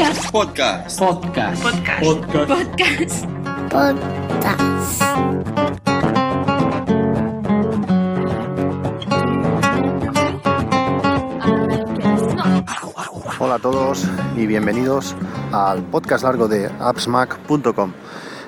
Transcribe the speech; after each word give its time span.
Podcast. 0.00 0.32
Podcast. 0.32 0.98
Podcast. 0.98 1.62
Podcast. 2.48 3.26
Podcast. 3.68 5.02
Hola 13.38 13.56
a 13.56 13.58
todos 13.58 14.06
y 14.38 14.46
bienvenidos 14.46 15.14
al 15.52 15.82
podcast 15.82 16.24
largo 16.24 16.48
de 16.48 16.70
appsmac.com. 16.80 17.92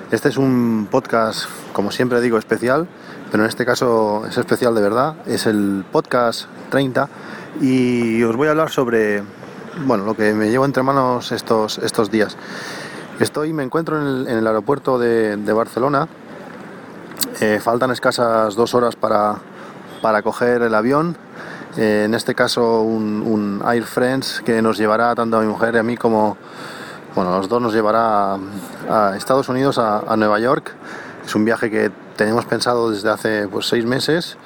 Este 0.09 0.29
es 0.29 0.37
un 0.37 0.87
podcast, 0.89 1.45
como 1.71 1.91
siempre 1.91 2.19
digo, 2.21 2.39
especial, 2.39 2.87
pero 3.31 3.43
en 3.43 3.49
este 3.49 3.63
caso 3.63 4.25
es 4.25 4.35
especial 4.39 4.73
de 4.73 4.81
verdad. 4.81 5.17
Es 5.27 5.45
el 5.45 5.85
podcast 5.91 6.47
30 6.71 7.07
y 7.61 8.23
os 8.23 8.35
voy 8.35 8.47
a 8.47 8.51
hablar 8.51 8.71
sobre 8.71 9.21
bueno, 9.85 10.05
lo 10.05 10.15
que 10.15 10.33
me 10.33 10.49
llevo 10.49 10.65
entre 10.65 10.83
manos 10.83 11.31
estos, 11.31 11.77
estos 11.79 12.11
días. 12.11 12.37
Estoy, 13.19 13.53
me 13.53 13.63
encuentro 13.63 13.99
en 13.99 14.27
el, 14.27 14.47
aeropuerto 14.47 14.97
de, 14.97 15.53
Barcelona. 15.53 16.07
Eh, 17.39 17.59
faltan 17.61 17.91
escasas 17.91 18.55
dos 18.55 18.73
horas 18.73 18.95
para, 18.95 19.35
para 20.01 20.21
coger 20.21 20.61
el 20.61 20.75
avión. 20.75 21.15
Eh, 21.77 22.03
en 22.05 22.13
este 22.13 22.35
caso 22.35 22.81
un, 22.81 23.63
Air 23.67 23.83
France 23.83 24.43
que 24.43 24.61
nos 24.61 24.77
llevará 24.77 25.15
tanto 25.15 25.37
a 25.37 25.41
mi 25.41 25.47
mujer 25.47 25.75
y 25.75 25.77
a 25.79 25.83
mí 25.83 25.97
como, 25.97 26.37
bueno, 27.15 27.37
los 27.37 27.49
dos 27.49 27.61
nos 27.61 27.73
llevará 27.73 28.33
a, 28.33 28.39
a 28.89 29.17
Estados 29.17 29.49
Unidos, 29.49 29.77
a, 29.77 29.99
a 29.99 30.15
Nueva 30.17 30.39
York. 30.39 30.71
Es 31.25 31.35
un 31.35 31.45
viaje 31.45 31.71
que 31.71 31.91
tenemos 32.15 32.45
pensado 32.45 32.91
desde 32.91 33.09
hace 33.09 33.47
pues, 33.47 33.67
seis 33.67 33.85
meses, 33.85 34.37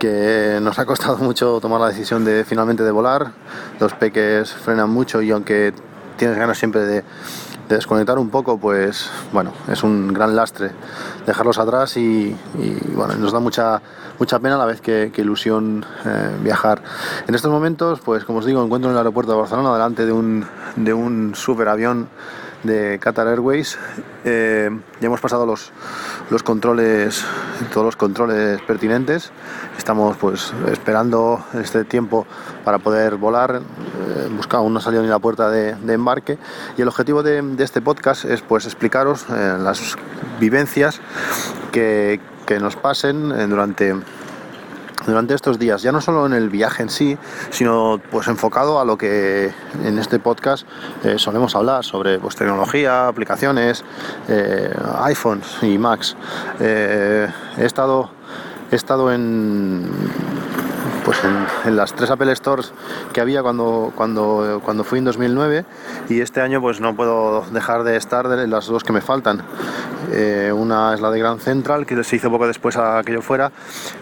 que 0.00 0.58
nos 0.60 0.80
ha 0.80 0.86
costado 0.86 1.18
mucho 1.18 1.60
tomar 1.60 1.80
la 1.80 1.88
decisión 1.88 2.24
de 2.24 2.44
finalmente 2.44 2.82
de 2.82 2.90
volar. 2.90 3.30
Los 3.78 3.92
peques 3.92 4.50
frenan 4.52 4.90
mucho 4.90 5.22
y 5.22 5.30
aunque 5.30 5.72
tienes 6.16 6.36
ganas 6.36 6.58
siempre 6.58 6.80
de, 6.80 7.04
de 7.70 7.76
desconectar 7.76 8.18
un 8.18 8.30
poco, 8.30 8.58
pues 8.58 9.08
bueno, 9.32 9.52
es 9.68 9.84
un 9.84 10.12
gran 10.12 10.34
lastre 10.34 10.72
dejarlos 11.24 11.58
atrás 11.58 11.96
y, 11.96 12.36
bueno, 12.94 13.14
nos 13.14 13.30
da 13.32 13.38
mucha, 13.38 13.80
mucha 14.18 14.40
pena 14.40 14.56
a 14.56 14.58
la 14.58 14.64
vez 14.64 14.80
que, 14.80 15.12
ilusión 15.16 15.86
eh, 16.04 16.36
viajar. 16.42 16.82
En 17.28 17.34
estos 17.34 17.50
momentos, 17.50 18.00
pues 18.00 18.24
como 18.24 18.40
os 18.40 18.46
digo, 18.46 18.64
encuentro 18.64 18.90
en 18.90 18.94
el 18.94 18.98
aeropuerto 18.98 19.32
de 19.32 19.38
Barcelona 19.38 19.72
delante 19.72 20.04
de 20.04 20.12
un, 20.12 20.44
de 20.74 20.92
un 20.92 21.34
superavión 21.36 22.08
de 22.62 22.98
Qatar 22.98 23.26
Airways. 23.28 23.78
Eh, 24.24 24.70
ya 25.00 25.06
hemos 25.06 25.20
pasado 25.20 25.46
los, 25.46 25.72
los 26.30 26.42
controles, 26.42 27.24
todos 27.72 27.84
los 27.84 27.96
controles 27.96 28.60
pertinentes. 28.62 29.30
Estamos 29.78 30.16
pues 30.16 30.52
esperando 30.70 31.44
este 31.54 31.84
tiempo 31.84 32.26
para 32.64 32.78
poder 32.78 33.16
volar. 33.16 33.56
Eh, 33.60 34.28
busca 34.36 34.58
aún 34.58 34.72
no 34.72 34.78
ha 34.78 34.82
salido 34.82 35.02
ni 35.02 35.08
la 35.08 35.18
puerta 35.18 35.50
de, 35.50 35.70
embarque. 35.92 36.38
Y 36.76 36.82
el 36.82 36.88
objetivo 36.88 37.22
de, 37.22 37.42
de, 37.42 37.64
este 37.64 37.80
podcast 37.80 38.24
es 38.24 38.42
pues 38.42 38.66
explicaros 38.66 39.26
eh, 39.30 39.56
las 39.58 39.96
vivencias 40.38 41.00
que, 41.72 42.20
que 42.46 42.58
nos 42.58 42.76
pasen 42.76 43.32
eh, 43.32 43.46
durante 43.46 43.94
durante 45.06 45.34
estos 45.34 45.58
días, 45.58 45.82
ya 45.82 45.92
no 45.92 46.00
solo 46.00 46.26
en 46.26 46.32
el 46.32 46.50
viaje 46.50 46.82
en 46.82 46.90
sí, 46.90 47.16
sino 47.50 48.00
pues 48.10 48.28
enfocado 48.28 48.80
a 48.80 48.84
lo 48.84 48.98
que 48.98 49.52
en 49.84 49.98
este 49.98 50.18
podcast 50.18 50.66
eh, 51.04 51.18
solemos 51.18 51.54
hablar 51.56 51.84
sobre 51.84 52.18
pues, 52.18 52.36
tecnología, 52.36 53.08
aplicaciones, 53.08 53.84
eh, 54.28 54.74
iPhones 55.02 55.46
y 55.62 55.78
Macs. 55.78 56.16
Eh, 56.60 57.28
he 57.58 57.64
estado 57.64 58.10
he 58.70 58.76
estado 58.76 59.12
en 59.12 59.90
pues 61.04 61.22
en, 61.24 61.46
en, 61.66 61.76
las 61.76 61.94
tres 61.94 62.10
Apple 62.10 62.34
Stores 62.36 62.72
que 63.12 63.20
había 63.20 63.42
cuando, 63.42 63.92
cuando, 63.94 64.60
cuando 64.64 64.84
fui 64.84 64.98
en 64.98 65.04
2009 65.04 65.64
y 66.08 66.20
este 66.20 66.40
año 66.40 66.60
pues 66.60 66.80
no 66.80 66.94
puedo 66.94 67.42
dejar 67.52 67.84
de 67.84 67.96
estar 67.96 68.28
de 68.28 68.46
las 68.46 68.66
dos 68.66 68.84
que 68.84 68.92
me 68.92 69.00
faltan. 69.00 69.42
Eh, 70.12 70.52
una 70.52 70.94
es 70.94 71.00
la 71.00 71.10
de 71.10 71.18
Grand 71.18 71.40
Central, 71.40 71.86
que 71.86 72.02
se 72.02 72.16
hizo 72.16 72.30
poco 72.30 72.46
después 72.46 72.76
a 72.76 73.02
que 73.04 73.12
yo 73.12 73.22
fuera, 73.22 73.52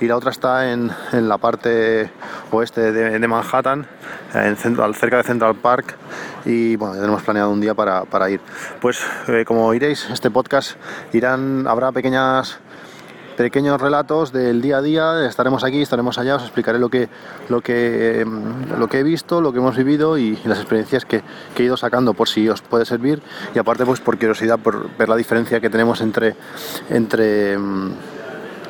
y 0.01 0.07
la 0.07 0.17
otra 0.17 0.31
está 0.31 0.73
en, 0.73 0.91
en 1.13 1.29
la 1.29 1.37
parte 1.39 2.11
oeste 2.51 2.93
de, 2.93 3.19
de 3.19 3.29
Manhattan, 3.29 3.87
en 4.33 4.57
centro, 4.57 4.91
cerca 4.95 5.19
de 5.19 5.23
Central 5.25 5.57
Park, 5.57 5.97
y 6.45 6.77
bueno, 6.77 6.95
ya 6.95 7.01
tenemos 7.01 7.23
planeado 7.23 7.51
un 7.51 7.61
día 7.61 7.75
para, 7.75 8.05
para 8.05 8.31
ir. 8.31 8.41
Pues 8.81 9.01
eh, 9.27 9.45
como 9.47 9.73
iréis, 9.75 10.09
este 10.11 10.31
podcast 10.31 10.77
irán, 11.13 11.67
habrá 11.67 11.93
pequeñas 11.93 12.59
pequeños 13.39 13.81
relatos 13.81 14.33
del 14.33 14.61
día 14.61 14.79
a 14.79 14.83
día, 14.83 15.25
estaremos 15.25 15.63
aquí, 15.63 15.81
estaremos 15.81 16.19
allá, 16.19 16.35
os 16.35 16.43
explicaré 16.43 16.81
lo 16.81 16.89
que, 16.89 17.09
lo 17.49 17.61
que, 17.61 18.27
lo 18.77 18.89
que 18.89 18.99
he 18.99 19.03
visto, 19.05 19.41
lo 19.41 19.53
que 19.53 19.61
hemos 19.61 19.77
vivido 19.77 20.19
y, 20.19 20.37
las 20.45 20.59
experiencias 20.59 21.05
que, 21.05 21.23
que, 21.55 21.63
he 21.63 21.67
ido 21.67 21.77
sacando 21.77 22.15
por 22.15 22.29
si 22.29 22.49
os 22.49 22.63
puede 22.63 22.85
servir. 22.85 23.23
Y 23.55 23.61
aparte 23.61 23.87
pues 23.87 24.01
por 24.01 24.19
curiosidad, 24.19 24.59
por 24.59 24.91
ver 24.97 25.09
la 25.09 25.15
diferencia 25.15 25.61
que 25.61 25.71
tenemos 25.71 26.01
entre, 26.01 26.35
entre 26.91 27.57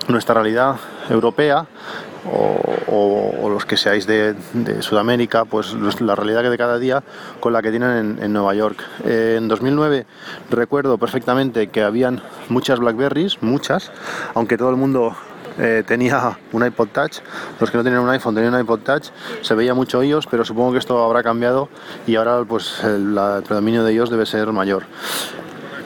nuestra 0.07 0.35
realidad 0.35 0.77
europea 1.09 1.67
o, 2.27 3.49
los 3.49 3.65
que 3.65 3.77
seáis 3.77 4.07
de, 4.07 4.35
Sudamérica, 4.81 5.45
pues 5.45 5.75
la 6.01 6.15
realidad 6.15 6.49
de 6.49 6.59
cada 6.59 6.79
día 6.79 7.03
con 7.41 7.53
la 7.53 7.63
que 7.63 7.71
tienen 7.71 8.19
en, 8.21 8.33
Nueva 8.33 8.55
York. 8.55 8.83
Eh, 9.05 9.37
en 9.39 9.49
2009 9.49 10.07
recuerdo 10.51 10.99
perfectamente 10.99 11.69
que 11.69 11.83
habían 11.83 12.21
muchas 12.49 12.79
Blackberries, 12.79 13.43
muchas, 13.43 13.91
aunque 14.35 14.57
todo 14.57 14.71
el 14.71 14.77
mundo 14.77 15.17
eh, 15.59 15.83
tenía 15.87 16.39
un 16.53 16.65
iPod 16.65 16.89
Touch, 16.89 17.19
los 17.59 17.71
que 17.71 17.77
no 17.79 17.85
tenían 17.85 18.03
un 18.03 18.11
iPhone 18.11 18.35
tenían 18.35 18.55
un 18.55 18.61
iPod 18.61 18.81
Touch, 18.81 19.09
se 19.41 19.55
veía 19.55 19.75
mucho 19.75 20.03
iOS, 20.03 20.27
pero 20.27 20.45
supongo 20.45 20.73
que 20.73 20.79
esto 20.79 21.03
habrá 21.03 21.23
cambiado 21.23 21.69
y 22.07 22.15
ahora 22.15 22.45
pues 22.47 22.83
el, 22.85 23.19
el 23.19 23.43
predominio 23.43 23.83
de 23.83 23.95
iOS 23.95 24.11
debe 24.11 24.27
ser 24.27 24.53
mayor. 24.53 24.85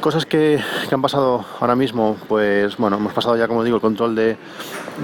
Cosas 0.02 0.26
que, 0.26 0.60
que, 0.88 0.94
han 0.96 1.00
pasado 1.00 1.44
ahora 1.60 1.76
mismo, 1.76 2.16
pues 2.26 2.76
bueno, 2.76 2.96
hemos 2.96 3.12
pasado 3.12 3.36
ya, 3.36 3.46
como 3.46 3.62
digo, 3.62 3.76
el 3.76 3.80
control 3.80 4.16
de, 4.16 4.36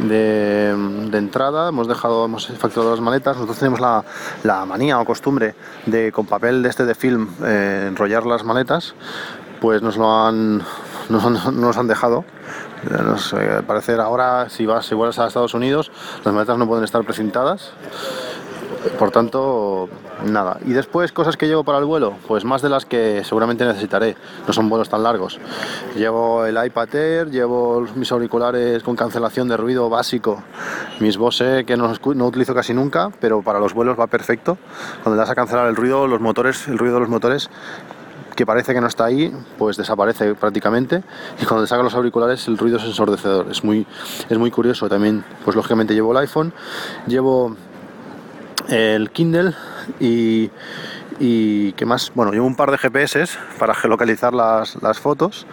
de, 0.09 0.70
entrada, 1.16 1.69
hemos 1.69 1.86
dejado, 1.86 2.25
hemos 2.25 2.48
facturado 2.48 2.91
las 2.91 3.00
maletas, 3.00 3.36
nosotros 3.36 3.60
tenemos 3.60 3.78
la, 3.78 4.04
la, 4.42 4.66
manía 4.66 4.98
o 4.98 5.04
costumbre 5.04 5.54
de 5.86 6.10
con 6.10 6.26
papel 6.26 6.64
de 6.64 6.69
este 6.69 6.84
de 6.84 6.97
film 6.97 7.28
eh, 7.44 7.84
enrollar 7.86 8.26
las 8.26 8.42
maletas, 8.42 8.97
pues 9.60 9.82
nos 9.82 9.97
lo 9.97 10.12
han, 10.12 10.64
nos, 11.09 11.53
nos 11.53 11.76
han 11.76 11.86
dejado. 11.86 12.25
Eh, 12.91 13.62
parecer 13.69 14.00
ahora, 14.00 14.48
si 14.50 14.66
vas, 14.66 14.84
si 14.84 14.97
vuelves 14.97 15.20
a 15.20 15.28
Estados 15.28 15.54
Unidos, 15.54 15.92
las 16.25 16.34
maletas 16.34 16.59
no 16.59 16.66
pueden 16.66 16.82
estar 16.82 17.04
precintadas 17.04 17.72
por 18.99 19.11
tanto, 19.11 19.89
nada. 20.25 20.59
Y 20.65 20.72
después, 20.72 21.12
cosas 21.12 21.37
que 21.37 21.47
llevo 21.47 21.65
para 21.65 21.78
el 21.78 21.84
vuelo, 21.84 22.15
pues 22.27 22.44
más 22.44 22.62
de 22.62 22.69
las 22.69 22.84
que 22.84 23.22
seguramente 23.25 23.65
necesitaré. 23.65 24.16
No 24.47 24.53
son 24.53 24.69
vuelos 24.69 24.89
tan 24.89 25.03
largos. 25.03 25.39
Llevo 25.97 26.47
el 26.47 26.62
iPad 26.65 26.94
Air, 26.94 27.31
llevo 27.31 27.87
mis 27.94 28.11
auriculares 28.12 28.83
con 28.83 28.97
cancelación 28.97 29.49
de 29.49 29.56
ruido 29.56 29.89
básico, 29.89 30.43
mis 31.00 31.16
Bose 31.16 31.65
que 31.66 31.77
no, 31.77 31.93
no 32.15 32.27
utilizo 32.27 32.55
casi 32.55 32.75
nunca, 32.75 33.11
pero 33.21 33.43
para 33.43 33.61
los 33.61 33.75
vuelos 33.75 33.99
va 33.99 34.06
perfecto. 34.06 34.59
Cuando 35.03 35.16
le 35.16 35.21
das 35.21 35.31
a 35.31 35.34
cancelar 35.34 35.66
el 35.66 35.77
ruido, 35.77 36.06
los 36.06 36.21
motores, 36.21 36.69
el 36.69 36.78
ruido 36.78 36.95
de 36.95 37.00
los 37.00 37.09
motores 37.09 37.50
que 38.39 38.47
parece 38.47 38.72
que 38.72 38.81
no 38.81 38.87
está 38.87 39.05
ahí, 39.05 39.34
pues 39.59 39.77
desaparece 39.77 40.37
prácticamente. 40.37 41.03
Y 41.43 41.45
cuando 41.45 41.65
te 41.65 41.69
sacas 41.69 41.83
los 41.83 41.95
auriculares, 41.95 42.47
el 42.47 42.56
ruido 42.56 42.78
es 42.78 42.84
ensordecedor. 42.84 43.50
Es 43.50 43.65
muy, 43.65 43.84
es 44.28 44.39
muy 44.39 44.53
curioso. 44.53 44.89
También, 44.89 45.25
pues 45.45 45.56
lógicamente 45.56 45.93
llevo 45.93 46.12
el 46.12 46.19
iPhone, 46.19 46.53
llevo 47.09 47.56
el 48.68 49.10
Kindle 49.10 49.54
y, 49.98 50.50
y 51.20 51.74
más, 51.86 52.12
bueno, 52.14 52.32
llevo 52.32 52.46
un 52.46 52.54
par 52.54 52.70
de 52.70 52.78
GPS 52.78 53.26
para 53.58 53.74
geolocalizar 53.74 54.34
las, 54.34 54.80
las 54.82 54.98
fotos 54.98 55.46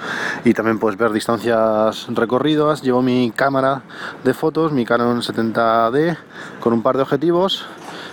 y 0.43 0.53
también 0.53 0.79
puedes 0.79 0.97
ver 0.97 1.11
distancias 1.11 2.07
recorridas. 2.09 2.81
Llevo 2.83 3.01
mi 3.01 3.31
cámara 3.31 3.81
de 4.23 4.33
fotos, 4.33 4.71
mi 4.71 4.85
Canon 4.85 5.21
70D 5.21 6.17
con 6.59 6.73
un 6.73 6.83
par 6.83 6.97
de 6.97 7.03
objetivos, 7.03 7.65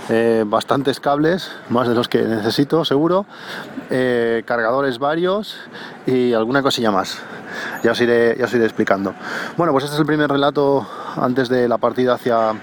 eh, 0.08 0.44
bastantes 0.46 1.00
cables, 1.00 1.50
más 1.68 1.88
de 1.88 1.94
los 1.94 2.08
que 2.08 2.22
necesito 2.22 2.84
seguro, 2.84 3.26
eh, 3.90 4.42
cargadores 4.46 4.98
varios 4.98 5.56
y 6.06 6.32
alguna 6.32 6.62
cosilla 6.62 6.90
más. 6.90 7.18
Ya 7.82 7.92
os, 7.92 8.00
iré, 8.00 8.36
ya 8.38 8.46
os 8.46 8.54
iré 8.54 8.64
explicando. 8.64 9.14
Bueno, 9.56 9.72
pues 9.72 9.84
este 9.84 9.94
es 9.94 10.00
el 10.00 10.06
primer 10.06 10.30
relato 10.30 10.88
antes 11.16 11.48
de 11.50 11.68
la 11.68 11.76
partida 11.76 12.14
hacia 12.14 12.54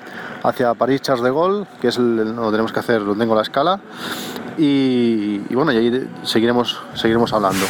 hacia 0.43 0.73
París 0.73 1.01
Charles 1.01 1.23
de 1.23 1.31
Gaulle, 1.31 1.65
que 1.81 1.89
es 1.89 1.97
el, 1.97 2.35
lo 2.35 2.51
tenemos 2.51 2.71
que 2.71 2.79
hacer, 2.79 3.01
lo 3.01 3.15
tengo 3.15 3.35
la 3.35 3.41
escala. 3.41 3.79
Y, 4.57 5.37
bueno, 5.53 5.71
y 5.71 5.77
ahí 5.77 6.09
seguiremos, 6.23 6.79
seguiremos 6.93 7.31
hablando. 7.31 7.65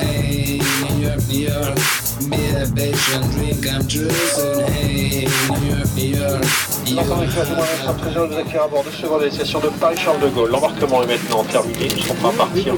Hey, 0.00 0.62
York. 2.30 2.66
Suicide 2.66 2.74
bills 2.74 3.14
on 3.14 3.22
your 3.90 4.08
table. 4.10 4.64
Hey, 4.70 5.26
New 5.48 5.70
York, 5.70 5.88
New 5.96 6.16
York. 6.16 6.44
Vous 6.84 8.38
accueille 8.38 8.60
à 8.60 8.68
bord 8.68 8.84
de 8.84 8.90
seconde 8.90 9.30
station 9.30 9.60
de 9.60 9.68
Paris-Charles 9.68 10.20
de 10.20 10.28
Gaulle. 10.28 10.50
L'embarquement 10.50 11.02
est 11.02 11.06
maintenant 11.06 11.44
terminé, 11.44 11.88
nous 11.90 12.02
sommes 12.02 12.16
prêts 12.16 12.28
à 12.28 12.32
partir. 12.32 12.74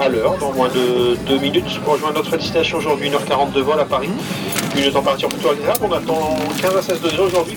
à 0.00 0.08
l'heure, 0.08 0.36
dans 0.38 0.52
moins 0.52 0.68
de 0.68 1.16
2 1.26 1.38
minutes, 1.38 1.80
pour 1.84 1.94
rejoindre 1.94 2.16
notre 2.16 2.36
destination 2.36 2.78
aujourd'hui, 2.78 3.10
1h40 3.10 3.52
de 3.52 3.60
vol 3.60 3.78
à 3.78 3.84
Paris. 3.84 4.10
Une 4.76 4.92
température 4.92 5.28
plutôt 5.28 5.50
agréable, 5.50 5.80
on 5.82 5.92
attend 5.92 6.36
15 6.60 6.76
à 6.76 6.82
16 6.82 7.00
degrés 7.00 7.22
aujourd'hui 7.22 7.56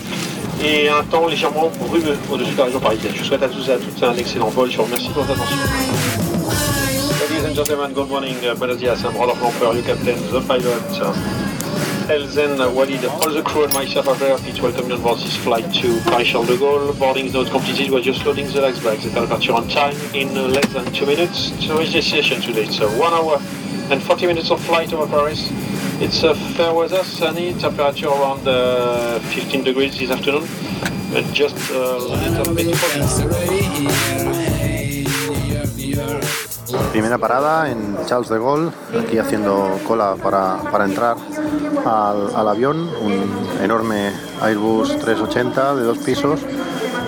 et 0.64 0.90
un 0.90 1.04
temps 1.04 1.28
légèrement 1.28 1.72
brumeux 1.80 2.18
au-dessus 2.32 2.54
de 2.54 2.58
la 2.58 2.66
région 2.66 2.80
parisienne. 2.80 3.14
Je 3.16 3.24
souhaite 3.24 3.44
à 3.44 3.48
tous 3.48 3.68
et 3.70 3.74
à 3.74 3.78
toutes 3.78 4.04
un 4.04 4.16
excellent 4.16 4.50
vol, 4.50 4.70
je 4.72 4.78
vous 4.78 4.84
remercie 4.84 5.10
pour 5.10 5.24
votre 5.24 5.40
attention. 5.40 6.27
Gentlemen, 7.58 7.92
good 7.92 8.08
morning, 8.10 8.36
uh, 8.46 8.54
buenos 8.54 8.78
dias, 8.78 9.04
I'm 9.04 9.16
Rodolphe 9.16 9.42
Lamper, 9.42 9.74
your 9.74 9.84
captain, 9.84 10.32
the 10.32 10.42
pilot. 10.42 11.02
Uh, 11.02 11.12
Elzen 12.08 12.60
uh, 12.60 12.70
Walid, 12.70 13.04
all 13.06 13.32
the 13.34 13.42
crew 13.42 13.64
and 13.64 13.74
myself 13.74 14.08
are 14.08 14.14
very 14.14 14.38
happy 14.38 14.54
to 14.54 14.62
welcome 14.62 14.88
you 14.88 14.94
on 14.94 15.02
board 15.02 15.18
this 15.18 15.36
flight 15.38 15.66
to 15.74 16.00
Paris-Charles 16.02 16.50
de 16.50 16.56
Gaulle. 16.56 16.94
Boarding 17.00 17.26
is 17.26 17.34
not 17.34 17.50
completed, 17.50 17.90
we're 17.90 18.02
just 18.02 18.24
loading 18.28 18.46
the 18.46 18.62
legs 18.62 18.80
bags. 18.84 19.06
The 19.06 19.22
departure 19.22 19.54
on 19.54 19.68
time 19.70 19.96
in 20.14 20.38
uh, 20.38 20.44
less 20.44 20.72
than 20.72 20.86
two 20.94 21.08
minutes 21.08 21.50
to 21.66 21.76
reach 21.80 21.94
destination 21.94 22.42
today. 22.42 22.66
It's 22.66 22.78
a 22.80 22.88
one 22.90 23.12
hour 23.12 23.42
and 23.90 24.04
40 24.04 24.28
minutes 24.28 24.52
of 24.52 24.64
flight 24.64 24.94
over 24.94 25.08
Paris. 25.08 25.50
It's 26.00 26.22
a 26.22 26.36
fair 26.54 26.76
weather, 26.76 27.04
sunny, 27.04 27.56
temperature 27.56 28.10
around 28.10 28.48
uh, 28.48 29.18
15 29.34 29.64
degrees 29.64 29.98
this 29.98 30.12
afternoon. 30.12 30.48
And 31.16 31.34
just 31.34 31.58
a 31.72 31.98
little 31.98 32.54
bit 32.54 32.68
Primera 36.92 37.18
parada 37.18 37.70
en 37.70 37.98
Charles 38.06 38.30
de 38.30 38.40
Gaulle, 38.40 38.72
aquí 39.00 39.18
haciendo 39.18 39.80
cola 39.88 40.16
para, 40.22 40.58
para 40.72 40.86
entrar 40.86 41.16
al, 41.86 42.36
al 42.36 42.48
avión, 42.48 42.90
un 43.02 43.64
enorme 43.64 44.12
Airbus 44.42 44.90
380 45.00 45.76
de 45.76 45.84
dos 45.84 45.98
pisos, 46.00 46.42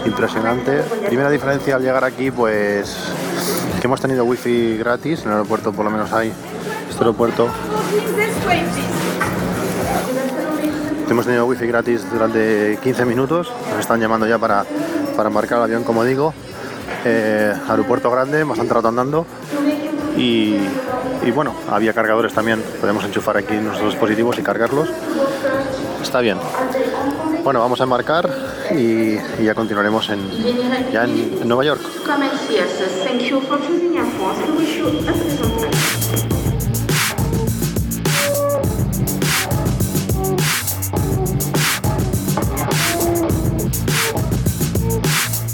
impresionante. 0.05 0.81
Primera 1.07 1.29
diferencia 1.29 1.75
al 1.75 1.81
llegar 1.81 2.05
aquí, 2.05 2.31
pues 2.31 2.95
que 3.81 3.87
hemos 3.87 3.99
tenido 3.99 4.23
wifi 4.23 4.77
gratis, 4.77 5.21
en 5.21 5.27
el 5.27 5.33
aeropuerto 5.33 5.73
por 5.73 5.85
lo 5.85 5.91
menos 5.91 6.11
hay, 6.13 6.31
este 6.89 6.99
aeropuerto 6.99 7.49
Hemos 11.09 11.25
tenido 11.25 11.47
wifi 11.47 11.65
gratis 11.65 12.05
durante 12.11 12.77
15 12.83 13.03
minutos. 13.05 13.51
Nos 13.71 13.79
están 13.79 13.99
llamando 13.99 14.27
ya 14.27 14.37
para, 14.37 14.63
para 15.17 15.29
embarcar 15.29 15.57
el 15.57 15.63
avión, 15.63 15.83
como 15.83 16.03
digo. 16.03 16.35
Eh, 17.05 17.53
aeropuerto 17.69 18.11
grande, 18.11 18.43
bastante 18.43 18.73
rato 18.73 18.87
andando. 18.87 19.25
Y, 20.17 20.57
y, 21.23 21.31
bueno, 21.33 21.53
había 21.69 21.93
cargadores 21.93 22.33
también. 22.33 22.61
Podemos 22.81 23.03
enchufar 23.05 23.37
aquí 23.37 23.53
nuestros 23.53 23.91
dispositivos 23.91 24.37
y 24.37 24.41
cargarlos. 24.43 24.89
Está 26.01 26.19
bien. 26.19 26.37
Bueno, 27.43 27.61
vamos 27.61 27.79
a 27.79 27.83
embarcar 27.83 28.29
y, 28.71 29.17
y 29.39 29.43
ya 29.43 29.55
continuaremos 29.55 30.09
en, 30.09 30.29
ya 30.91 31.05
en 31.05 31.47
Nueva 31.47 31.63
York. 31.63 31.81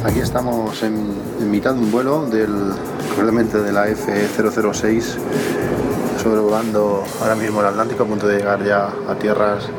Aquí 0.03 0.19
estamos 0.19 0.83
en, 0.83 1.13
en, 1.45 1.51
mitad 1.51 1.73
de 1.73 1.79
un 1.79 1.91
vuelo 1.91 2.25
del 2.25 2.73
concretamente 3.09 3.61
de 3.61 3.71
la 3.71 3.87
F006 3.87 5.17
sobrevolando 6.21 7.03
ahora 7.21 7.35
mismo 7.35 7.61
el 7.61 7.67
Atlántico 7.67 8.03
a 8.03 8.07
punto 8.07 8.27
de 8.27 8.37
llegar 8.37 8.63
ya 8.63 8.89
a 9.07 9.15
tierras 9.15 9.69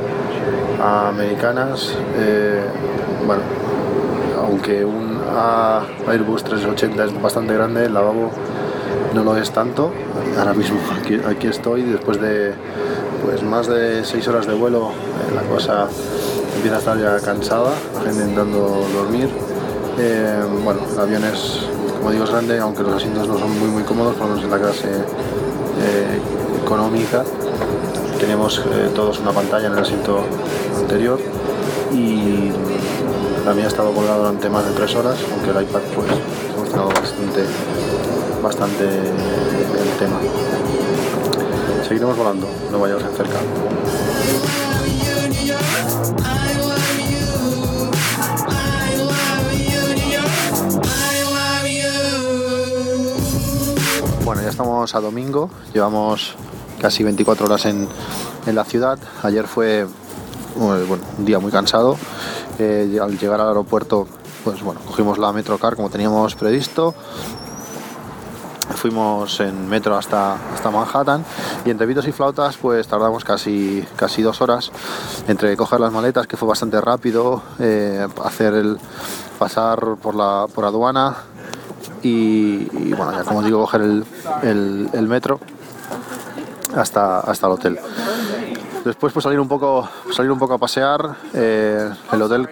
americanas. 0.80 1.96
Eh, 2.18 2.64
bueno, 3.26 3.42
aunque 4.40 4.84
un 4.84 5.18
Airbus 6.08 6.44
380 6.44 7.04
es 7.04 7.22
bastante 7.22 7.54
grande, 7.54 7.86
el 7.86 7.94
lavabo 7.94 8.30
no 9.14 9.24
lo 9.24 9.36
es 9.36 9.50
tanto. 9.50 9.92
Ahora 10.38 10.54
mismo 10.54 10.78
aquí, 11.00 11.20
aquí 11.26 11.48
estoy 11.48 11.82
después 11.82 12.20
de 12.20 12.54
pues 13.24 13.42
más 13.42 13.66
de 13.66 14.04
6 14.04 14.28
horas 14.28 14.46
de 14.46 14.54
vuelo, 14.54 14.90
eh, 14.90 15.34
la 15.34 15.42
cosa 15.42 15.88
empieza 16.54 16.76
a 16.76 16.78
estar 16.78 16.98
ya 16.98 17.19
cansada, 17.20 17.72
la 17.94 18.00
gente 18.02 18.22
intentando 18.22 18.86
dormir. 18.94 19.56
Eh, 19.98 20.43
bueno, 20.62 20.81
el 20.93 21.00
avión 21.00 21.25
es, 21.25 21.60
como 21.98 22.10
digo, 22.10 22.25
es 22.25 22.31
grande, 22.31 22.58
aunque 22.58 22.82
los 22.82 22.94
asientos 22.94 23.26
no 23.28 23.38
son 23.38 23.58
muy 23.58 23.69
muy 23.70 23.82
cómodos, 23.82 24.14
por 24.14 24.28
lo 24.28 24.34
menos 24.34 24.44
en 24.44 24.50
la 24.50 24.58
clase 24.58 24.88
eh, 24.88 26.20
económica. 26.62 27.25
Tenemos 28.20 28.58
eh, 28.58 28.90
todos 28.94 29.19
una 29.20 29.32
pantalla 29.32 29.69
en 29.69 29.72
el 29.72 29.78
asiento 29.78 30.20
anterior 30.78 31.19
y 31.93 32.50
también 33.44 33.66
ha 33.66 33.69
estado 33.69 33.93
colgado 33.93 34.25
durante 34.25 34.50
más 34.50 34.66
de 34.66 34.72
tres 34.72 34.94
horas, 34.96 35.16
aunque 35.32 35.50
el 35.50 35.62
iPad 35.62 35.81
pues 35.94 36.08
hemos 36.54 36.69
tenido 36.69 36.88
bastante, 36.88 37.44
bastante 38.43 38.84
el 38.84 39.98
tema. 39.98 40.19
Seguiremos 41.87 42.16
volando, 42.16 42.46
no 42.70 42.78
vayamos 42.81 43.04
cerca. 43.16 44.65
Estamos 54.56 54.94
a 54.94 55.00
domingo, 55.00 55.50
llevamos 55.75 56.35
casi 56.81 57.05
24 57.05 57.44
horas 57.44 57.67
en, 57.67 57.87
en 58.47 58.55
la 58.55 58.64
ciudad. 58.64 58.99
Ayer 59.23 59.47
fue 59.47 59.87
bueno, 60.56 61.05
un 61.19 61.26
día 61.26 61.38
muy 61.38 61.53
cansado. 61.53 61.99
Eh, 62.58 62.99
al 62.99 63.19
llegar 63.19 63.38
al 63.38 63.49
aeropuerto, 63.49 64.08
pues 64.44 64.62
bueno, 64.62 64.81
cogimos 64.87 65.19
la 65.19 65.31
Metrocar 65.35 65.76
como 65.76 65.91
teníamos 65.91 66.37
previsto. 66.37 66.94
Fuimos 68.76 69.41
en 69.41 69.69
metro 69.69 69.94
hasta, 69.94 70.37
hasta 70.55 70.70
Manhattan 70.70 71.23
y 71.67 71.70
entre 71.70 71.87
pitos 71.87 72.08
y 72.08 72.12
flautas 72.12 72.56
pues 72.56 72.88
tardamos 72.88 73.25
casi, 73.25 73.85
casi 73.94 74.23
dos 74.23 74.41
horas 74.41 74.73
entre 75.29 75.55
coger 75.58 75.81
las 75.81 75.93
maletas 75.93 76.26
que 76.26 76.38
fue 76.38 76.49
bastante 76.49 76.81
rápido, 76.81 77.43
eh, 77.58 78.08
hacer 78.25 78.55
el 78.55 78.79
pasar 79.38 79.97
por 80.00 80.14
la 80.14 80.47
por 80.53 80.64
aduana, 80.64 81.14
y, 82.06 82.93
bueno, 82.93 83.12
ya 83.12 83.25
como 83.25 83.43
digo, 83.43 83.61
coger 83.61 83.82
el, 84.43 85.08
metro 85.08 85.41
hasta, 86.75 87.20
hasta 87.20 87.47
el 87.47 87.53
hotel. 87.53 87.79
Después 88.87 89.12
pues 89.12 89.25
salir 89.25 89.41
un 89.41 89.49
poco, 89.49 89.88
salir 90.12 90.31
un 90.31 90.38
poco 90.38 90.55
a 90.55 90.58
pasear. 90.58 91.17
Eh, 91.34 91.91
el, 92.13 92.22
hotel, 92.22 92.48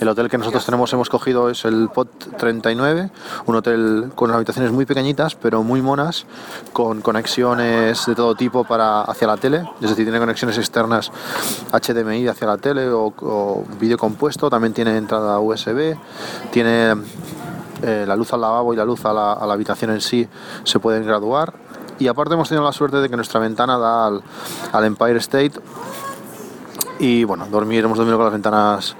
el 0.00 0.08
hotel 0.08 0.30
que 0.30 0.38
nosotros 0.38 0.64
tenemos 0.64 0.92
hemos 0.92 1.08
cogido 1.08 1.50
es 1.50 1.64
el 1.64 1.88
POT 1.92 2.36
39, 2.38 3.10
un 3.46 3.56
hotel 3.56 4.12
con 4.14 4.30
habitaciones 4.30 4.70
muy 4.70 4.86
pequeñitas 4.86 5.34
pero 5.34 5.64
muy 5.64 5.82
monas, 5.82 6.26
con 6.72 7.00
conexiones 7.00 8.06
de 8.06 8.14
todo 8.14 8.36
tipo 8.36 8.62
para 8.62 9.00
hacia 9.00 9.26
la 9.26 9.36
tele, 9.36 9.68
es 9.80 9.90
decir, 9.90 10.04
tiene 10.04 10.20
conexiones 10.20 10.58
externas 10.58 11.10
HDMI 11.72 12.28
hacia 12.28 12.46
la 12.46 12.56
tele 12.56 12.88
o, 12.90 13.12
o 13.20 13.64
vídeo 13.80 13.98
compuesto, 13.98 14.48
también 14.48 14.74
tiene 14.74 14.96
entrada 14.96 15.40
USB, 15.40 15.96
tiene 16.52 16.94
eh, 17.84 18.04
la 18.06 18.16
luz 18.16 18.32
al 18.32 18.40
lavabo 18.40 18.72
y 18.72 18.76
la 18.76 18.84
luz 18.84 19.04
a 19.04 19.12
la, 19.12 19.32
a 19.34 19.46
la, 19.46 19.54
habitación 19.54 19.90
en 19.90 20.00
sí 20.00 20.28
se 20.64 20.78
pueden 20.78 21.04
graduar. 21.04 21.52
Y 21.98 22.08
aparte 22.08 22.34
hemos 22.34 22.48
tenido 22.48 22.64
la 22.64 22.72
suerte 22.72 22.96
de 22.96 23.08
que 23.08 23.16
nuestra 23.16 23.40
ventana 23.40 23.78
da 23.78 24.06
al, 24.06 24.22
al 24.72 24.84
Empire 24.84 25.18
State 25.18 25.52
y 26.98 27.24
bueno, 27.24 27.46
dormir, 27.50 27.84
hemos 27.84 27.98
dormido 27.98 28.16
con 28.16 28.26
las 28.26 28.32
ventanas 28.32 28.96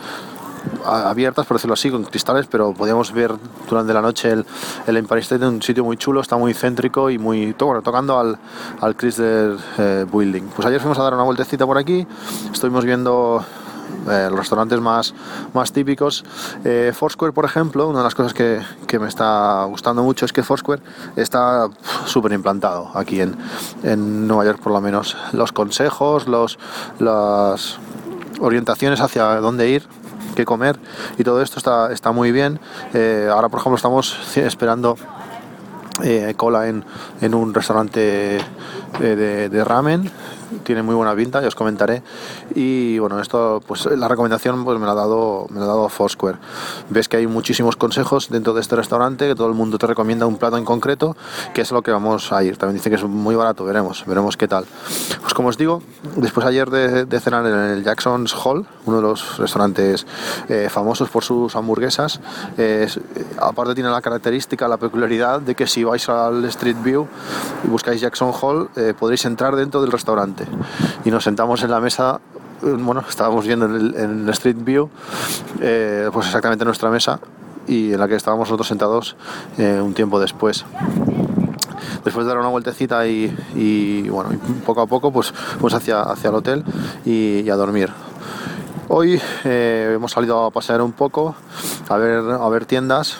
abiertas, 0.84 1.46
por 1.46 1.56
decirlo 1.56 1.74
así, 1.74 1.90
con 1.90 2.04
cristales, 2.04 2.46
pero 2.46 2.72
podíamos 2.72 3.12
ver 3.12 3.32
durante 3.68 3.92
la 3.92 4.00
noche 4.00 4.30
el, 4.30 4.46
el 4.86 4.96
Empire 4.96 5.20
State 5.20 5.44
en 5.44 5.54
un 5.54 5.62
sitio 5.62 5.84
muy 5.84 5.96
chulo, 5.96 6.20
está 6.20 6.36
muy 6.36 6.54
céntrico 6.54 7.10
y 7.10 7.18
muy, 7.18 7.54
bueno, 7.58 7.82
tocando 7.82 8.18
al, 8.18 8.38
al 8.80 8.96
Chrysler 8.96 9.56
eh, 9.78 10.06
Building. 10.10 10.42
Pues 10.54 10.66
ayer 10.66 10.80
fuimos 10.80 10.98
a 10.98 11.02
dar 11.02 11.14
una 11.14 11.22
vueltecita 11.22 11.66
por 11.66 11.78
aquí, 11.78 12.06
estuvimos 12.52 12.84
viendo 12.84 13.44
eh, 14.10 14.28
los 14.30 14.38
restaurantes 14.38 14.80
más, 14.80 15.14
más 15.52 15.72
típicos. 15.72 16.24
Eh, 16.64 16.92
Foursquare, 16.94 17.32
por 17.32 17.44
ejemplo, 17.44 17.88
una 17.88 17.98
de 17.98 18.04
las 18.04 18.14
cosas 18.14 18.34
que, 18.34 18.60
que, 18.86 18.98
me 18.98 19.08
está 19.08 19.64
gustando 19.64 20.02
mucho 20.02 20.24
es 20.24 20.32
que 20.32 20.42
Foursquare 20.42 20.82
está 21.16 21.68
súper 22.06 22.32
implantado 22.32 22.90
aquí 22.94 23.20
en, 23.20 23.36
en, 23.82 24.26
Nueva 24.26 24.44
York, 24.44 24.60
por 24.60 24.72
lo 24.72 24.80
menos. 24.80 25.16
Los 25.32 25.52
consejos, 25.52 26.26
los, 26.28 26.58
las 26.98 27.78
orientaciones 28.40 29.00
hacia 29.00 29.24
dónde 29.40 29.68
ir, 29.68 29.86
qué 30.34 30.44
comer 30.44 30.78
y 31.18 31.24
todo 31.24 31.42
esto 31.42 31.58
está, 31.58 31.92
está 31.92 32.12
muy 32.12 32.32
bien. 32.32 32.60
Eh, 32.92 33.28
ahora, 33.30 33.48
por 33.48 33.60
ejemplo, 33.60 33.76
estamos 33.76 34.16
esperando 34.36 34.96
eh, 36.02 36.34
cola 36.36 36.68
en, 36.68 36.84
en, 37.20 37.34
un 37.34 37.54
restaurante 37.54 38.38
de, 38.98 39.48
de, 39.48 39.64
ramen 39.64 40.10
tiene 40.64 40.82
muy 40.82 40.94
buena 40.94 41.14
pinta, 41.14 41.40
ya 41.40 41.48
os 41.48 41.54
comentaré. 41.54 42.02
Y 42.54 42.98
bueno, 42.98 43.20
esto, 43.20 43.60
pues 43.66 43.86
la 43.86 44.08
recomendación 44.08 44.64
pues 44.64 44.78
me 44.78 44.86
la 44.86 44.92
ha 44.92 44.94
dado, 44.94 45.46
me 45.50 45.58
la 45.58 45.64
ha 45.64 45.68
dado 45.68 45.88
Foursquare. 45.88 46.38
Ves 46.90 47.08
que 47.08 47.16
hay 47.16 47.26
muchísimos 47.26 47.76
consejos 47.76 48.28
dentro 48.30 48.54
de 48.54 48.60
este 48.60 48.76
restaurante, 48.76 49.28
que 49.28 49.34
todo 49.34 49.48
el 49.48 49.54
mundo 49.54 49.78
te 49.78 49.86
recomienda 49.86 50.26
un 50.26 50.36
plato 50.36 50.56
en 50.56 50.64
concreto, 50.64 51.16
que 51.52 51.62
es 51.62 51.72
lo 51.72 51.82
que 51.82 51.90
vamos 51.90 52.32
a 52.32 52.42
ir. 52.44 52.56
También 52.56 52.76
dice 52.76 52.90
que 52.90 52.96
es 52.96 53.04
muy 53.04 53.34
barato, 53.34 53.64
veremos, 53.64 54.04
veremos 54.06 54.36
qué 54.36 54.48
tal. 54.48 54.66
Pues 55.20 55.34
como 55.34 55.48
os 55.48 55.56
digo, 55.56 55.82
después 56.16 56.46
ayer 56.46 56.70
de, 56.70 57.20
cenar 57.20 57.46
en 57.46 57.54
el 57.54 57.84
Jackson's 57.84 58.34
Hall, 58.34 58.66
uno 58.84 58.96
de 58.98 59.02
los 59.02 59.38
restaurantes 59.38 60.06
eh, 60.48 60.68
famosos 60.70 61.08
por 61.08 61.24
sus 61.24 61.56
hamburguesas, 61.56 62.20
aparte 63.38 63.74
tiene 63.74 63.90
la 63.90 64.02
característica, 64.02 64.68
la 64.68 64.76
peculiaridad 64.76 65.40
de 65.40 65.54
que 65.54 65.66
si 65.66 65.84
vais 65.84 66.08
al 66.08 66.44
Street 66.46 66.76
View 66.82 67.06
y 67.64 67.68
buscáis 67.68 68.00
Jackson 68.00 68.32
Hall, 68.40 68.68
eh, 68.76 68.94
podréis 68.98 69.24
entrar 69.24 69.56
dentro 69.56 69.80
del 69.80 69.92
restaurante. 69.92 70.46
Y 71.04 71.10
nos 71.10 71.24
sentamos 71.24 71.62
en 71.62 71.70
la 71.70 71.80
mesa 71.80 72.20
eh, 72.24 72.43
bueno, 72.64 73.04
estábamos 73.08 73.46
viendo 73.46 73.66
en 73.66 74.28
Street 74.30 74.56
View, 74.58 74.88
eh, 75.60 76.08
pues 76.12 76.26
exactamente 76.26 76.64
nuestra 76.64 76.90
mesa 76.90 77.20
y 77.66 77.92
en 77.92 78.00
la 78.00 78.08
que 78.08 78.14
estábamos 78.14 78.48
nosotros 78.48 78.68
sentados 78.68 79.16
un 79.58 79.94
tiempo 79.94 80.20
después. 80.20 80.64
Después 82.04 82.26
de 82.26 82.28
dar 82.28 82.38
una 82.38 82.48
vueltecita 82.48 83.06
y, 83.06 84.08
bueno, 84.08 84.30
poco 84.66 84.82
a 84.82 84.86
poco 84.86 85.10
pues, 85.10 85.32
pues 85.60 85.72
hacia, 85.74 86.02
hacia 86.02 86.28
el 86.30 86.36
hotel 86.36 86.64
y, 87.04 87.48
a 87.48 87.56
dormir. 87.56 87.90
Hoy 88.88 89.20
hemos 89.44 90.12
salido 90.12 90.44
a 90.44 90.50
pasear 90.50 90.82
un 90.82 90.92
poco, 90.92 91.34
a 91.88 91.96
ver, 91.96 92.18
a 92.18 92.48
ver 92.48 92.66
tiendas, 92.66 93.18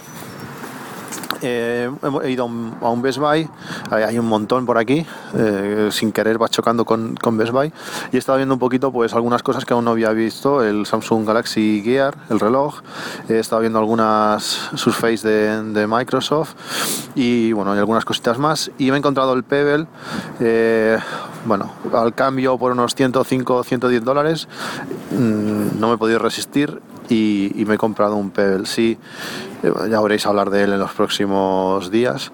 eh, 1.45 1.91
he 2.23 2.31
ido 2.31 2.45
a 2.45 2.91
un, 2.91 3.03
Best 3.03 3.19
Buy, 3.19 3.49
hay 3.91 4.19
un 4.19 4.27
montón 4.27 4.67
por 4.67 4.79
aquí, 4.79 5.07
eh, 5.37 5.89
sin 5.91 6.13
querer 6.13 6.41
va 6.41 6.49
chocando 6.49 6.85
con, 6.85 7.17
Best 7.37 7.53
Buy. 7.53 7.73
Y 8.13 8.17
he 8.17 8.19
estado 8.19 8.39
viendo 8.39 8.55
un 8.55 8.61
poquito 8.61 8.91
pues 8.91 9.15
algunas 9.15 9.43
cosas 9.43 9.65
que 9.65 9.75
aún 9.75 9.85
no 9.85 9.93
había 9.93 10.11
visto, 10.11 10.63
el 10.63 10.87
Samsung 10.87 11.27
Galaxy 11.27 11.83
Gear, 11.85 12.17
el 12.31 12.41
reloj, 12.41 12.81
he 13.29 13.39
estado 13.39 13.61
viendo 13.61 13.79
algunas 13.79 14.71
Surface 14.75 15.27
de, 15.27 15.63
de 15.73 15.87
Microsoft. 15.87 16.55
Y 17.15 17.53
bueno, 17.53 17.73
hay 17.73 17.79
algunas 17.79 18.05
cositas 18.05 18.39
más. 18.39 18.71
Y 18.79 18.91
me 18.91 18.97
he 18.97 18.99
encontrado 18.99 19.35
el 19.35 19.45
Pebble, 19.45 19.87
eh, 20.41 20.99
bueno, 21.45 21.73
al 21.93 22.15
cambio 22.15 22.59
por 22.59 22.73
unos 22.73 22.95
105, 22.95 23.65
110 23.65 24.05
dólares, 24.05 24.49
mm, 25.11 25.79
no 25.79 25.89
me 25.89 25.95
he 25.95 25.99
podido 25.99 26.19
resistir 26.19 26.81
y, 27.09 27.65
me 27.67 27.75
he 27.75 27.79
comprado 27.79 28.17
un 28.17 28.31
Pebble. 28.31 28.67
Sí, 28.67 28.99
ya 29.91 30.01
veréis 30.01 30.27
hablar 30.27 30.51
de 30.51 30.65
él 30.65 30.73
en 30.73 30.79
los 30.79 30.93
próximos 30.93 31.91
días. 31.91 32.33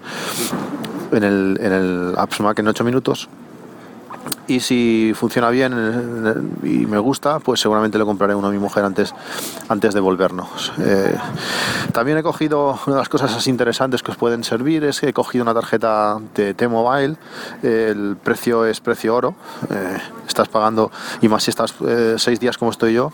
En 1.11 1.23
el, 1.23 1.57
en 1.59 1.73
el 1.73 2.13
Apps 2.17 2.39
Mac 2.39 2.59
en 2.59 2.67
8 2.69 2.83
minutos 2.83 3.27
y 4.51 4.59
si 4.59 5.13
funciona 5.15 5.49
bien 5.49 5.73
eh, 5.73 6.67
y 6.67 6.85
me 6.85 6.99
gusta, 6.99 7.39
pues 7.39 7.61
seguramente 7.61 7.97
le 7.97 8.03
compraré 8.03 8.35
uno 8.35 8.47
a 8.49 8.51
mi 8.51 8.57
mujer 8.57 8.83
antes, 8.83 9.15
antes 9.69 9.93
de 9.93 10.01
volvernos. 10.01 10.73
Eh, 10.77 11.15
también 11.93 12.17
he 12.17 12.23
cogido 12.23 12.77
una 12.85 12.95
de 12.97 13.01
las 13.01 13.07
cosas 13.07 13.47
interesantes 13.47 14.03
que 14.03 14.11
os 14.11 14.17
pueden 14.17 14.43
servir, 14.43 14.83
es 14.83 14.99
que 14.99 15.09
he 15.09 15.13
cogido 15.13 15.43
una 15.43 15.53
tarjeta 15.53 16.19
de 16.35 16.53
T-Mobile, 16.53 17.15
el 17.63 18.17
precio 18.21 18.65
es 18.65 18.81
precio 18.81 19.15
oro, 19.15 19.35
eh, 19.69 19.97
estás 20.27 20.49
pagando, 20.49 20.91
y 21.21 21.29
más 21.29 21.43
si 21.43 21.51
estás 21.51 21.73
seis 22.17 22.39
días 22.41 22.57
como 22.57 22.71
estoy 22.71 22.93
yo, 22.93 23.13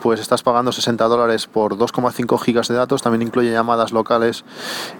pues 0.00 0.18
estás 0.18 0.42
pagando 0.42 0.72
60 0.72 1.04
dólares 1.08 1.46
por 1.46 1.76
2,5 1.76 2.40
gigas 2.40 2.68
de 2.68 2.74
datos, 2.74 3.02
también 3.02 3.20
incluye 3.20 3.50
llamadas 3.50 3.92
locales 3.92 4.44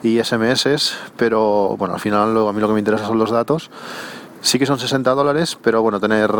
y 0.02 0.22
SMS, 0.22 0.94
pero 1.16 1.74
bueno, 1.78 1.94
al 1.94 2.00
final 2.00 2.36
a 2.36 2.52
mí 2.52 2.60
lo 2.60 2.66
que 2.66 2.74
me 2.74 2.80
interesa 2.80 3.06
son 3.06 3.18
los 3.18 3.30
datos 3.30 3.70
sí 4.40 4.58
que 4.58 4.66
son 4.66 4.78
60 4.78 5.10
dólares, 5.12 5.58
pero 5.62 5.82
bueno, 5.82 6.00
tener 6.00 6.30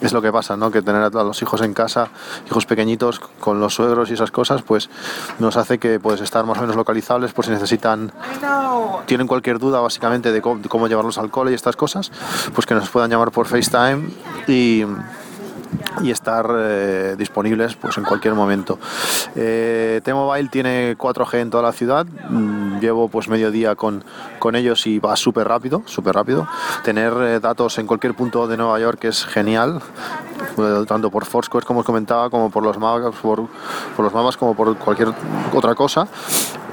es 0.00 0.12
lo 0.12 0.20
que 0.20 0.32
pasa, 0.32 0.56
¿no? 0.56 0.70
Que 0.70 0.82
tener 0.82 1.02
a 1.02 1.10
los 1.10 1.40
hijos 1.42 1.62
en 1.62 1.72
casa, 1.72 2.08
hijos 2.46 2.66
pequeñitos 2.66 3.20
con 3.40 3.60
los 3.60 3.74
suegros 3.74 4.10
y 4.10 4.14
esas 4.14 4.30
cosas, 4.30 4.62
pues 4.62 4.90
nos 5.38 5.56
hace 5.56 5.78
que 5.78 5.98
puedes 6.00 6.20
estar 6.20 6.44
más 6.44 6.58
o 6.58 6.60
menos 6.62 6.76
localizables 6.76 7.32
por 7.32 7.44
si 7.44 7.50
necesitan, 7.50 8.12
tienen 9.06 9.26
cualquier 9.26 9.58
duda 9.58 9.80
básicamente 9.80 10.32
de 10.32 10.42
cómo, 10.42 10.60
de 10.60 10.68
cómo 10.68 10.88
llevarlos 10.88 11.18
al 11.18 11.30
cole 11.30 11.52
y 11.52 11.54
estas 11.54 11.76
cosas, 11.76 12.10
pues 12.54 12.66
que 12.66 12.74
nos 12.74 12.90
puedan 12.90 13.10
llamar 13.10 13.30
por 13.30 13.46
FaceTime 13.46 14.10
y 14.46 14.84
y 16.02 16.10
estar 16.10 16.46
eh, 16.56 17.14
disponibles 17.16 17.74
pues 17.76 17.96
en 17.98 18.04
cualquier 18.04 18.34
momento. 18.34 18.78
Eh, 19.34 20.00
T-Mobile 20.04 20.48
tiene 20.48 20.96
4G 20.96 21.40
en 21.40 21.50
toda 21.50 21.62
la 21.62 21.72
ciudad, 21.72 22.06
mm, 22.06 22.63
llevo 22.80 23.08
pues 23.08 23.28
medio 23.28 23.50
día 23.50 23.74
con, 23.74 24.04
con 24.38 24.56
ellos 24.56 24.86
y 24.86 24.98
va 24.98 25.16
súper 25.16 25.48
rápido, 25.48 25.82
súper 25.86 26.14
rápido. 26.14 26.46
Tener 26.82 27.12
eh, 27.12 27.40
datos 27.40 27.78
en 27.78 27.86
cualquier 27.86 28.14
punto 28.14 28.46
de 28.46 28.56
Nueva 28.56 28.78
York 28.78 29.04
es 29.04 29.24
genial, 29.24 29.80
tanto 30.86 31.10
por 31.10 31.24
Foursquare 31.24 31.66
como 31.66 31.80
os 31.80 31.86
comentaba, 31.86 32.30
como 32.30 32.50
por 32.50 32.62
los 32.62 32.78
mapas, 32.78 33.14
por, 33.16 33.46
por 33.96 34.04
los 34.04 34.14
mapas 34.14 34.36
como 34.36 34.54
por 34.54 34.76
cualquier 34.76 35.12
otra 35.52 35.74
cosa. 35.74 36.06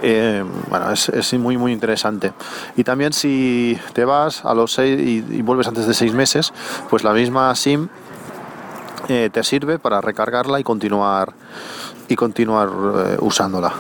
bueno, 0.02 0.92
es, 0.92 1.10
es, 1.10 1.34
muy 1.34 1.58
muy 1.58 1.72
interesante. 1.72 2.34
Y 2.76 2.84
también 2.84 3.14
si 3.14 3.80
te 3.94 4.06
vas 4.06 4.46
a 4.46 4.54
los 4.54 4.74
seis 4.74 5.00
y, 5.00 5.38
y 5.38 5.42
vuelves 5.42 5.68
antes 5.68 5.88
de 5.88 5.94
seis 5.94 6.14
meses, 6.14 6.54
pues 6.90 7.04
la 7.04 7.14
misma 7.14 7.54
SIM 7.56 7.90
eh, 9.10 9.30
te 9.32 9.44
sirve 9.44 9.80
para 9.80 10.00
recargarla 10.00 10.60
y 10.60 10.64
continuar 10.64 11.34
y 12.08 12.16
continuar 12.16 12.70
eh, 12.70 13.18
usándola. 13.20 13.74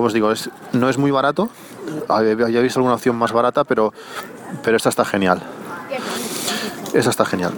Como 0.00 0.06
os 0.06 0.14
digo, 0.14 0.32
no 0.72 0.88
es 0.88 0.96
muy 0.96 1.10
barato. 1.10 1.50
Había 2.08 2.62
visto 2.62 2.78
alguna 2.78 2.94
opción 2.94 3.16
más 3.16 3.32
barata, 3.32 3.64
pero, 3.64 3.92
pero 4.62 4.78
esta 4.78 4.88
está 4.88 5.04
genial. 5.04 5.42
Esta 6.94 7.10
está 7.10 7.26
genial. 7.26 7.52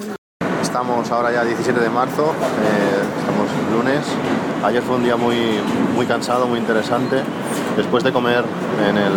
Estamos 0.60 1.08
ahora 1.12 1.30
ya 1.30 1.44
17 1.44 1.78
de 1.78 1.88
marzo, 1.88 2.32
eh, 2.32 3.20
estamos 3.20 3.46
lunes. 3.72 4.04
Ayer 4.64 4.82
fue 4.82 4.96
un 4.96 5.04
día 5.04 5.16
muy, 5.16 5.60
muy 5.94 6.04
cansado, 6.06 6.48
muy 6.48 6.58
interesante. 6.58 7.22
Después 7.76 8.02
de 8.02 8.12
comer 8.12 8.44
en, 8.88 8.96
el, 8.96 9.12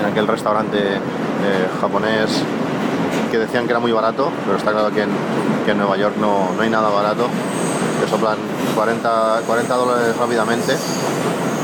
en 0.00 0.06
aquel 0.10 0.26
restaurante 0.26 0.98
japonés 1.80 2.42
que 3.30 3.38
decían 3.38 3.66
que 3.66 3.70
era 3.70 3.78
muy 3.78 3.92
barato, 3.92 4.32
pero 4.44 4.56
está 4.58 4.72
claro 4.72 4.92
que 4.92 5.02
en, 5.02 5.10
en 5.68 5.78
Nueva 5.78 5.96
York 5.96 6.16
no, 6.20 6.50
no, 6.56 6.62
hay 6.62 6.68
nada 6.68 6.88
barato. 6.88 7.28
Te 8.00 8.10
soplan 8.10 8.38
40, 8.74 9.42
40 9.46 9.74
dólares 9.76 10.16
rápidamente. 10.16 10.74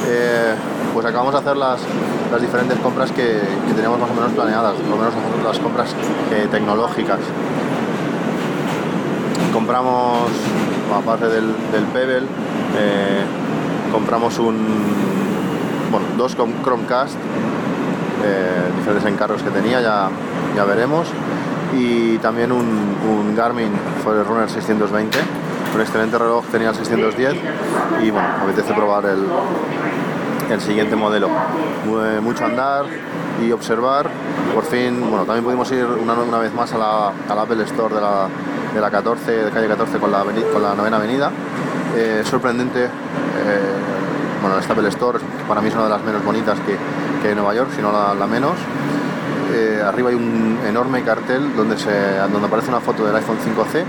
Eh, 0.08 0.54
pues 0.92 1.06
acabamos 1.06 1.32
de 1.32 1.40
hacer 1.40 1.56
las, 1.56 1.80
las 2.30 2.40
diferentes 2.40 2.78
compras 2.78 3.10
que, 3.12 3.40
que, 3.66 3.74
teníamos 3.74 3.98
más 4.00 4.10
o 4.10 4.14
menos 4.14 4.32
planeadas, 4.32 4.74
por 4.74 4.88
lo 4.88 4.96
menos 4.96 5.14
las 5.44 5.58
compras 5.58 5.94
eh, 6.32 6.48
tecnológicas. 6.50 7.20
Compramos, 9.52 10.30
aparte 10.94 11.26
del, 11.28 11.54
del 11.72 11.84
Pebble, 11.92 12.26
eh, 12.78 13.22
compramos 13.92 14.38
un, 14.38 14.56
bueno, 15.90 16.06
dos 16.16 16.36
Chromecast, 16.36 17.16
diferentes 18.78 19.12
encargos 19.12 19.42
que 19.42 19.50
tenía, 19.50 19.80
ya, 19.80 20.08
ya 20.56 20.64
veremos 20.64 21.08
y 21.74 22.18
también 22.18 22.52
un, 22.52 23.34
Garmin 23.36 23.70
Forerunner 24.04 24.48
620, 24.48 25.18
un 25.74 25.80
excelente 25.80 26.18
reloj, 26.18 26.44
tenía 26.46 26.70
el 26.70 26.74
610 26.74 27.34
y 28.02 28.10
bueno, 28.10 28.28
apetece 28.42 28.74
probar 28.74 29.06
el, 29.06 29.26
el 30.50 30.60
siguiente 30.60 30.96
modelo. 30.96 31.28
Mucho 32.22 32.44
andar 32.44 32.84
y 33.42 33.52
observar. 33.52 34.08
Por 34.54 34.64
fin, 34.64 35.00
bueno, 35.00 35.24
también 35.24 35.44
pudimos 35.44 35.70
ir 35.72 35.84
una, 35.84 36.14
una 36.14 36.38
vez 36.38 36.52
más 36.54 36.72
a 36.72 36.78
la, 36.78 37.42
Apple 37.42 37.62
Store 37.64 37.94
de 37.94 38.00
la, 38.00 38.28
de 38.74 38.80
la 38.80 38.90
14, 38.90 39.44
de 39.44 39.50
calle 39.50 39.68
14 39.68 39.98
con 39.98 40.12
la, 40.12 40.24
con 40.52 40.62
la 40.62 40.74
novena 40.74 40.96
avenida. 40.96 41.30
Eh, 41.96 42.22
sorprendente, 42.24 42.84
eh, 42.84 42.90
bueno, 44.40 44.58
esta 44.58 44.72
Apple 44.72 44.88
Store 44.88 45.18
para 45.48 45.60
mí 45.60 45.68
es 45.68 45.74
una 45.74 45.84
de 45.84 45.90
las 45.90 46.02
menos 46.02 46.24
bonitas 46.24 46.58
que, 46.60 46.76
que 47.22 47.34
Nueva 47.34 47.54
York, 47.54 47.70
si 47.74 47.82
no 47.82 47.92
la 47.92 48.26
menos. 48.26 48.56
Eh, 49.52 49.82
arriba 49.84 50.08
hay 50.08 50.14
un 50.14 50.58
enorme 50.66 51.02
cartel 51.02 51.54
donde, 51.54 51.76
se, 51.76 51.90
donde 52.32 52.46
aparece 52.46 52.70
una 52.70 52.80
foto 52.80 53.04
del 53.04 53.14
iPhone 53.14 53.36
5C, 53.36 53.84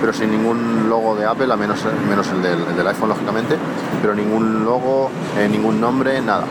pero 0.00 0.12
sin 0.12 0.30
ningún 0.30 0.88
logo 0.88 1.16
de 1.16 1.26
Apple, 1.26 1.52
a 1.52 1.56
menos, 1.56 1.84
menos 2.08 2.28
el, 2.28 2.42
del, 2.42 2.86
iPhone 2.86 3.08
lógicamente, 3.08 3.56
pero 4.00 4.14
ningún 4.14 4.64
logo, 4.64 5.10
eh, 5.36 5.48
ningún 5.48 5.80
nombre, 5.80 6.20
nada. 6.20 6.44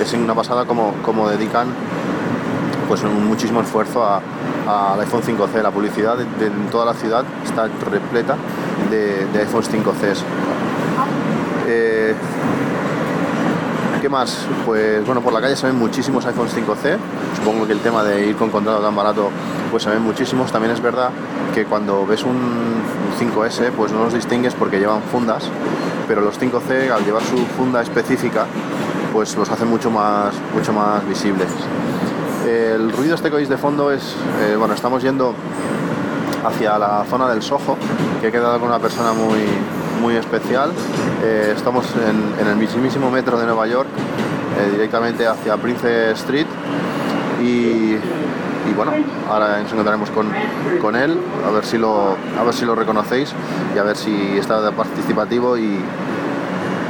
Es 0.00 0.12
una 0.12 0.34
pasada 0.34 0.64
como, 0.64 0.92
como 1.02 1.28
dedican 1.28 1.68
pues 2.88 3.02
muchísimo 3.04 3.60
esfuerzo 3.60 4.04
al 4.04 5.00
iPhone 5.00 5.22
5C. 5.22 5.62
La 5.62 5.70
publicidad 5.70 6.16
de, 6.16 6.50
toda 6.70 6.84
la 6.84 6.94
ciudad 6.94 7.24
está 7.44 7.68
repleta 7.90 8.36
de, 8.90 9.26
de 9.26 9.40
iPhones 9.40 9.70
5Cs. 9.70 10.22
Eh, 11.66 12.14
¿Qué 14.04 14.10
más? 14.10 14.36
Pues 14.66 15.02
bueno, 15.06 15.22
por 15.22 15.32
la 15.32 15.40
calle 15.40 15.56
se 15.56 15.66
ven 15.66 15.78
muchísimos 15.78 16.26
iPhones 16.26 16.54
5C. 16.54 16.98
Supongo 17.36 17.66
que 17.66 17.72
el 17.72 17.80
tema 17.80 18.04
de 18.04 18.26
ir 18.26 18.36
con 18.36 18.50
contrato 18.50 18.82
tan 18.82 18.94
barato, 18.94 19.30
pues 19.70 19.82
se 19.82 19.88
ven 19.88 20.02
muchísimos. 20.02 20.52
También 20.52 20.74
es 20.74 20.82
verdad 20.82 21.08
que 21.54 21.64
cuando 21.64 22.04
ves 22.06 22.22
un 22.22 22.36
5S, 23.18 23.70
pues 23.74 23.92
no 23.92 24.04
los 24.04 24.12
distingues 24.12 24.52
porque 24.52 24.78
llevan 24.78 25.00
fundas, 25.04 25.48
pero 26.06 26.20
los 26.20 26.38
5C 26.38 26.90
al 26.90 27.02
llevar 27.02 27.22
su 27.22 27.38
funda 27.56 27.80
específica, 27.80 28.44
pues 29.10 29.36
los 29.36 29.48
hace 29.48 29.64
mucho 29.64 29.90
más, 29.90 30.34
mucho 30.54 30.74
más 30.74 31.08
visibles. 31.08 31.48
El 32.46 32.92
ruido 32.92 33.14
este 33.14 33.30
que 33.30 33.36
oís 33.36 33.48
de 33.48 33.56
fondo 33.56 33.90
es, 33.90 34.16
eh, 34.42 34.54
bueno, 34.58 34.74
estamos 34.74 35.02
yendo 35.02 35.32
hacia 36.44 36.78
la 36.78 37.06
zona 37.08 37.26
del 37.30 37.40
Soho, 37.40 37.78
que 38.20 38.28
he 38.28 38.30
quedado 38.30 38.60
con 38.60 38.68
una 38.68 38.80
persona 38.80 39.14
muy, 39.14 39.40
muy 40.04 40.16
especial. 40.16 40.70
Eh, 41.24 41.54
estamos 41.56 41.86
en, 41.96 42.46
el 42.46 42.56
mismísimo 42.56 43.10
metro 43.10 43.38
de 43.38 43.46
Nueva 43.46 43.66
York, 43.66 43.88
eh, 44.60 44.70
directamente 44.70 45.26
hacia 45.26 45.56
Prince 45.56 46.10
Street. 46.10 46.46
Y, 47.42 47.96
bueno, 48.76 48.92
ahora 49.30 49.62
nos 49.62 49.72
encontraremos 49.72 50.10
con, 50.10 50.96
él, 50.96 51.18
a 51.46 51.50
ver, 51.50 51.64
si 51.64 51.78
lo, 51.78 52.16
a 52.38 52.42
ver 52.44 52.52
si 52.52 52.66
lo 52.66 52.74
reconocéis 52.74 53.32
y 53.74 53.78
a 53.78 53.82
ver 53.82 53.96
si 53.96 54.36
está 54.36 54.70
participativo 54.72 55.56
y, 55.56 55.80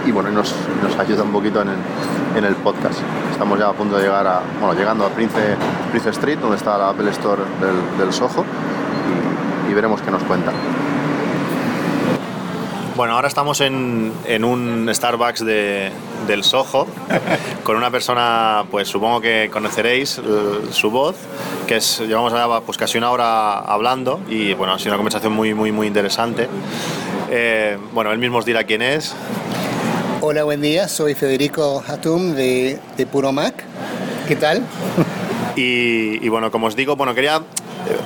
y 0.06 0.10
bueno, 0.10 0.30
nos, 0.30 0.52
ayuda 0.98 1.22
un 1.22 1.30
poquito 1.30 1.62
en 1.62 1.68
el, 1.68 1.76
en 2.36 2.44
el 2.44 2.56
podcast. 2.56 2.98
Estamos 3.30 3.60
ya 3.60 3.68
a 3.68 3.72
punto 3.74 3.96
de 3.96 4.02
llegar 4.02 4.26
a, 4.26 4.40
bueno, 4.60 4.74
llegando 4.76 5.06
a 5.06 5.10
Prince, 5.10 5.56
Prince 5.92 6.10
Street, 6.10 6.38
donde 6.40 6.56
está 6.56 6.76
la 6.78 6.88
Apple 6.88 7.10
Store 7.10 7.42
del, 7.60 7.98
del 7.98 8.12
Soho, 8.12 8.44
y 9.70 9.72
veremos 9.72 10.02
qué 10.02 10.10
nos 10.10 10.22
cuenta. 10.24 10.50
Bueno, 12.96 13.14
ahora 13.14 13.26
estamos 13.26 13.60
en, 13.60 14.12
en 14.24 14.44
un 14.44 14.88
Starbucks 14.92 15.44
de, 15.44 15.90
del 16.28 16.44
Soho 16.44 16.86
con 17.64 17.76
una 17.76 17.90
persona, 17.90 18.64
pues 18.70 18.86
supongo 18.86 19.20
que 19.20 19.50
conoceréis 19.52 20.20
su 20.70 20.90
voz, 20.92 21.16
que 21.66 21.76
es, 21.76 21.98
llevamos 21.98 22.32
pues 22.64 22.78
casi 22.78 22.96
una 22.96 23.10
hora 23.10 23.58
hablando 23.58 24.20
y 24.28 24.54
bueno, 24.54 24.74
ha 24.74 24.78
sido 24.78 24.92
una 24.92 24.98
conversación 24.98 25.32
muy, 25.32 25.54
muy, 25.54 25.72
muy 25.72 25.88
interesante. 25.88 26.48
Eh, 27.30 27.76
bueno, 27.92 28.12
él 28.12 28.18
mismo 28.18 28.38
os 28.38 28.44
dirá 28.44 28.62
quién 28.62 28.80
es. 28.80 29.12
Hola, 30.20 30.44
buen 30.44 30.60
día. 30.60 30.86
Soy 30.86 31.14
Federico 31.14 31.82
Hatum 31.84 32.34
de, 32.34 32.78
de 32.96 33.06
Puro 33.06 33.32
Mac. 33.32 33.64
¿Qué 34.28 34.36
tal? 34.36 34.62
Y, 35.56 36.28
bueno, 36.28 36.50
como 36.50 36.68
os 36.68 36.76
digo, 36.76 36.94
bueno, 36.96 37.14
quería 37.14 37.42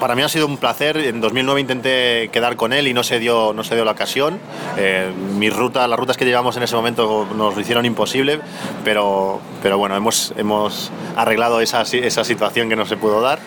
para 0.01 0.15
mí 0.15 0.23
ha 0.23 0.29
sido 0.29 0.47
un 0.47 0.57
placer. 0.57 0.97
En 0.97 1.21
2009 1.21 1.61
intenté 1.61 2.29
quedar 2.33 2.57
con 2.57 2.73
él 2.73 2.89
y 2.89 2.95
no 2.95 3.03
se 3.03 3.19
dio, 3.19 3.53
no 3.53 3.65
se 3.65 3.75
dio 3.75 3.85
la 3.85 3.93
ocasión. 3.93 4.39
Eh, 4.77 5.11
rutas, 5.51 5.89
las 5.89 5.99
rutas 5.99 6.17
que 6.17 6.25
llevamos 6.25 6.57
en 6.57 6.63
ese 6.63 6.77
momento 6.77 7.27
nos 7.35 7.55
lo 7.55 7.61
hicieron 7.61 7.87
imposible, 7.87 8.41
pero, 8.85 9.41
pero 9.63 9.79
bueno, 9.79 9.97
hemos, 9.97 10.33
hemos 10.37 10.91
arreglado 11.17 11.61
esa, 11.61 11.83
esa 11.83 12.25
situación 12.25 12.69
que 12.69 12.77
no 12.77 12.87
se 12.87 12.97
pudo 12.97 13.21
dar. 13.21 13.39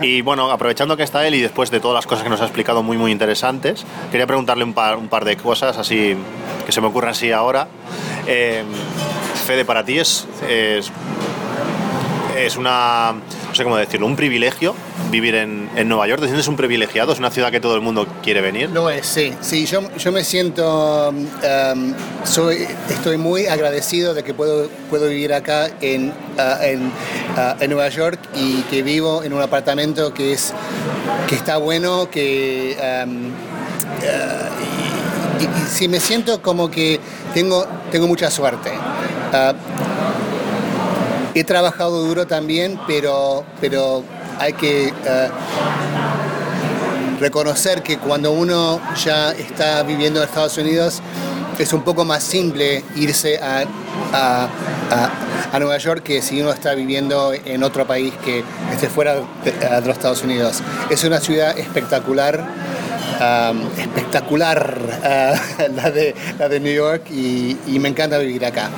Y 0.00 0.20
bueno, 0.22 0.50
aprovechando 0.50 0.96
que 0.96 1.02
está 1.02 1.26
él 1.26 1.34
y 1.34 1.40
después 1.40 1.70
de 1.70 1.80
todas 1.80 1.94
las 1.94 2.06
cosas 2.06 2.24
que 2.24 2.30
nos 2.30 2.40
ha 2.40 2.44
explicado 2.44 2.82
muy, 2.82 2.96
muy 2.96 3.12
interesantes, 3.12 3.84
quería 4.10 4.26
preguntarle 4.26 4.64
un 4.64 4.74
par, 4.74 4.96
un 4.96 5.08
par 5.08 5.24
de 5.24 5.36
cosas 5.36 5.78
así 5.78 6.16
que 6.64 6.72
se 6.72 6.80
me 6.80 6.88
ocurran 6.88 7.10
así 7.12 7.32
ahora. 7.32 7.68
Eh, 8.26 8.64
Fede, 9.46 9.64
para 9.64 9.84
ti 9.84 9.98
es, 9.98 10.26
es, 10.48 10.90
una, 12.56 13.12
no 13.12 13.20
sé 13.56 13.64
cómo 13.64 13.76
decirlo, 13.76 14.06
un 14.06 14.16
privilegio 14.16 14.74
vivir 15.10 15.34
en, 15.34 15.68
en, 15.76 15.88
Nueva 15.88 16.06
York. 16.06 16.20
¿Te 16.20 16.26
sientes 16.26 16.46
un 16.48 16.56
privilegiado? 16.56 17.12
¿Es 17.12 17.18
una 17.18 17.30
ciudad 17.30 17.50
que 17.50 17.60
todo 17.60 17.74
el 17.74 17.80
mundo 17.80 18.06
quiere 18.22 18.40
venir? 18.40 18.70
Lo 18.70 18.90
es, 18.90 19.06
sí. 19.06 19.32
sí 19.40 19.66
yo, 19.66 19.82
yo 19.96 20.12
me 20.12 20.22
siento, 20.24 21.10
um, 21.10 21.94
soy, 22.24 22.66
estoy 22.90 23.16
muy 23.16 23.46
agradecido 23.46 24.14
de 24.14 24.22
que 24.22 24.34
puedo, 24.34 24.68
puedo 24.90 25.08
vivir 25.08 25.32
acá 25.32 25.70
en, 25.80 26.10
uh, 26.10 26.62
en, 26.62 26.86
uh, 26.86 27.60
en, 27.60 27.70
Nueva 27.70 27.88
York 27.88 28.18
y 28.34 28.62
que 28.62 28.82
vivo 28.82 29.22
en 29.22 29.32
un 29.32 29.42
apartamento 29.42 30.12
que, 30.12 30.32
es, 30.32 30.52
que 31.28 31.34
está 31.34 31.56
bueno, 31.56 32.10
que... 32.10 32.76
Um, 33.04 33.28
uh, 33.28 34.86
si 35.68 35.88
me 35.88 36.00
siento 36.00 36.40
como 36.40 36.70
que 36.70 36.98
tengo, 37.34 37.66
tengo 37.90 38.06
mucha 38.06 38.30
suerte. 38.30 38.70
He 41.40 41.44
trabajado 41.44 42.02
duro 42.02 42.26
también, 42.26 42.78
pero, 42.86 43.44
pero 43.60 44.02
hay 44.38 44.52
que 44.52 44.92
uh, 44.92 45.30
reconocer 47.20 47.82
que 47.82 47.98
cuando 47.98 48.32
uno 48.32 48.80
ya 49.04 49.32
está 49.32 49.82
viviendo 49.82 50.20
en 50.20 50.28
Estados 50.28 50.58
Unidos, 50.58 51.02
es 51.58 51.72
un 51.72 51.82
poco 51.82 52.04
más 52.04 52.22
simple 52.22 52.84
irse 52.96 53.38
a, 53.38 53.64
a, 54.12 54.48
a, 55.52 55.58
Nueva 55.58 55.78
York 55.78 56.02
que 56.02 56.20
si 56.20 56.42
uno 56.42 56.52
está 56.52 56.74
viviendo 56.74 57.32
en 57.32 57.62
otro 57.62 57.86
país 57.86 58.12
que 58.22 58.44
esté 58.72 58.88
fuera 58.90 59.14
de, 59.42 59.52
de 59.52 59.80
los 59.80 59.96
Estados 59.96 60.22
Unidos. 60.22 60.62
Es 60.90 61.02
una 61.04 61.18
ciudad 61.18 61.58
espectacular 61.58 62.46
espectacular 63.78 64.78
la, 65.74 65.90
de, 65.90 66.14
la 66.38 66.48
de 66.48 66.60
New 66.60 66.74
York 66.74 67.10
y, 67.10 67.56
me 67.78 67.88
encanta 67.88 68.18
vivir 68.18 68.44
acá. 68.44 68.70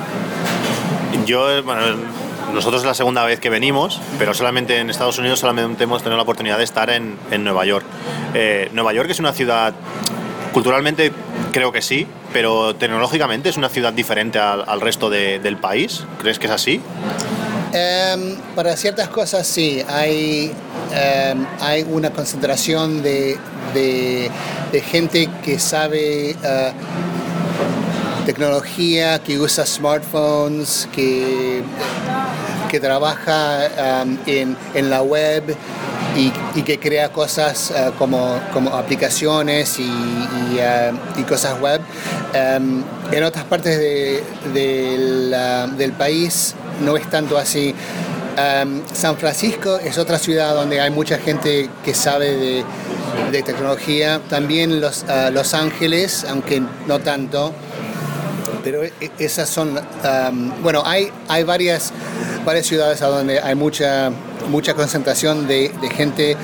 Yo, 1.25 1.63
bueno, 1.63 1.97
nosotros 2.53 2.81
es 2.81 2.87
la 2.87 2.93
segunda 2.93 3.23
vez 3.23 3.39
que 3.39 3.49
venimos, 3.49 3.99
pero 4.17 4.33
solamente 4.33 4.77
en 4.77 4.89
Estados 4.89 5.17
Unidos 5.17 5.39
solamente 5.39 5.83
hemos 5.83 6.01
tenido 6.01 6.17
la 6.17 6.23
oportunidad 6.23 6.57
de 6.57 6.63
estar 6.63 6.89
en, 6.89 7.17
en 7.31 7.43
Nueva 7.43 7.65
York. 7.65 7.85
Eh, 8.33 8.69
Nueva 8.73 8.93
York 8.93 9.09
es 9.09 9.19
una 9.19 9.33
ciudad, 9.33 9.73
culturalmente 10.53 11.11
creo 11.51 11.71
que 11.71 11.81
sí, 11.81 12.07
pero 12.33 12.75
tecnológicamente 12.75 13.49
es 13.49 13.57
una 13.57 13.69
ciudad 13.69 13.93
diferente 13.93 14.39
al, 14.39 14.63
al 14.67 14.81
resto 14.81 15.09
de, 15.09 15.39
del 15.39 15.57
país. 15.57 16.03
¿Crees 16.19 16.39
que 16.39 16.47
es 16.47 16.53
así? 16.53 16.81
Um, 17.69 18.35
para 18.55 18.75
ciertas 18.75 19.09
cosas 19.09 19.45
sí, 19.45 19.83
hay, 19.87 20.51
um, 21.31 21.45
hay 21.59 21.83
una 21.83 22.09
concentración 22.09 23.03
de, 23.03 23.37
de, 23.75 24.81
gente 24.81 25.29
que 25.45 25.59
sabe 25.59 26.35
uh, 26.43 26.73
tecnología, 28.25 29.19
que 29.19 29.39
usa 29.39 29.67
smartphones, 29.67 30.89
que, 30.91 31.61
que 32.69 32.79
trabaja 32.79 34.03
um, 34.03 34.17
en, 34.25 34.55
en, 34.73 34.89
la 34.89 35.01
web 35.01 35.55
y, 36.15 36.31
y, 36.55 36.61
que 36.63 36.79
crea 36.79 37.09
cosas 37.11 37.71
uh, 37.71 37.91
como, 37.97 38.39
como 38.53 38.73
aplicaciones 38.75 39.79
y, 39.79 39.83
y, 39.83 40.59
uh, 40.59 41.19
y 41.19 41.23
cosas 41.23 41.59
web. 41.59 41.81
en 42.33 43.23
otras 43.23 43.45
partes 43.45 43.77
de, 43.77 44.23
de 44.53 45.75
del 45.77 45.91
país 45.93 46.55
no 46.81 46.95
es 46.95 47.09
tanto 47.09 47.37
así. 47.37 47.75
Um, 48.39 48.81
San 48.93 49.17
Francisco 49.17 49.79
es 49.79 49.97
otra 49.97 50.17
ciudad 50.17 50.55
donde 50.55 50.79
hay 50.79 50.91
mucha 50.91 51.17
gente 51.17 51.69
que 51.83 51.93
sabe 51.93 52.37
de, 52.37 52.63
de 53.31 53.43
tecnología. 53.43 54.21
También 54.29 54.79
los, 54.79 55.03
uh, 55.03 55.31
Los 55.31 55.53
Ángeles, 55.53 56.25
aunque 56.29 56.61
no 56.87 56.99
tanto. 56.99 57.53
Pero 58.63 58.83
e, 58.83 58.93
esas 59.17 59.49
son, 59.49 59.77
um, 59.77 60.63
bueno, 60.63 60.83
hay, 60.85 61.09
hay 61.27 61.43
varias, 61.43 61.91
varias 62.49 62.65
ciudades 62.65 62.99
a 63.03 63.07
donde 63.09 63.39
hay 63.39 63.53
mucha, 63.53 64.11
mucha 64.49 64.73
concentración 64.73 65.47
de, 65.47 65.71
de 65.79 65.89
gente 65.91 66.35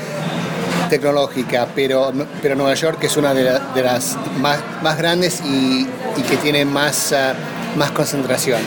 tecnológica, 0.88 1.68
pero, 1.74 2.14
pero 2.44 2.56
Nueva 2.56 2.76
York 2.76 3.00
es 3.02 3.18
una 3.18 3.34
de, 3.34 3.44
la, 3.44 3.60
de 3.74 3.82
las 3.82 4.16
más, 4.38 4.60
más 4.84 5.00
grandes 5.00 5.42
y, 5.42 5.88
y, 6.16 6.22
que 6.30 6.38
tiene 6.38 6.64
más, 6.64 7.12
uh, 7.12 7.80
más 7.80 7.90
concentración, 7.90 8.62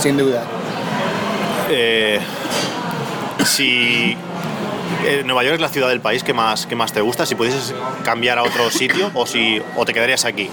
sin 0.00 0.16
duda. 0.16 0.42
Eh, 1.70 2.18
si 3.44 4.16
eh, 5.06 5.22
Nueva 5.24 5.44
York 5.44 5.54
es 5.54 5.60
la 5.60 5.68
ciudad 5.68 5.88
del 5.88 6.00
país 6.00 6.24
que 6.24 6.34
más, 6.34 6.66
que 6.66 6.74
más 6.74 6.92
te 6.92 7.00
gusta, 7.02 7.24
si 7.24 7.36
pudieses 7.36 7.72
cambiar 8.02 8.36
a 8.36 8.42
otro 8.42 8.68
sitio 8.68 9.12
o, 9.14 9.26
si, 9.26 9.62
o 9.76 9.84
te 9.84 9.94
quedarías 9.94 10.24
aquí. 10.24 10.50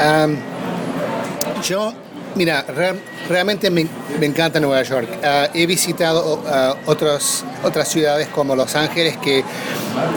Um, 0.00 0.36
yo, 1.64 1.92
mira, 2.38 2.62
re, 2.62 2.94
realmente 3.28 3.68
me, 3.68 3.84
me, 4.18 4.26
encanta 4.26 4.60
Nueva 4.60 4.82
York. 4.84 5.08
Uh, 5.22 5.58
he 5.58 5.66
visitado 5.66 6.36
uh, 6.36 6.90
otras 6.90 7.88
ciudades 7.88 8.28
como 8.28 8.54
Los 8.54 8.76
Ángeles 8.76 9.16
que, 9.16 9.42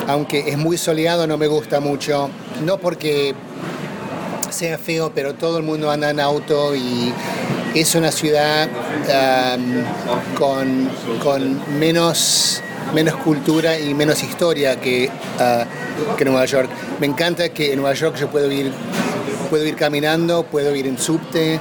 aunque 0.07 0.47
es 0.47 0.57
muy 0.57 0.77
soleado, 0.77 1.25
no 1.25 1.37
me 1.37 1.47
gusta 1.47 1.79
mucho. 1.79 2.29
No 2.63 2.77
porque 2.77 3.33
sea 4.51 4.77
feo, 4.77 5.11
pero 5.13 5.33
todo 5.33 5.57
el 5.57 5.63
mundo 5.63 5.89
anda 5.89 6.11
en 6.11 6.19
auto 6.19 6.75
y 6.75 7.11
es 7.73 7.95
una 7.95 8.11
ciudad 8.11 8.69
con, 10.37 10.89
con, 11.23 11.79
menos, 11.79 12.61
menos 12.93 13.15
cultura 13.15 13.79
y 13.79 13.95
menos 13.95 14.21
historia 14.23 14.79
que, 14.79 15.09
uh, 15.39 16.15
que 16.15 16.25
Nueva 16.25 16.45
York. 16.45 16.69
Me 16.99 17.07
encanta 17.07 17.49
que 17.49 17.71
en 17.71 17.79
Nueva 17.79 17.95
York 17.95 18.17
yo 18.17 18.29
puedo 18.29 18.51
ir, 18.51 18.71
puedo 19.49 19.65
ir 19.65 19.75
caminando, 19.75 20.43
puedo 20.43 20.75
ir 20.75 20.85
en 20.85 20.99
subte, 20.99 21.59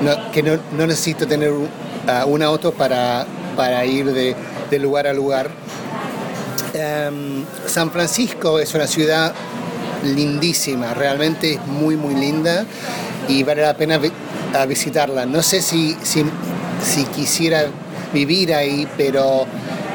no, 0.00 0.30
que 0.32 0.42
no, 0.42 0.58
no, 0.76 0.86
necesito 0.86 1.26
tener 1.26 1.52
un 1.52 2.42
auto 2.42 2.72
para, 2.72 3.26
para 3.56 3.84
ir 3.84 4.06
de, 4.12 4.78
lugar 4.78 5.06
a 5.06 5.12
lugar. 5.12 5.50
Um, 6.72 7.44
San 7.66 7.90
Francisco 7.90 8.58
es 8.58 8.74
una 8.74 8.86
ciudad 8.86 9.34
lindísima, 10.04 10.94
realmente 10.94 11.54
es 11.54 11.66
muy 11.66 11.96
muy 11.96 12.14
linda 12.14 12.64
y 13.28 13.42
vale 13.42 13.62
la 13.62 13.76
pena 13.76 14.00
visitarla. 14.66 15.26
No 15.26 15.42
sé 15.42 15.62
si, 15.62 15.96
si, 16.02 16.24
si, 16.82 17.04
quisiera 17.04 17.66
vivir 18.12 18.54
ahí, 18.54 18.88
pero 18.96 19.46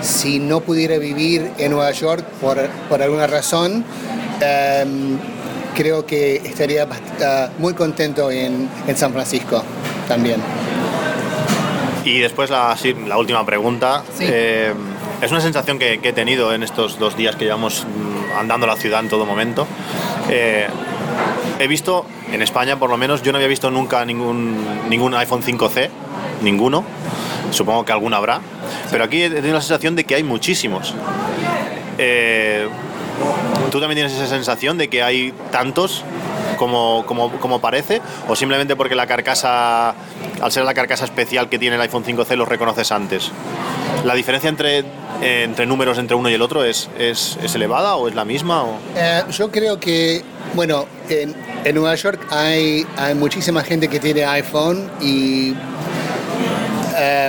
si 0.01 0.39
no 0.39 0.61
pudiera 0.61 0.97
vivir 0.97 1.51
en 1.57 1.71
Nueva 1.71 1.91
York 1.91 2.23
por, 2.41 2.57
por 2.89 3.01
alguna 3.01 3.27
razón, 3.27 3.83
um, 4.83 5.17
creo 5.75 6.05
que 6.05 6.37
estaría 6.37 6.85
uh, 6.85 7.61
muy 7.61 7.73
contento 7.73 8.29
en, 8.31 8.69
en, 8.87 8.97
San 8.97 9.11
Francisco 9.11 9.63
también. 10.07 10.41
Y 12.03 12.19
después 12.19 12.49
la, 12.49 12.75
sí, 12.77 12.95
la 13.07 13.17
última 13.17 13.45
pregunta. 13.45 14.03
Sí. 14.17 14.25
Eh, 14.27 14.73
es 15.21 15.31
una 15.31 15.41
sensación 15.41 15.79
que, 15.79 15.99
que, 15.99 16.09
he 16.09 16.13
tenido 16.13 16.53
en 16.53 16.61
estos 16.61 16.99
dos 16.99 17.17
días 17.17 17.35
que 17.35 17.45
llevamos 17.45 17.85
andando 18.37 18.67
la 18.67 18.75
ciudad 18.75 18.99
en 18.99 19.09
todo 19.09 19.25
momento. 19.25 19.65
Eh, 20.29 20.67
he 21.59 21.67
visto, 21.67 22.05
en 22.31 22.41
España 22.41 22.77
por 22.77 22.89
lo 22.89 22.97
menos, 22.97 23.21
yo 23.21 23.31
no 23.31 23.37
había 23.37 23.47
visto 23.47 23.71
nunca 23.71 24.05
ningún, 24.05 24.89
ningún 24.89 25.13
iPhone 25.15 25.41
5C, 25.41 25.89
ninguno. 26.41 26.83
Supongo 27.51 27.85
que 27.85 27.91
alguno 27.91 28.15
habrá. 28.15 28.41
Pero 28.91 29.03
aquí 29.03 29.23
he 29.23 29.29
tenido 29.29 29.53
la 29.53 29.61
sensación 29.61 29.95
de 29.95 30.03
que 30.03 30.15
hay 30.15 30.23
muchísimos. 30.23 30.93
Eh, 31.97 32.67
¿Tú 33.71 33.79
también 33.79 33.97
tienes 33.97 34.13
esa 34.13 34.27
sensación 34.27 34.77
de 34.77 34.89
que 34.89 35.01
hay 35.01 35.33
tantos 35.51 36.03
como, 36.55 37.05
como, 37.05 37.31
como, 37.39 37.59
parece? 37.59 38.01
¿O 38.27 38.35
simplemente 38.35 38.75
porque 38.75 38.95
la 38.95 39.07
carcasa, 39.07 39.89
al 40.41 40.51
ser 40.51 40.63
la 40.63 40.73
carcasa 40.73 41.05
especial 41.05 41.49
que 41.49 41.59
tiene 41.59 41.75
el 41.75 41.81
iPhone 41.81 42.03
5C, 42.03 42.35
los 42.35 42.47
reconoces 42.47 42.91
antes? 42.91 43.31
¿La 44.03 44.13
diferencia 44.13 44.49
entre, 44.49 44.83
entre 45.21 45.65
números 45.65 45.97
entre 45.97 46.15
uno 46.15 46.29
y 46.29 46.33
el 46.33 46.41
otro 46.41 46.63
es, 46.63 46.89
es, 46.99 47.39
es 47.41 47.55
elevada 47.55 47.95
o 47.95 48.07
es 48.07 48.13
la 48.13 48.23
misma? 48.23 48.63
O? 48.63 48.77
Eh, 48.95 49.23
yo 49.31 49.49
creo 49.49 49.79
que, 49.79 50.23
bueno, 50.53 50.85
en, 51.09 51.35
en 51.63 51.75
Nueva 51.75 51.95
York 51.95 52.27
hay, 52.29 52.85
hay, 52.97 53.15
muchísima 53.15 53.63
gente 53.63 53.87
que 53.87 53.99
tiene 53.99 54.23
iPhone 54.25 54.91
y 55.01 55.55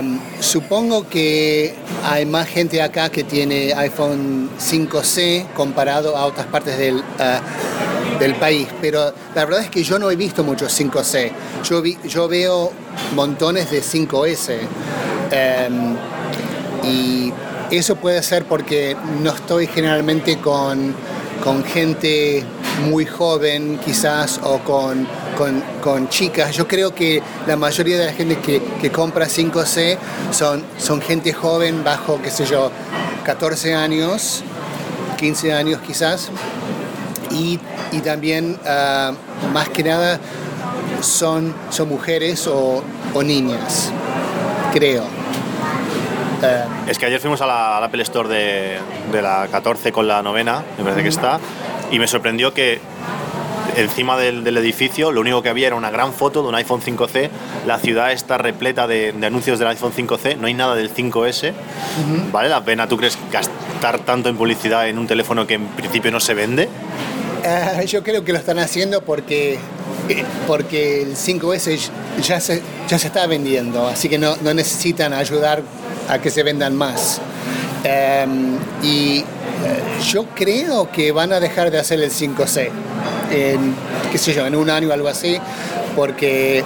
um, 0.03 0.21
supongo 0.41 1.09
que 1.09 1.75
hay 2.05 2.27
más 2.27 2.47
gente 2.47 2.83
acá 2.83 3.09
que 3.09 3.25
tiene 3.25 3.73
iPhone 3.75 4.51
5C 4.59 5.47
comparado 5.55 6.17
a 6.17 6.27
otras 6.27 6.47
partes 6.47 6.77
del, 6.77 6.97
uh, 6.97 7.96
del 8.19 8.35
país, 8.37 8.69
pero 8.81 9.13
la 9.35 9.45
verdad 9.45 9.61
es 9.63 9.71
que 9.71 9.83
yo 9.83 9.99
no 9.99 10.11
he 10.11 10.17
visto 10.17 10.45
muchos 10.45 10.79
5C. 10.79 11.31
Yo, 11.65 11.83
vi, 11.83 11.99
yo 12.05 12.29
veo 12.29 12.73
montones 13.15 13.71
de 13.71 13.83
5S. 13.83 14.59
Um, 15.69 15.97
y 16.85 17.33
eso 17.71 17.97
puede 17.97 18.23
ser 18.23 18.45
porque 18.45 18.97
no 19.23 19.31
estoy 19.31 19.67
generalmente 19.67 20.39
con, 20.39 20.95
con 21.43 21.65
gente 21.65 22.45
muy 22.89 23.07
joven 23.07 23.81
quizás 23.85 24.39
o 24.43 24.59
con, 24.61 25.07
con, 25.37 25.63
con, 25.83 26.09
chicas. 26.09 26.55
Yo 26.55 26.69
creo 26.69 26.95
que 26.95 27.23
la 27.47 27.57
mayoría 27.57 27.99
de 27.99 28.07
la 28.07 28.13
gente 28.13 28.39
que, 28.39 28.63
que, 28.81 28.93
compra 28.93 29.27
5C 29.27 29.99
son, 30.31 30.63
son 30.79 31.01
gente 31.01 31.33
joven 31.33 31.83
bajo, 31.83 32.21
qué 32.23 32.31
sé 32.31 32.45
yo, 32.45 32.71
14 33.25 33.75
años, 33.75 34.43
15 35.17 35.53
años 35.53 35.81
quizás. 35.85 36.31
Y, 37.37 37.59
y 37.93 38.01
también, 38.01 38.59
uh, 38.63 39.53
más 39.53 39.69
que 39.69 39.83
nada, 39.83 40.19
son, 41.01 41.55
son 41.71 41.89
mujeres 41.89 42.47
o, 42.47 42.83
o 43.15 43.23
niñas, 43.23 43.93
creo. 44.73 45.03
Uh, 45.03 46.91
es 46.91 46.99
que 46.99 47.07
ayer 47.07 47.21
fuimos 47.21 47.41
a 47.41 47.47
la, 47.47 47.77
a 47.77 47.81
la 47.81 47.87
Apple 47.87 48.03
Store 48.03 48.29
de, 48.29 48.79
de, 49.13 49.23
la 49.23 49.49
14 49.51 49.93
con 49.93 50.07
la 50.07 50.23
novena, 50.23 50.63
me 50.79 50.85
parece 50.85 51.03
que 51.03 51.09
está, 51.09 51.41
y 51.91 51.99
me 51.99 52.07
sorprendió 52.07 52.53
que 52.53 52.81
encima 53.77 54.17
del, 54.17 54.43
del, 54.45 54.57
edificio 54.57 55.13
lo 55.13 55.21
único 55.21 55.43
que 55.43 55.49
había 55.51 55.67
era 55.67 55.77
una 55.77 55.91
gran 55.91 56.13
foto 56.13 56.43
de 56.43 56.49
un 56.49 56.55
iPhone 56.55 56.81
5C, 56.81 57.31
la 57.67 57.79
ciudad 57.79 58.13
está 58.13 58.39
repleta 58.39 58.87
de, 58.87 59.13
de 59.13 59.27
anuncios 59.27 59.59
del 59.59 59.69
iPhone 59.69 59.93
5C, 59.93 60.37
no 60.37 60.47
hay 60.47 60.55
nada 60.55 60.75
del 60.75 60.93
5S, 60.93 61.51
uh 61.51 61.55
-huh. 61.55 62.33
¿vale 62.33 62.49
la 62.49 62.65
pena 62.65 62.87
tú 62.87 62.97
crees 62.97 63.19
gastar 63.31 63.99
tanto 64.01 64.29
en 64.29 64.37
publicidad 64.37 64.89
en 64.89 64.99
un 64.99 65.07
teléfono 65.07 65.47
que 65.47 65.55
en 65.55 65.67
principio 65.69 66.11
no 66.11 66.21
se 66.21 66.35
vende? 66.35 66.69
Uh, 67.47 67.83
yo 67.83 68.03
creo 68.03 68.25
que 68.25 68.33
lo 68.33 68.39
están 68.41 68.59
haciendo 68.59 69.03
porque 69.03 69.57
porque 70.49 71.03
el 71.03 71.17
5S 71.17 71.79
ya 72.21 72.41
se, 72.41 72.61
ya 72.89 72.99
se 72.99 73.07
está 73.07 73.27
vendiendo, 73.27 73.87
así 73.87 74.09
que 74.09 74.19
no, 74.19 74.37
necesitan 74.37 75.13
ayudar 75.13 75.63
a 76.09 76.19
que 76.19 76.31
se 76.31 76.43
vendan 76.43 76.75
más. 76.75 77.21
Um, 77.85 78.57
y 78.83 79.21
uh, 79.21 80.03
yo 80.05 80.27
creo 80.35 80.91
que 80.91 81.13
van 81.13 81.33
a 81.33 81.39
dejar 81.39 81.71
de 81.71 81.79
hacer 81.79 82.01
el 82.01 82.11
5C, 82.11 82.69
en, 83.31 83.75
qué 84.11 84.19
sé 84.19 84.35
yo, 84.35 84.45
en 84.45 84.57
un 84.57 84.69
año 84.69 84.89
o 84.89 84.93
algo 84.93 85.09
así, 85.09 85.39
porque 85.95 86.65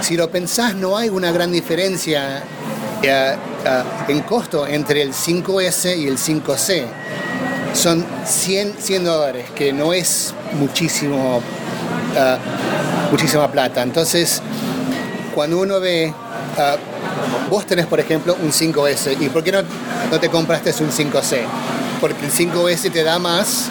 si 0.00 0.16
lo 0.16 0.28
pensás 0.28 0.74
no 0.74 0.96
hay 0.96 1.08
una 1.08 1.30
gran 1.30 1.52
diferencia 1.52 2.42
uh, 3.02 3.06
uh, 3.06 4.10
en 4.10 4.20
costo 4.22 4.66
entre 4.66 5.02
el 5.02 5.12
5S 5.12 5.96
y 5.96 6.08
el 6.08 6.18
5C. 6.18 6.86
Son 7.74 8.04
100, 8.24 8.76
100 8.78 9.04
dólares, 9.04 9.46
que 9.54 9.72
no 9.72 9.92
es 9.92 10.34
muchísimo, 10.58 11.42
muchísima 13.10 13.50
plata. 13.50 13.82
Entonces, 13.82 14.40
cuando 15.34 15.58
uno 15.58 15.80
ve 15.80 16.12
vos 17.52 17.66
tenés, 17.66 17.86
por 17.86 18.00
ejemplo, 18.00 18.36
un 18.42 18.50
5S. 18.50 19.16
¿Y 19.20 19.28
por 19.28 19.44
qué 19.44 19.52
no, 19.52 19.62
no 20.10 20.20
te 20.20 20.28
compraste 20.28 20.70
un 20.82 20.90
5C? 20.90 21.42
Porque 22.00 22.24
el 22.24 22.32
5S 22.32 22.90
te 22.90 23.04
da 23.04 23.18
más 23.18 23.68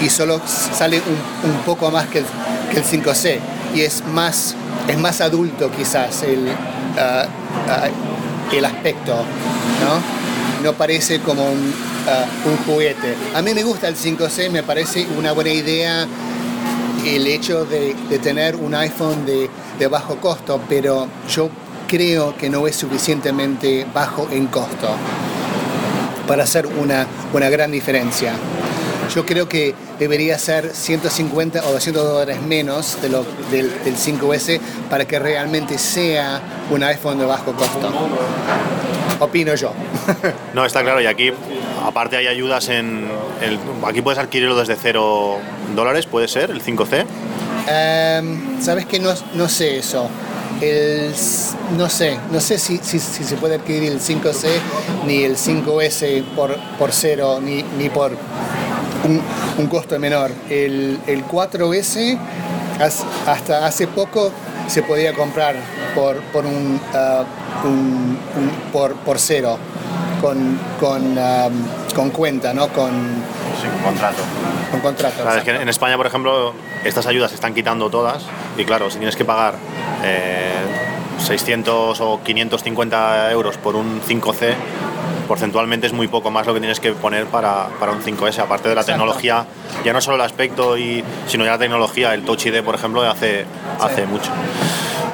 y 0.00 0.08
solo 0.08 0.40
sale 0.46 1.00
un, 1.00 1.50
un 1.50 1.56
poco 1.62 1.90
más 1.90 2.08
que 2.08 2.18
el, 2.18 2.24
que 2.72 2.78
el, 2.78 2.84
5C. 2.84 3.38
Y 3.74 3.82
es 3.82 4.04
más, 4.04 4.54
es 4.88 4.98
más 4.98 5.20
adulto 5.20 5.70
quizás 5.70 6.22
el, 6.22 6.48
uh, 6.48 8.56
el 8.56 8.64
aspecto, 8.64 9.14
¿no? 9.14 10.64
No 10.64 10.72
parece 10.74 11.20
como 11.20 11.44
un, 11.44 11.72
un 12.44 12.56
juguete. 12.64 13.14
A 13.34 13.42
mí 13.42 13.54
me 13.54 13.62
gusta 13.62 13.88
el 13.88 13.96
5C, 13.96 14.50
me 14.50 14.62
parece 14.62 15.06
una 15.16 15.32
buena 15.32 15.50
idea 15.50 16.06
el 17.06 17.26
hecho 17.26 17.64
de, 17.64 17.94
tener 18.22 18.56
un 18.56 18.74
iPhone 18.74 19.24
de, 19.26 19.48
bajo 19.88 20.16
costo, 20.16 20.60
pero 20.68 21.08
yo 21.28 21.50
creo 21.88 22.36
que 22.36 22.50
no 22.50 22.66
es 22.66 22.76
suficientemente 22.76 23.86
bajo 23.92 24.28
en 24.30 24.46
costo 24.48 24.88
para 26.28 26.44
hacer 26.44 26.66
una, 26.66 27.06
una 27.32 27.48
gran 27.48 27.70
diferencia. 27.72 28.34
Yo 29.14 29.26
creo 29.26 29.48
que 29.48 29.74
debería 29.98 30.38
ser 30.38 30.70
150 30.72 31.66
o 31.66 31.72
200 31.72 32.04
dólares 32.04 32.40
menos 32.42 32.98
del, 33.02 33.12
del 33.50 33.96
5S 33.96 34.60
para 34.88 35.06
que 35.06 35.18
realmente 35.18 35.78
sea 35.78 36.40
un 36.70 36.84
iPhone 36.84 37.18
de 37.18 37.24
bajo 37.24 37.52
costo. 37.54 37.90
Opino 39.18 39.54
yo. 39.54 39.72
no, 40.54 40.64
está 40.64 40.82
claro, 40.82 41.00
y 41.00 41.06
aquí 41.06 41.32
aparte 41.84 42.16
hay 42.16 42.26
ayudas 42.26 42.68
en... 42.68 43.08
El, 43.40 43.58
aquí 43.86 44.02
puedes 44.02 44.18
adquirirlo 44.18 44.56
desde 44.56 44.76
0 44.76 45.38
dólares, 45.74 46.06
puede 46.06 46.28
ser, 46.28 46.50
el 46.50 46.62
5C. 46.62 47.04
Um, 47.70 48.60
Sabes 48.60 48.86
que 48.86 48.98
no, 48.98 49.12
no 49.34 49.48
sé 49.48 49.78
eso 49.78 50.08
no 51.76 51.88
sé, 51.88 52.18
no 52.30 52.40
sé 52.40 52.58
si, 52.58 52.78
si, 52.78 52.98
se 52.98 53.36
puede 53.36 53.54
adquirir 53.54 53.92
el 53.92 54.00
5C 54.00 54.46
ni 55.06 55.22
el 55.22 55.36
5S 55.36 56.22
por, 56.34 56.56
por 56.78 56.92
cero, 56.92 57.40
ni, 57.42 57.62
ni 57.78 57.88
por 57.88 58.12
un, 59.04 59.66
costo 59.68 59.98
menor. 59.98 60.30
El, 60.50 60.98
el 61.06 61.24
4S 61.26 62.18
hasta 63.26 63.66
hace 63.66 63.86
poco 63.86 64.32
se 64.68 64.82
podía 64.82 65.14
comprar 65.14 65.56
por, 65.94 66.20
por, 66.24 66.44
un, 66.44 66.80
un, 67.64 68.18
un, 68.36 68.50
por, 68.72 68.94
por 68.96 69.18
cero, 69.18 69.58
con, 70.20 70.58
con, 70.78 71.18
um, 71.18 71.66
con 71.94 72.10
cuenta, 72.10 72.52
¿no? 72.52 72.68
Con, 72.68 72.90
sí, 73.60 73.68
con 73.68 73.92
contrato. 73.92 74.22
Con 74.70 74.80
contrato. 74.80 75.22
Claro, 75.22 75.38
es 75.38 75.44
que 75.44 75.50
en 75.50 75.68
España, 75.68 75.96
por 75.96 76.06
ejemplo, 76.06 76.54
estas 76.84 77.06
ayudas 77.06 77.30
se 77.30 77.36
están 77.36 77.54
quitando 77.54 77.90
todas 77.90 78.24
y 78.56 78.64
claro, 78.64 78.90
si 78.90 78.98
tienes 78.98 79.16
que 79.16 79.24
pagar 79.24 79.54
eh, 80.04 80.50
600 81.18 82.00
o 82.00 82.20
550 82.22 83.30
euros 83.32 83.56
por 83.58 83.76
un 83.76 84.00
5C, 84.00 84.54
porcentualmente 85.30 85.86
es 85.86 85.92
muy 85.92 86.08
poco 86.08 86.32
más 86.32 86.44
lo 86.44 86.54
que 86.54 86.58
tienes 86.58 86.80
que 86.80 86.90
poner 86.90 87.26
para, 87.26 87.68
para 87.78 87.92
un 87.92 88.02
5S, 88.02 88.40
aparte 88.40 88.68
de 88.68 88.74
la 88.74 88.80
Exacto. 88.80 88.98
tecnología, 88.98 89.46
ya 89.84 89.92
no 89.92 90.00
solo 90.00 90.16
el 90.16 90.22
aspecto, 90.22 90.76
y, 90.76 91.04
sino 91.28 91.44
ya 91.44 91.52
la 91.52 91.58
tecnología, 91.58 92.14
el 92.14 92.24
Touch 92.24 92.46
ID, 92.46 92.64
por 92.64 92.74
ejemplo, 92.74 93.08
hace, 93.08 93.42
sí. 93.42 93.46
hace 93.78 94.06
mucho. 94.06 94.28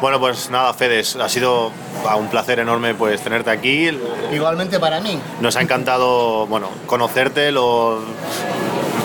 Bueno, 0.00 0.18
pues 0.18 0.48
nada, 0.48 0.72
Fedes, 0.72 1.16
ha 1.16 1.29
sido 1.29 1.70
un 2.18 2.29
placer 2.29 2.61
enorme 2.61 2.94
pues 2.94 3.20
tenerte 3.20 3.50
aquí. 3.50 3.90
Igualmente 4.33 4.81
para 4.81 5.00
mí. 5.00 5.18
Nos 5.42 5.55
ha 5.57 5.61
encantado, 5.61 6.46
bueno, 6.46 6.70
conocerte, 6.87 7.52
lo, 7.52 8.00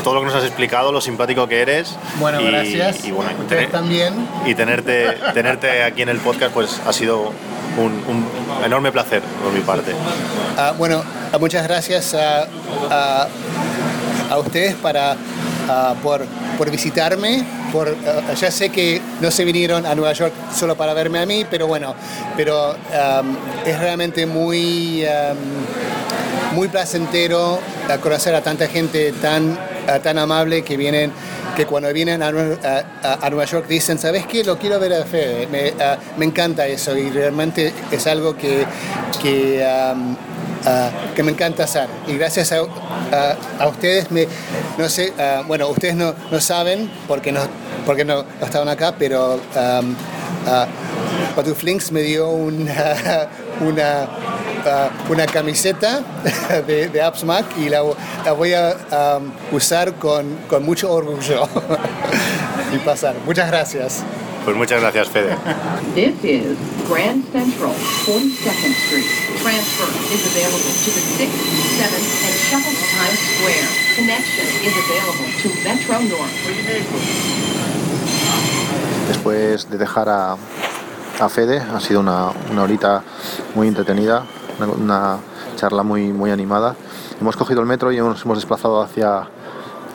todo 0.06 0.14
lo 0.14 0.22
que 0.22 0.28
nos 0.28 0.36
has 0.36 0.46
explicado, 0.46 0.94
lo 0.94 1.02
simpático 1.02 1.46
que 1.46 1.62
eres. 1.62 1.94
Bueno, 2.22 2.40
y, 2.40 2.46
gracias. 2.46 3.04
Y, 3.04 3.12
bueno, 3.12 3.32
tener, 3.50 3.70
también. 3.70 4.14
Y 4.46 4.56
tenerte, 4.56 5.18
tenerte 5.34 5.84
aquí 5.84 6.04
en 6.04 6.10
el 6.10 6.20
podcast 6.20 6.54
pues 6.54 6.80
ha 6.88 6.94
sido 6.94 7.34
un, 7.78 8.28
enorme 8.64 8.92
placer 8.92 9.22
por 9.44 9.52
mi 9.54 9.62
parte. 9.62 9.92
Uh, 9.92 10.76
bueno, 10.78 11.04
muchas 11.40 11.64
gracias 11.64 12.14
a, 12.14 12.48
a, 14.30 14.38
ustedes 14.38 14.76
para, 14.76 15.14
uh, 15.14 15.96
por, 16.02 16.26
por 16.58 16.70
visitarme. 16.70 17.44
Por, 17.72 17.96
ya 18.36 18.52
sé 18.52 18.70
que 18.70 19.02
no 19.22 19.32
se 19.32 19.46
vinieron 19.46 19.86
a 19.86 19.96
Nueva 19.96 20.12
York 20.14 20.34
solo 20.54 20.76
para 20.76 20.94
verme 20.94 21.20
a 21.20 21.26
mí, 21.26 21.46
pero 21.50 21.68
bueno, 21.68 21.96
pero 22.36 22.76
es 23.66 23.80
realmente 23.80 24.26
muy, 24.26 25.06
muy 26.52 26.68
placentero 26.68 27.62
conocer 28.02 28.36
a 28.36 28.42
tanta 28.42 28.68
gente 28.68 29.14
tan 29.22 29.58
tan 30.04 30.18
amable 30.18 30.64
que 30.64 30.78
vienen 30.78 31.12
que 31.56 31.66
cuando 31.66 31.92
vienen 31.92 32.24
a, 32.24 32.32
Nueva 32.32 33.46
York 33.46 33.68
dicen, 33.68 34.00
¿sabes 34.00 34.26
qué? 34.26 34.44
Lo 34.44 34.58
quiero 34.58 34.80
ver 34.80 34.94
a 34.94 35.04
Fede. 35.06 35.48
Me, 35.48 35.72
uh, 35.72 35.98
me 36.18 36.26
encanta 36.26 36.66
eso 36.68 36.98
y 36.98 37.10
realmente 37.10 37.74
es 37.92 38.08
algo 38.08 38.36
que, 38.38 38.66
que 39.22 39.64
ah, 39.66 39.94
que 41.16 41.24
me 41.24 41.32
encanta 41.32 41.64
hacer. 41.64 41.88
Y 42.08 42.18
gracias 42.18 42.52
a, 42.52 42.60
a- 43.60 43.68
ustedes, 43.68 44.12
me, 44.12 44.28
no 44.78 44.88
sé, 44.90 45.14
ah, 45.20 45.44
bueno, 45.46 45.68
ustedes 45.70 45.96
no, 45.96 46.14
no 46.32 46.40
saben 46.40 46.90
porque 47.08 47.32
no, 47.32 47.42
porque 47.86 48.06
no, 48.06 48.24
estaban 48.42 48.70
acá, 48.70 48.96
pero 48.98 49.40
ah, 49.56 49.82
Patuflinks 51.32 51.92
me 51.92 52.02
dio 52.02 52.30
una, 52.30 53.30
una, 53.62 54.08
ah, 54.66 54.90
una 55.10 55.26
camiseta 55.26 56.02
de, 56.68 56.90
de 56.90 57.02
AppsMac 57.02 57.58
y 57.58 57.70
la, 57.70 57.82
la 58.26 58.32
voy 58.34 58.54
a 58.54 59.18
um, 59.18 59.32
usar 59.56 59.94
con, 59.96 60.38
con 60.48 60.64
mucho 60.64 60.92
orgullo 60.92 61.48
y 62.74 62.78
pasar. 62.80 63.16
Muchas 63.26 63.50
gracias. 63.50 64.04
Pues 64.44 64.58
muchas 64.58 64.82
gracias, 64.82 65.08
Fede. 65.10 65.36
This 65.94 66.16
is 66.24 66.58
Grand 66.90 67.24
Central, 67.32 67.74
42nd 68.06 68.74
Street. 68.88 69.06
Transfer 69.42 69.86
is 70.12 70.26
available 70.26 70.58
to 70.58 70.90
the 70.90 71.04
6th, 71.22 71.52
7th, 71.78 72.10
and 72.26 72.36
shuttle 72.50 72.74
to 72.74 72.86
Times 72.98 73.20
Square. 73.38 73.68
Connection 73.96 74.48
is 74.66 74.74
available 74.82 75.30
to 75.42 75.48
Metro 75.64 76.00
North. 76.10 76.32
Después 79.08 79.70
de 79.70 79.78
dejar 79.78 80.10
a, 80.10 80.38
a 81.22 81.30
Fede, 81.30 81.60
ha 81.62 81.80
sido 81.80 82.00
una, 82.00 82.30
una 82.52 82.64
horita 82.64 83.04
muy 83.56 83.68
entretenida, 83.68 84.24
una, 84.60 84.68
una 84.72 85.18
charla 85.56 85.84
muy, 85.84 86.12
muy 86.12 86.32
animada. 86.32 86.76
Hemos 87.20 87.36
cogido 87.36 87.62
el 87.62 87.68
metro 87.68 87.92
y 87.92 87.98
nos 87.98 88.24
hemos 88.26 88.38
desplazado 88.38 88.82
hacia, 88.82 89.28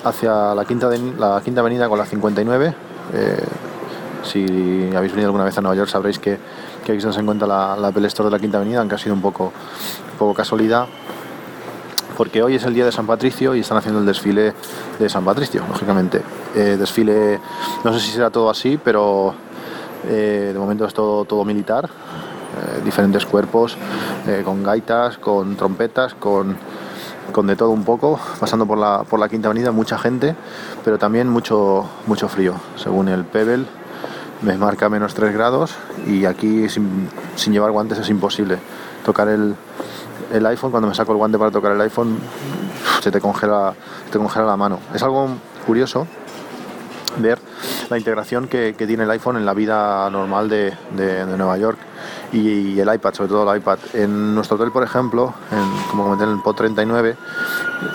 hacia 0.04 0.54
la, 0.54 0.64
quinta 0.64 0.88
de- 0.88 1.14
la 1.18 1.40
quinta 1.44 1.60
avenida 1.60 1.88
con 1.88 1.98
la 1.98 2.06
59. 2.06 2.74
Eh, 3.14 3.44
si 4.22 4.90
habéis 4.96 5.12
venido 5.12 5.28
alguna 5.28 5.44
vez 5.44 5.56
a 5.58 5.60
Nueva 5.60 5.76
York 5.76 5.88
sabréis 5.88 6.18
que, 6.18 6.38
que 6.84 6.92
aquí 6.92 7.00
se 7.00 7.08
encuentra 7.20 7.46
la, 7.46 7.76
la 7.76 7.88
Apple 7.88 8.06
Store 8.08 8.28
de 8.28 8.32
la 8.36 8.38
quinta 8.40 8.58
avenida, 8.58 8.80
aunque 8.80 8.94
ha 8.94 8.98
sido 8.98 9.14
un 9.14 9.20
poco, 9.22 9.44
un 10.12 10.18
poco 10.18 10.34
casualidad 10.34 10.86
porque 12.16 12.42
hoy 12.42 12.54
es 12.54 12.64
el 12.64 12.72
día 12.72 12.86
de 12.86 12.92
San 12.92 13.06
Patricio 13.06 13.54
y 13.54 13.60
están 13.60 13.76
haciendo 13.76 14.00
el 14.00 14.06
desfile 14.06 14.54
de 14.98 15.08
San 15.08 15.22
Patricio, 15.22 15.62
lógicamente. 15.68 16.22
Eh, 16.54 16.76
desfile, 16.78 17.38
no 17.84 17.92
sé 17.92 18.00
si 18.00 18.10
será 18.12 18.30
todo 18.30 18.48
así, 18.48 18.80
pero 18.82 19.34
eh, 20.08 20.50
de 20.52 20.58
momento 20.58 20.84
es 20.84 20.94
todo, 20.94 21.24
todo 21.24 21.44
militar, 21.44 21.86
eh, 21.86 22.80
diferentes 22.84 23.26
cuerpos, 23.26 23.76
eh, 24.26 24.42
con 24.44 24.62
gaitas, 24.62 25.18
con 25.18 25.56
trompetas, 25.56 26.14
con, 26.14 26.56
con 27.32 27.46
de 27.46 27.56
todo 27.56 27.70
un 27.70 27.84
poco, 27.84 28.18
pasando 28.38 28.66
por 28.66 28.78
la, 28.78 29.04
por 29.04 29.20
la 29.20 29.28
Quinta 29.28 29.48
Avenida, 29.48 29.72
mucha 29.72 29.98
gente, 29.98 30.34
pero 30.84 30.98
también 30.98 31.28
mucho, 31.28 31.86
mucho 32.06 32.28
frío, 32.28 32.54
según 32.76 33.08
el 33.08 33.24
Pebble. 33.24 33.66
Me 34.42 34.58
marca 34.58 34.88
menos 34.90 35.14
3 35.14 35.32
grados 35.32 35.74
y 36.06 36.26
aquí 36.26 36.68
sin, 36.68 37.08
sin 37.36 37.54
llevar 37.54 37.70
guantes 37.70 37.98
es 37.98 38.10
imposible. 38.10 38.58
Tocar 39.04 39.28
el, 39.28 39.56
el 40.32 40.46
iPhone, 40.46 40.70
cuando 40.70 40.88
me 40.88 40.94
saco 40.94 41.12
el 41.12 41.18
guante 41.18 41.38
para 41.38 41.50
tocar 41.50 41.72
el 41.72 41.80
iPhone, 41.80 42.18
se 43.00 43.10
te 43.10 43.20
congela, 43.20 43.74
se 44.04 44.12
te 44.12 44.18
congela 44.18 44.44
la 44.44 44.56
mano. 44.56 44.78
Es 44.94 45.02
algo 45.02 45.28
curioso 45.66 46.06
la 47.90 47.98
integración 47.98 48.48
que, 48.48 48.74
tiene 48.74 49.04
el 49.04 49.10
iPhone 49.10 49.36
en 49.36 49.46
la 49.46 49.54
vida 49.54 50.08
normal 50.10 50.48
de, 50.48 50.74
Nueva 51.36 51.56
York 51.58 51.78
y, 52.32 52.78
el 52.78 52.92
iPad, 52.92 53.14
sobre 53.14 53.28
todo 53.28 53.50
el 53.50 53.58
iPad. 53.58 53.78
En 53.94 54.34
nuestro 54.34 54.56
hotel, 54.56 54.70
por 54.70 54.82
ejemplo, 54.82 55.34
como 55.90 56.04
comenté 56.04 56.24
en 56.24 56.30
el 56.30 56.42
POT 56.42 56.56
39, 56.56 57.16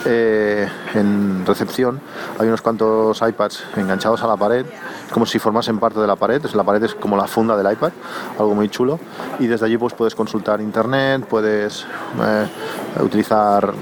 eh, 0.06 0.67
en 0.93 1.45
recepción 1.45 1.99
hay 2.39 2.47
unos 2.47 2.62
cuantos 2.62 3.21
iPads 3.21 3.63
enganchados 3.77 4.23
a 4.23 4.27
la 4.27 4.38
pared, 4.38 4.65
como 5.12 5.25
si 5.25 5.39
formasen 5.39 5.80
parte 5.80 5.99
de 5.99 6.08
la 6.08 6.15
pared. 6.15 6.43
La 6.54 6.63
pared 6.63 6.84
es 6.84 6.95
como 6.95 7.17
la 7.17 7.27
funda 7.27 7.56
del 7.58 7.71
iPad, 7.71 7.91
algo 8.38 8.56
muy 8.56 8.69
chulo. 8.69 8.99
Y 9.39 9.47
desde 9.47 9.65
allí 9.65 9.77
pues 9.77 9.93
puedes 9.93 10.15
consultar 10.15 10.62
internet, 10.62 11.25
puedes 11.27 11.86
eh, 12.21 12.47
utilizar 13.01 13.73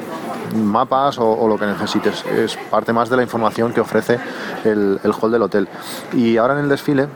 mapas 0.55 1.17
o, 1.19 1.47
lo 1.47 1.57
que 1.57 1.65
necesites. 1.65 2.25
Es 2.25 2.57
parte 2.69 2.93
más 2.93 3.09
de 3.09 3.17
la 3.17 3.23
información 3.23 3.73
que 3.73 3.81
ofrece 3.81 4.19
el, 4.63 4.99
el 5.03 5.11
hall 5.19 5.31
del 5.31 5.41
hotel. 5.41 5.67
Y 6.13 6.37
ahora 6.37 6.53
en 6.53 6.61
el 6.61 6.69
desfile 6.69 7.07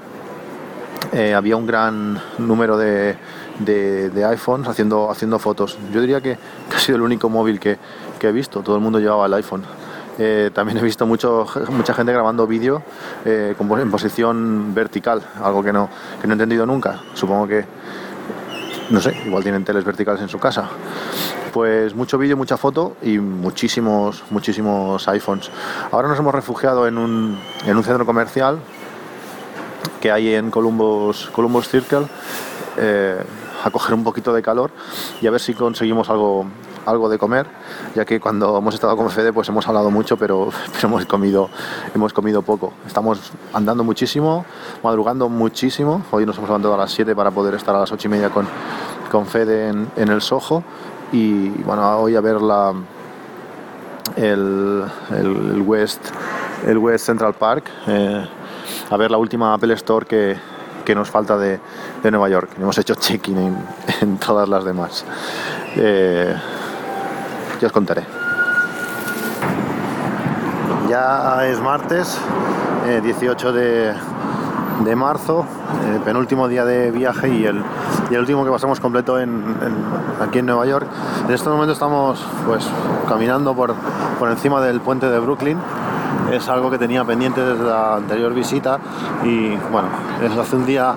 eh, 1.11 1.33
había 1.33 1.55
un 1.57 1.67
gran 1.67 2.19
número 2.37 2.77
de, 2.77 3.15
de- 3.59 4.09
de 4.09 4.25
iPhones 4.25 4.67
haciendo, 4.67 5.09
haciendo 5.11 5.39
fotos. 5.39 5.77
Yo 5.91 6.01
diría 6.01 6.21
que, 6.21 6.37
ha 6.75 6.79
sido 6.79 6.95
el 6.95 7.01
único 7.01 7.29
móvil 7.29 7.59
que, 7.59 7.77
que 8.19 8.29
he 8.29 8.31
visto. 8.31 8.61
Todo 8.61 8.75
el 8.75 8.81
mundo 8.81 8.99
llevaba 8.99 9.25
el 9.25 9.33
iPhone. 9.35 9.63
Eh, 10.19 10.51
también 10.53 10.77
he 10.77 10.81
visto 10.83 11.07
mucho, 11.07 11.47
mucha 11.69 11.93
gente 11.93 12.13
grabando 12.13 12.45
vídeo 12.45 12.83
eh, 13.25 13.55
en 13.59 13.91
posición 13.91 14.73
vertical, 14.73 15.23
algo 15.43 15.63
que 15.63 15.73
no, 15.73 15.89
que 16.21 16.27
no 16.27 16.33
he 16.33 16.35
entendido 16.35 16.65
nunca. 16.67 16.99
Supongo 17.15 17.47
que, 17.47 17.65
no 18.91 19.01
sé, 19.01 19.15
igual 19.25 19.41
tienen 19.41 19.63
teles 19.65 19.83
verticales 19.83 20.21
en 20.21 20.29
su 20.29 20.37
casa. 20.37 20.69
Pues 21.53 21.93
mucho 21.93 22.17
vídeo, 22.17 22.35
mucha 22.35 22.57
foto 22.57 22.97
y 23.03 23.19
muchísimos, 23.19 24.23
muchísimos 24.31 25.07
iPhones. 25.07 25.51
Ahora 25.91 26.07
nos 26.07 26.17
hemos 26.17 26.33
refugiado 26.33 26.87
en 26.87 26.97
un, 26.97 27.39
en 27.67 27.77
un 27.77 27.83
centro 27.83 28.07
comercial 28.07 28.57
que 30.01 30.11
hay 30.11 30.33
en 30.33 30.49
Columbus, 30.49 31.29
Columbus 31.31 31.69
Circle 31.69 32.07
eh, 32.77 33.21
a 33.63 33.69
coger 33.69 33.93
un 33.93 34.03
poquito 34.03 34.33
de 34.33 34.41
calor 34.41 34.71
y 35.21 35.27
a 35.27 35.31
ver 35.31 35.39
si 35.39 35.53
conseguimos 35.53 36.09
algo, 36.09 36.47
algo 36.87 37.07
de 37.07 37.19
comer, 37.19 37.45
ya 37.93 38.03
que 38.03 38.19
cuando 38.19 38.57
hemos 38.57 38.73
estado 38.73 38.97
con 38.97 39.11
Fede 39.11 39.31
pues 39.31 39.47
hemos 39.47 39.67
hablado 39.67 39.91
mucho, 39.91 40.17
pero, 40.17 40.49
hemos, 40.81 41.05
comido, 41.05 41.51
hemos 41.93 42.13
comido 42.13 42.41
poco. 42.41 42.73
Estamos 42.87 43.31
andando 43.53 43.83
muchísimo, 43.83 44.43
madrugando 44.81 45.29
muchísimo. 45.29 46.03
Hoy 46.09 46.25
nos 46.25 46.35
hemos 46.35 46.49
levantado 46.49 46.73
a 46.73 46.77
las 46.77 46.91
7 46.93 47.15
para 47.15 47.29
poder 47.29 47.53
estar 47.53 47.75
a 47.75 47.79
las 47.81 47.91
8 47.91 48.07
y 48.07 48.09
media 48.09 48.31
con, 48.31 48.47
con 49.11 49.27
Fede 49.27 49.69
en, 49.69 49.91
en 49.95 50.09
el 50.09 50.19
Soho 50.19 50.63
y 51.13 51.49
bueno, 51.63 51.97
hoy 51.99 52.15
a 52.15 52.21
ver 52.21 52.41
la, 52.41 52.73
el, 54.17 54.83
el- 55.11 55.61
West, 55.61 56.01
el 56.67 56.77
West 56.77 57.05
Central 57.05 57.33
Park, 57.33 57.65
eh, 57.87 58.27
a 58.89 58.97
ver 58.97 59.11
la 59.11 59.17
última 59.17 59.53
Apple 59.53 59.73
Store 59.75 60.05
que, 60.05 60.35
que 60.83 60.93
nos 60.95 61.09
falta 61.09 61.37
de, 61.37 61.59
de 62.01 62.11
Nueva 62.11 62.27
York. 62.29 62.49
Hemos 62.59 62.77
hecho 62.77 62.95
check-in 62.95 63.55
en, 64.01 64.17
todas 64.25 64.49
las 64.49 64.65
demás. 64.65 65.05
Eh, 65.75 66.35
ya 67.61 67.67
os 67.67 67.73
contaré. 67.73 68.03
Ya 70.89 71.45
es 71.47 71.59
martes, 71.61 72.17
eh, 72.87 72.99
18 73.03 73.53
de, 73.53 73.93
de 74.83 74.95
marzo, 74.95 75.45
eh, 75.85 75.99
penúltimo 76.03 76.47
día 76.47 76.65
de 76.65 76.91
viaje 76.91 77.29
y 77.29 77.45
el, 77.45 77.63
y 78.09 78.13
el 78.13 78.19
último 78.19 78.43
que 78.43 78.51
pasamos 78.51 78.79
completo 78.79 79.19
en, 79.19 79.43
aquí 80.21 80.39
en 80.39 80.45
Nueva 80.45 80.65
York. 80.65 80.87
En 81.27 81.33
este 81.33 81.49
momento 81.49 81.73
estamos 81.73 82.23
pues 82.45 82.67
caminando 83.07 83.55
por, 83.55 83.73
por 84.19 84.29
encima 84.29 84.61
del 84.61 84.81
puente 84.81 85.09
de 85.09 85.19
Brooklyn. 85.19 85.57
Es 86.31 86.47
algo 86.49 86.71
que 86.71 86.77
tenía 86.77 87.03
pendiente 87.03 87.41
desde 87.41 87.63
la 87.63 87.95
anterior 87.95 88.33
visita 88.33 88.79
y 89.23 89.55
bueno, 89.71 89.89
es 90.21 90.31
hace 90.37 90.55
un 90.55 90.65
día 90.65 90.95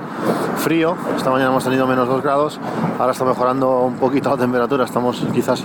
frío, 0.58 0.96
esta 1.16 1.30
mañana 1.30 1.50
hemos 1.50 1.64
tenido 1.64 1.86
menos 1.86 2.08
2 2.08 2.22
grados, 2.22 2.60
ahora 2.98 3.12
está 3.12 3.24
mejorando 3.24 3.80
un 3.80 3.96
poquito 3.96 4.30
la 4.30 4.36
temperatura, 4.36 4.84
estamos 4.84 5.24
quizás 5.32 5.64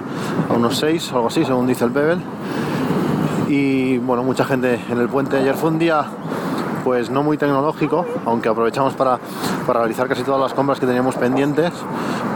a 0.49 0.53
unos 0.53 0.77
6 0.77 1.11
o 1.11 1.15
algo 1.15 1.27
así, 1.27 1.45
según 1.45 1.67
dice 1.67 1.85
el 1.85 1.91
Pebble 1.91 2.21
y 3.51 3.97
bueno, 3.97 4.23
mucha 4.23 4.45
gente 4.45 4.79
en 4.89 4.97
el 4.97 5.09
puente. 5.09 5.37
Ayer 5.37 5.55
fue 5.55 5.71
un 5.71 5.79
día 5.79 6.05
pues 6.83 7.09
no 7.09 7.23
muy 7.23 7.37
tecnológico, 7.37 8.05
aunque 8.25 8.49
aprovechamos 8.49 8.93
para, 8.93 9.19
para 9.65 9.79
realizar 9.79 10.07
casi 10.07 10.23
todas 10.23 10.41
las 10.41 10.53
compras 10.53 10.79
que 10.79 10.85
teníamos 10.85 11.15
pendientes, 11.15 11.71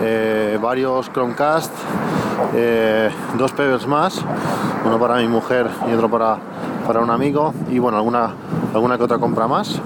Eh, 0.01 0.60
varios 0.62 1.10
Chromecast, 1.13 1.71
eh, 2.53 3.10
dos 3.38 3.53
Pebbles 3.53 3.88
más, 3.88 4.21
uno 4.86 4.99
para 4.99 5.15
mi 5.15 5.27
mujer 5.27 5.69
y 5.89 5.93
otro 5.93 6.10
para, 6.10 6.38
para 6.86 6.99
un 6.99 7.10
amigo 7.10 7.53
y 7.71 7.79
bueno, 7.79 7.97
alguna, 7.97 8.31
alguna 8.73 8.97
que 8.97 9.03
otra 9.03 9.17
compra 9.19 9.47
más. 9.47 9.79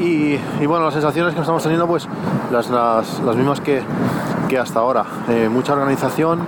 Y, 0.00 0.36
bueno, 0.66 0.84
las 0.86 0.94
sensaciones 0.94 1.34
que 1.34 1.40
estamos 1.40 1.62
teniendo, 1.62 1.86
pues 1.86 2.08
las, 2.50 2.68
las, 2.70 3.20
las 3.20 3.36
mismas 3.36 3.60
que, 3.60 3.82
que 4.48 4.58
hasta 4.58 4.80
ahora. 4.80 5.04
Eh, 5.28 5.48
mucha 5.48 5.74
organización, 5.74 6.40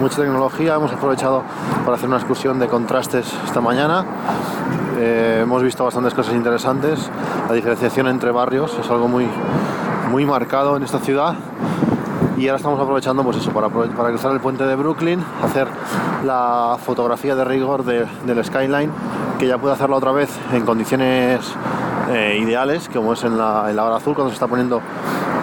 mucha 0.00 0.16
tecnología. 0.22 0.76
Hemos 0.76 0.92
aprovechado 0.92 1.42
para 1.84 1.96
hacer 1.96 2.08
una 2.08 2.18
excursión 2.18 2.58
de 2.58 2.68
contrastes 2.68 3.26
esta 3.44 3.60
mañana. 3.60 4.04
Eh, 4.98 5.40
hemos 5.42 5.62
visto 5.62 5.84
bastantes 5.84 6.14
cosas 6.14 6.34
interesantes. 6.34 7.10
La 7.48 7.54
diferenciación 7.54 8.08
entre 8.08 8.30
barrios 8.30 8.76
es 8.80 8.90
algo 8.90 9.08
muy, 9.08 9.26
muy 10.10 10.24
marcado 10.24 10.76
en 10.76 10.82
esta 10.82 10.98
ciudad. 10.98 11.34
Y 12.36 12.48
ahora 12.48 12.56
estamos 12.56 12.80
aprovechando 12.80 13.22
pues 13.22 13.38
eso, 13.38 13.50
para, 13.50 13.68
cruzar 13.68 14.32
el 14.32 14.40
puente 14.40 14.64
de 14.64 14.76
Brooklyn, 14.76 15.22
hacer 15.42 15.68
la 16.24 16.76
fotografía 16.84 17.34
de 17.34 17.44
rigor 17.44 17.84
de- 17.84 18.06
del 18.26 18.44
skyline, 18.44 18.90
que 19.38 19.46
ya 19.46 19.56
pude 19.58 19.72
hacerla 19.72 19.96
otra 19.96 20.12
vez 20.12 20.28
en 20.52 20.64
condiciones 20.66 21.40
eh, 22.10 22.38
ideales, 22.40 22.90
como 22.92 23.14
es 23.14 23.24
en 23.24 23.38
la, 23.38 23.66
en 23.70 23.76
la 23.76 23.84
hora 23.84 23.96
azul, 23.96 24.14
cuando 24.14 24.30
se 24.30 24.34
está 24.34 24.46
poniendo 24.46 24.80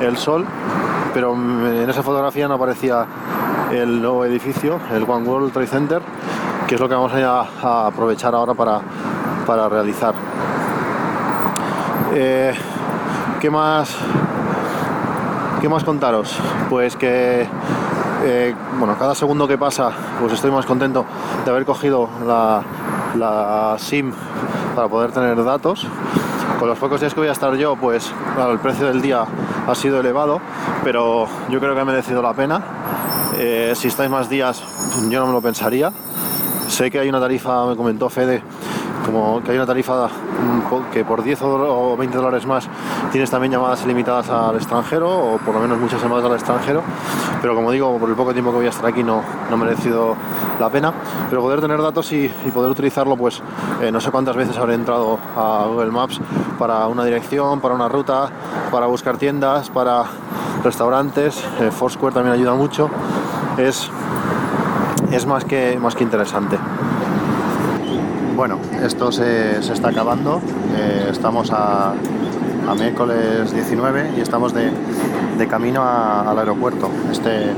el 0.02 0.18
sol. 0.18 0.46
Pero 1.16 1.36
mm, 1.36 1.66
en 1.84 1.90
esa 1.90 2.04
fotografía 2.04 2.48
no 2.48 2.56
aparecía 2.56 3.06
el 3.72 4.00
nuevo 4.02 4.24
edificio, 4.26 4.80
el 4.94 5.04
One 5.08 5.28
World 5.28 5.52
Trade 5.52 5.68
Center, 5.68 6.02
que 6.68 6.76
es 6.76 6.82
lo 6.82 6.88
que 6.88 6.94
vamos 6.96 7.12
a 7.14 7.88
aprovechar 7.88 8.36
ahora 8.36 8.54
para, 8.54 8.82
para 9.46 9.70
realizar. 9.70 10.14
Eh, 12.14 12.54
¿Qué 13.40 13.50
más? 13.50 13.96
¿Qué 15.62 15.70
más 15.70 15.84
contaros? 15.84 16.38
Pues 16.70 16.96
que 16.96 17.48
eh, 18.26 18.56
bueno, 18.80 18.96
cada 18.98 19.16
segundo 19.16 19.48
que 19.48 19.58
pasa, 19.58 19.92
pues 20.20 20.34
estoy 20.34 20.50
más 20.50 20.66
contento 20.66 21.06
de 21.44 21.52
haber 21.52 21.66
cogido 21.66 22.10
la, 22.26 22.62
la 23.18 23.76
SIM 23.78 24.14
para 24.76 24.88
poder 24.88 25.12
tener 25.12 25.44
datos. 25.44 25.86
Con 26.58 26.70
los 26.70 26.78
pocos 26.78 27.02
días 27.02 27.14
que 27.14 27.20
voy 27.20 27.28
a 27.28 27.34
estar 27.34 27.54
yo, 27.56 27.76
pues 27.76 28.10
claro, 28.36 28.54
el 28.54 28.60
precio 28.60 28.88
del 28.88 29.02
día 29.02 29.26
ha 29.68 29.76
sido 29.76 30.00
elevado, 30.00 30.40
pero 30.86 31.28
yo 31.50 31.60
creo 31.60 31.76
que 31.76 31.82
ha 31.82 31.86
merecido 31.86 32.22
la 32.22 32.34
pena. 32.34 32.62
Eh, 33.38 33.74
si 33.76 33.90
estáis 33.90 34.10
más 34.10 34.30
días, 34.30 34.64
yo 35.10 35.20
no 35.20 35.28
me 35.28 35.34
lo 35.34 35.42
pensaría. 35.42 35.92
Sé 36.70 36.90
que 36.90 37.00
hay 37.00 37.10
una 37.10 37.20
tarifa, 37.20 37.66
me 37.66 37.76
comentó 37.76 38.10
Fede, 38.10 38.42
como 39.06 39.42
que 39.44 39.52
hay 39.52 39.58
una 39.58 39.66
tarifa 39.66 40.08
mm, 40.08 40.92
que 40.92 41.06
por 41.06 41.24
10 41.24 41.42
o 41.44 41.98
20 41.98 42.18
dólares 42.18 42.46
más 42.46 42.68
tienes 43.12 43.30
también 43.30 43.52
llamadas 43.52 43.84
ilimitadas 43.84 44.30
al 44.30 44.56
extranjero 44.56 45.10
o 45.10 45.38
por 45.38 45.54
lo 45.54 45.62
menos 45.62 45.80
muchas 45.80 46.02
llamadas 46.02 46.26
al 46.26 46.34
extranjero. 46.34 46.82
Pero 47.42 47.56
como 47.56 47.72
digo 47.72 47.98
por 47.98 48.10
el 48.10 48.16
poco 48.16 48.34
tiempo 48.34 48.52
que 48.52 48.58
voy 48.58 48.66
a 48.66 48.70
estar 48.70 48.86
aquí 48.86 49.04
no, 49.04 49.22
no 49.50 49.56
ha 49.56 49.58
merecido 49.58 50.16
la 50.60 50.70
pena. 50.70 50.94
Pero 51.30 51.42
poder 51.42 51.62
tener 51.62 51.82
datos 51.82 52.12
y, 52.14 52.28
poder 52.54 52.72
utilizarlo 52.72 53.18
pues 53.18 53.42
eh, 53.82 53.92
no 53.92 54.00
sé 54.00 54.12
cuántas 54.12 54.36
veces 54.36 54.58
habré 54.58 54.76
entrado 54.76 55.18
a 55.36 55.66
Google 55.68 55.92
Maps 55.92 56.20
para 56.58 56.88
una 56.88 57.04
dirección 57.04 57.60
para 57.60 57.74
una 57.74 57.90
ruta 57.90 58.30
para 58.72 58.86
buscar 58.88 59.18
tiendas 59.18 59.70
para 59.70 60.04
restaurantes. 60.64 61.44
Eh, 61.60 61.72
Foursquare 61.72 62.14
también 62.14 62.34
ayuda 62.34 62.54
mucho. 62.54 62.90
Es 63.58 63.90
es 65.12 65.26
más 65.28 65.46
que 65.46 65.78
más 65.80 65.96
que 65.96 66.04
interesante 66.04 66.58
bueno, 68.36 68.58
esto 68.84 69.12
se, 69.12 69.62
se 69.62 69.74
está 69.74 69.90
acabando. 69.90 70.42
Eh, 70.78 71.08
estamos 71.12 71.52
a, 71.52 71.92
a, 71.92 72.76
miércoles 72.76 73.54
19 73.54 74.12
y 74.18 74.22
estamos 74.22 74.54
de, 74.54 74.72
de 75.38 75.48
camino 75.48 75.84
al 75.84 76.38
aeropuerto. 76.38 76.90
Este, 77.12 77.52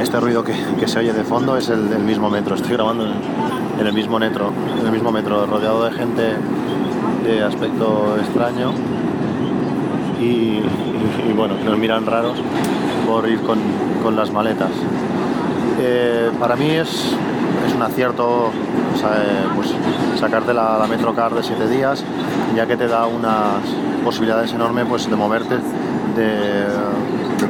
este 0.00 0.20
ruido 0.20 0.42
que, 0.44 0.54
que, 0.78 0.88
se 0.88 0.98
oye 0.98 1.12
de 1.12 1.24
fondo 1.24 1.56
es 1.56 1.68
el 1.68 1.88
del 1.88 2.02
mismo 2.02 2.30
metro. 2.30 2.54
Estoy 2.54 2.72
grabando 2.72 3.06
en, 3.06 3.86
el 3.86 3.92
mismo 3.92 4.18
metro, 4.18 4.52
en 4.80 4.86
el 4.86 4.92
mismo 4.92 5.12
metro, 5.12 5.46
rodeado 5.46 5.84
de 5.84 5.92
gente 5.92 6.22
de 7.24 7.42
aspecto 7.44 8.16
extraño 8.18 8.72
y, 10.20 10.60
bueno, 11.36 11.56
que 11.58 11.64
nos 11.64 11.78
miran 11.78 12.06
raros 12.06 12.36
por 13.06 13.28
ir 13.28 13.40
con, 13.40 13.58
con 14.02 14.16
las 14.16 14.32
maletas. 14.32 14.70
Eh, 15.80 16.30
para 16.38 16.56
mí 16.56 16.70
es, 16.70 17.14
es 17.66 17.74
un 17.74 17.82
acierto 17.82 18.50
pues, 19.54 19.74
sacarte 20.18 20.52
la, 20.52 20.78
la 20.78 20.86
Metrocar 20.86 21.34
de 21.34 21.42
7 21.42 21.68
días, 21.68 22.04
ya 22.54 22.66
que 22.66 22.76
te 22.76 22.86
da 22.86 23.06
unas 23.06 23.62
posibilidades 24.04 24.52
enormes 24.52 24.86
pues, 24.88 25.08
de 25.08 25.16
moverte 25.16 25.58
de, 26.16 26.66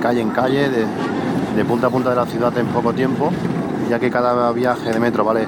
calle 0.01 0.21
en 0.21 0.31
calle, 0.31 0.69
de, 0.69 0.87
punta 1.65 1.89
a 1.89 1.91
punta 1.91 2.11
de 2.11 2.17
la 2.17 2.27
ciudad 2.27 2.57
en 2.59 2.67
poco 2.67 2.93
tiempo, 2.93 3.31
ya 3.89 3.99
que 3.99 4.11
cada 4.11 4.53
viaje 4.53 4.93
de 4.93 4.99
metro 4.99 5.25
vale 5.25 5.47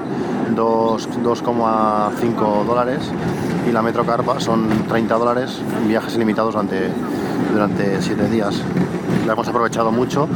2,5 0.55 2.65
dólares 2.65 3.11
y 3.67 3.71
la 3.71 3.81
Metrocar 3.81 4.23
son 4.39 4.67
30 4.87 5.15
dólares, 5.15 5.59
viajes 5.87 6.15
ilimitados 6.15 6.53
durante, 6.53 6.89
durante 7.51 8.01
7 8.01 8.29
días. 8.29 8.61
La 9.25 9.33
hemos 9.33 9.47
aprovechado 9.47 9.91
mucho 9.91 10.27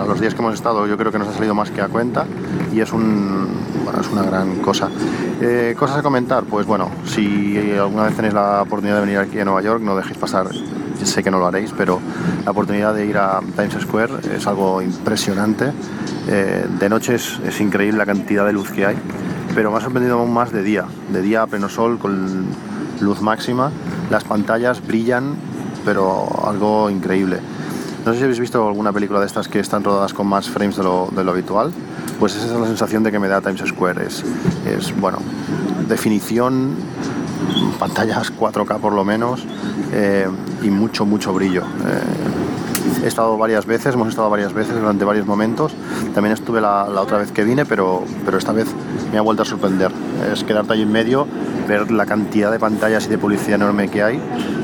para 0.00 0.12
los 0.12 0.20
días 0.20 0.34
que 0.34 0.40
hemos 0.40 0.54
estado 0.54 0.86
yo 0.86 0.96
creo 0.96 1.12
que 1.12 1.18
nos 1.18 1.28
ha 1.28 1.34
salido 1.34 1.54
más 1.54 1.70
que 1.70 1.82
a 1.82 1.88
cuenta 1.88 2.24
y 2.72 2.80
es, 2.80 2.90
un, 2.90 3.48
bueno, 3.84 4.00
es 4.00 4.08
una 4.08 4.22
gran 4.22 4.56
cosa. 4.60 4.88
Eh, 5.42 5.74
cosas 5.78 5.98
a 5.98 6.02
comentar, 6.02 6.44
pues 6.44 6.64
bueno, 6.64 6.88
si 7.04 7.58
alguna 7.78 8.04
vez 8.04 8.16
tenéis 8.16 8.32
la 8.32 8.62
oportunidad 8.62 8.94
de 8.94 9.00
venir 9.02 9.18
aquí 9.18 9.38
a 9.38 9.44
Nueva 9.44 9.60
York, 9.60 9.82
no 9.82 9.94
dejéis 9.94 10.16
pasar, 10.16 10.48
sé 11.04 11.22
que 11.22 11.30
no 11.30 11.38
lo 11.38 11.46
haréis, 11.46 11.74
pero 11.76 12.00
la 12.46 12.50
oportunidad 12.50 12.94
de 12.94 13.04
ir 13.04 13.18
a 13.18 13.40
Times 13.56 13.76
Square 13.78 14.34
es 14.34 14.46
algo 14.46 14.80
impresionante. 14.80 15.70
Eh, 16.28 16.66
de 16.78 16.88
noche 16.88 17.16
es, 17.16 17.38
es 17.46 17.60
increíble 17.60 17.98
la 17.98 18.06
cantidad 18.06 18.46
de 18.46 18.54
luz 18.54 18.70
que 18.70 18.86
hay, 18.86 18.96
pero 19.54 19.70
me 19.70 19.76
ha 19.76 19.80
sorprendido 19.82 20.18
aún 20.18 20.32
más 20.32 20.50
de 20.50 20.62
día, 20.62 20.86
de 21.12 21.20
día 21.20 21.42
a 21.42 21.46
pleno 21.46 21.68
sol 21.68 21.98
con 21.98 22.46
luz 23.00 23.20
máxima, 23.20 23.70
las 24.08 24.24
pantallas 24.24 24.86
brillan, 24.86 25.34
pero 25.84 26.26
algo 26.46 26.88
increíble. 26.88 27.40
No 28.04 28.12
sé 28.12 28.18
si 28.18 28.24
habéis 28.24 28.40
visto 28.40 28.66
alguna 28.66 28.92
película 28.92 29.20
de 29.20 29.26
estas 29.26 29.46
que 29.46 29.60
están 29.60 29.84
rodadas 29.84 30.14
con 30.14 30.26
más 30.26 30.48
frames 30.48 30.76
de 30.76 30.82
lo, 30.82 31.30
habitual. 31.30 31.70
Pues 32.18 32.34
esa 32.34 32.46
es 32.46 32.52
la 32.52 32.66
sensación 32.66 33.02
de 33.02 33.12
que 33.12 33.18
me 33.18 33.28
da 33.28 33.42
Times 33.42 33.62
Square. 33.68 34.06
Es, 34.06 34.24
es 34.66 34.98
bueno, 34.98 35.18
definición, 35.86 36.76
pantallas 37.78 38.32
4K 38.34 38.78
por 38.78 38.94
lo 38.94 39.04
menos 39.04 39.44
eh, 39.92 40.26
y 40.62 40.70
mucho, 40.70 41.04
mucho 41.04 41.34
brillo. 41.34 41.62
Eh, 41.62 43.04
he 43.04 43.06
estado 43.06 43.36
varias 43.36 43.66
veces, 43.66 43.94
hemos 43.94 44.08
estado 44.08 44.30
varias 44.30 44.54
veces 44.54 44.80
durante 44.80 45.04
varios 45.04 45.26
momentos. 45.26 45.72
También 46.14 46.32
estuve 46.32 46.62
la, 46.62 46.84
otra 46.84 47.18
vez 47.18 47.32
que 47.32 47.44
vine, 47.44 47.66
pero, 47.66 48.04
pero 48.24 48.38
esta 48.38 48.52
vez 48.52 48.68
me 49.12 49.18
ha 49.18 49.22
vuelto 49.22 49.42
a 49.42 49.46
sorprender. 49.46 49.92
Es 50.32 50.42
quedarte 50.42 50.72
ahí 50.72 50.82
en 50.82 50.92
medio, 50.92 51.26
ver 51.68 51.90
la 51.90 52.06
cantidad 52.06 52.50
de 52.50 52.58
pantallas 52.58 53.04
y 53.06 53.08
de 53.10 53.18
publicidad 53.18 53.56
enorme 53.56 53.90
que 53.90 54.02
hay 54.02 54.20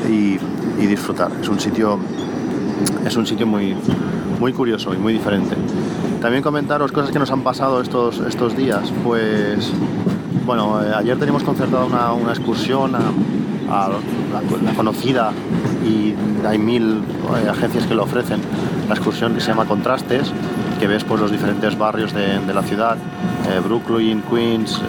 y 0.09 0.87
disfrutar. 0.87 1.31
Es 1.43 1.49
un 1.49 1.61
sitio 1.61 1.99
es 3.07 3.17
un 3.17 3.27
sitio 3.27 3.47
muy, 3.47 3.75
muy 4.41 4.53
curioso 4.53 4.93
y 4.95 4.97
muy 4.97 5.13
diferente. 5.13 5.57
También 6.21 6.43
comentaros 6.43 6.93
cosas 6.93 7.11
que 7.11 7.19
nos 7.19 7.31
han 7.31 7.43
pasado 7.43 7.81
estos, 7.81 8.19
estos 8.21 8.57
días. 8.57 8.93
Pues, 9.05 9.71
bueno, 10.45 10.83
eh, 10.83 10.93
ayer 10.95 11.19
teníamos 11.19 11.43
concertada 11.43 11.85
una, 11.85 12.13
una 12.13 12.33
excursión 12.33 12.95
a, 12.95 13.89
la, 13.89 14.73
conocida 14.75 15.33
y 15.85 16.15
hay 16.47 16.59
mil 16.59 17.01
eh, 17.45 17.49
agencias 17.49 17.87
que 17.87 17.95
lo 17.95 18.05
ofrecen, 18.05 18.41
la 18.89 18.95
excursión 18.95 19.35
que 19.35 19.41
se 19.41 19.49
llama 19.49 19.67
Contrastes, 19.67 20.33
que 20.79 20.87
ves 20.87 21.05
pues, 21.05 21.21
los 21.21 21.31
diferentes 21.31 21.77
barrios 21.77 22.13
de, 22.13 22.55
la 22.55 22.63
ciudad, 22.63 22.97
eh, 23.49 23.61
Brooklyn, 23.65 24.23
Queens, 24.23 24.81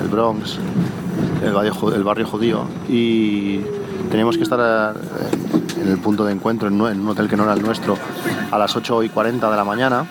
el 0.00 0.08
Bronx, 0.08 0.58
el 1.44 1.52
barrio, 1.52 1.72
el 1.94 2.04
barrio 2.04 2.26
judío, 2.26 2.64
y 2.88 3.60
teníamos 4.10 4.36
que 4.36 4.42
estar 4.42 4.94
en 5.82 5.88
el 5.88 5.98
punto 5.98 6.24
de 6.24 6.32
encuentro, 6.32 6.68
en 6.68 6.80
un 6.80 7.08
hotel 7.08 7.28
que 7.28 7.36
no 7.36 7.42
era 7.44 7.54
el 7.54 7.62
nuestro, 7.62 7.98
a 8.50 8.58
las 8.58 8.74
8 8.76 9.02
y 9.02 9.08
40 9.08 9.50
de 9.50 9.56
la 9.56 9.64
mañana. 9.64 10.06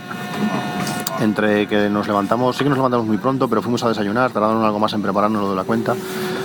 Entre 1.19 1.67
que 1.67 1.89
nos 1.89 2.07
levantamos, 2.07 2.57
sí 2.57 2.63
que 2.63 2.69
nos 2.69 2.77
levantamos 2.77 3.05
muy 3.05 3.17
pronto, 3.17 3.47
pero 3.47 3.61
fuimos 3.61 3.83
a 3.83 3.89
desayunar, 3.89 4.31
tardaron 4.31 4.63
algo 4.63 4.79
más 4.79 4.91
en 4.93 5.01
prepararnos 5.01 5.41
lo 5.43 5.49
de 5.51 5.55
la 5.55 5.63
cuenta. 5.63 5.95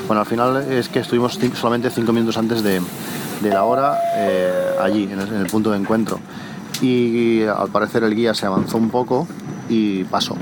Bueno, 0.06 0.20
al 0.20 0.26
final 0.26 0.70
es 0.70 0.88
que 0.88 1.00
estuvimos 1.00 1.38
solamente 1.54 1.90
5 1.90 2.12
minutos 2.12 2.36
antes 2.36 2.62
de, 2.62 2.80
de 3.42 3.50
la 3.50 3.64
hora 3.64 3.98
eh, 4.16 4.76
allí, 4.80 5.04
en 5.04 5.18
el, 5.18 5.28
en 5.28 5.40
el 5.40 5.46
punto 5.46 5.70
de 5.70 5.78
encuentro. 5.78 6.20
Y 6.82 7.42
al 7.44 7.68
parecer 7.68 8.04
el 8.04 8.14
guía 8.14 8.34
se 8.34 8.44
avanzó 8.44 8.76
un 8.76 8.90
poco 8.90 9.26
y 9.68 10.04
pasó. 10.04 10.36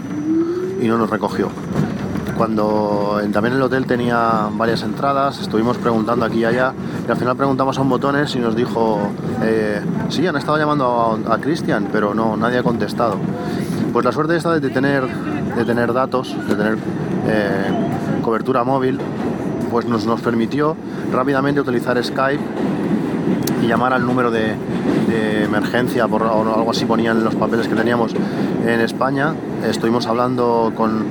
Y 0.82 0.88
no 0.88 0.98
nos 0.98 1.08
recogió 1.08 1.48
cuando 2.36 3.20
también 3.32 3.54
el 3.54 3.62
hotel 3.62 3.86
tenía 3.86 4.48
varias 4.52 4.82
entradas, 4.82 5.40
estuvimos 5.40 5.76
preguntando 5.78 6.24
aquí 6.24 6.40
y 6.40 6.44
allá, 6.44 6.72
y 7.06 7.10
al 7.10 7.16
final 7.16 7.36
preguntamos 7.36 7.78
a 7.78 7.82
un 7.82 7.88
botones 7.88 8.34
y 8.34 8.38
nos 8.38 8.56
dijo, 8.56 8.98
eh, 9.42 9.80
sí, 10.08 10.26
han 10.26 10.36
estado 10.36 10.58
llamando 10.58 11.20
a, 11.26 11.34
a 11.34 11.38
Cristian, 11.38 11.88
pero 11.92 12.14
no, 12.14 12.36
nadie 12.36 12.58
ha 12.58 12.62
contestado. 12.62 13.16
Pues 13.92 14.04
la 14.04 14.12
suerte 14.12 14.36
esta 14.36 14.58
de 14.58 14.70
tener, 14.70 15.06
de 15.06 15.64
tener 15.64 15.92
datos, 15.92 16.34
de 16.48 16.56
tener 16.56 16.78
eh, 17.26 18.20
cobertura 18.22 18.64
móvil, 18.64 18.98
pues 19.70 19.86
nos, 19.86 20.04
nos 20.04 20.20
permitió 20.20 20.76
rápidamente 21.12 21.60
utilizar 21.60 22.02
Skype 22.02 22.42
y 23.62 23.66
llamar 23.66 23.92
al 23.92 24.04
número 24.04 24.30
de, 24.30 24.56
emergencia 25.44 26.08
por, 26.08 26.22
o 26.22 26.54
algo 26.54 26.70
así 26.70 26.84
ponían 26.84 27.22
los 27.22 27.36
papeles 27.36 27.68
que 27.68 27.76
teníamos 27.76 28.12
en 28.66 28.80
España. 28.80 29.34
Estuvimos 29.64 30.06
hablando 30.06 30.72
con, 30.74 31.04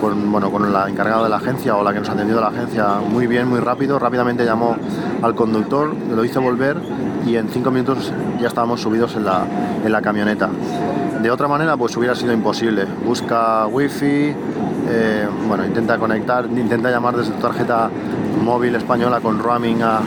con, 0.00 0.30
bueno, 0.32 0.50
con 0.50 0.72
la 0.72 0.88
encargada 0.88 1.24
de 1.24 1.28
la 1.28 1.36
agencia 1.36 1.76
o 1.76 1.82
la 1.82 1.92
que 1.92 2.00
nos 2.00 2.08
atendió 2.08 2.36
de 2.36 2.40
la 2.40 2.48
agencia 2.48 2.96
muy 3.08 3.26
bien, 3.26 3.48
muy 3.48 3.60
rápido. 3.60 3.98
Rápidamente 3.98 4.44
llamó 4.44 4.76
al 5.22 5.34
conductor, 5.34 5.94
lo 5.94 6.24
hizo 6.24 6.40
volver 6.40 6.76
y 7.26 7.36
en 7.36 7.48
cinco 7.48 7.70
minutos 7.70 8.12
ya 8.40 8.48
estábamos 8.48 8.80
subidos 8.80 9.16
en 9.16 9.24
la, 9.24 9.44
en 9.84 9.92
la 9.92 10.00
camioneta. 10.00 10.48
De 11.22 11.30
otra 11.30 11.48
manera, 11.48 11.76
pues 11.76 11.96
hubiera 11.96 12.14
sido 12.14 12.32
imposible. 12.32 12.86
Busca 13.04 13.66
wifi, 13.66 14.32
eh, 14.88 15.28
bueno, 15.48 15.66
intenta 15.66 15.98
conectar, 15.98 16.46
intenta 16.46 16.90
llamar 16.90 17.16
desde 17.16 17.32
tu 17.32 17.40
tarjeta 17.40 17.90
móvil 18.42 18.76
española 18.76 19.20
con 19.20 19.38
roaming 19.38 19.82
a, 19.82 19.98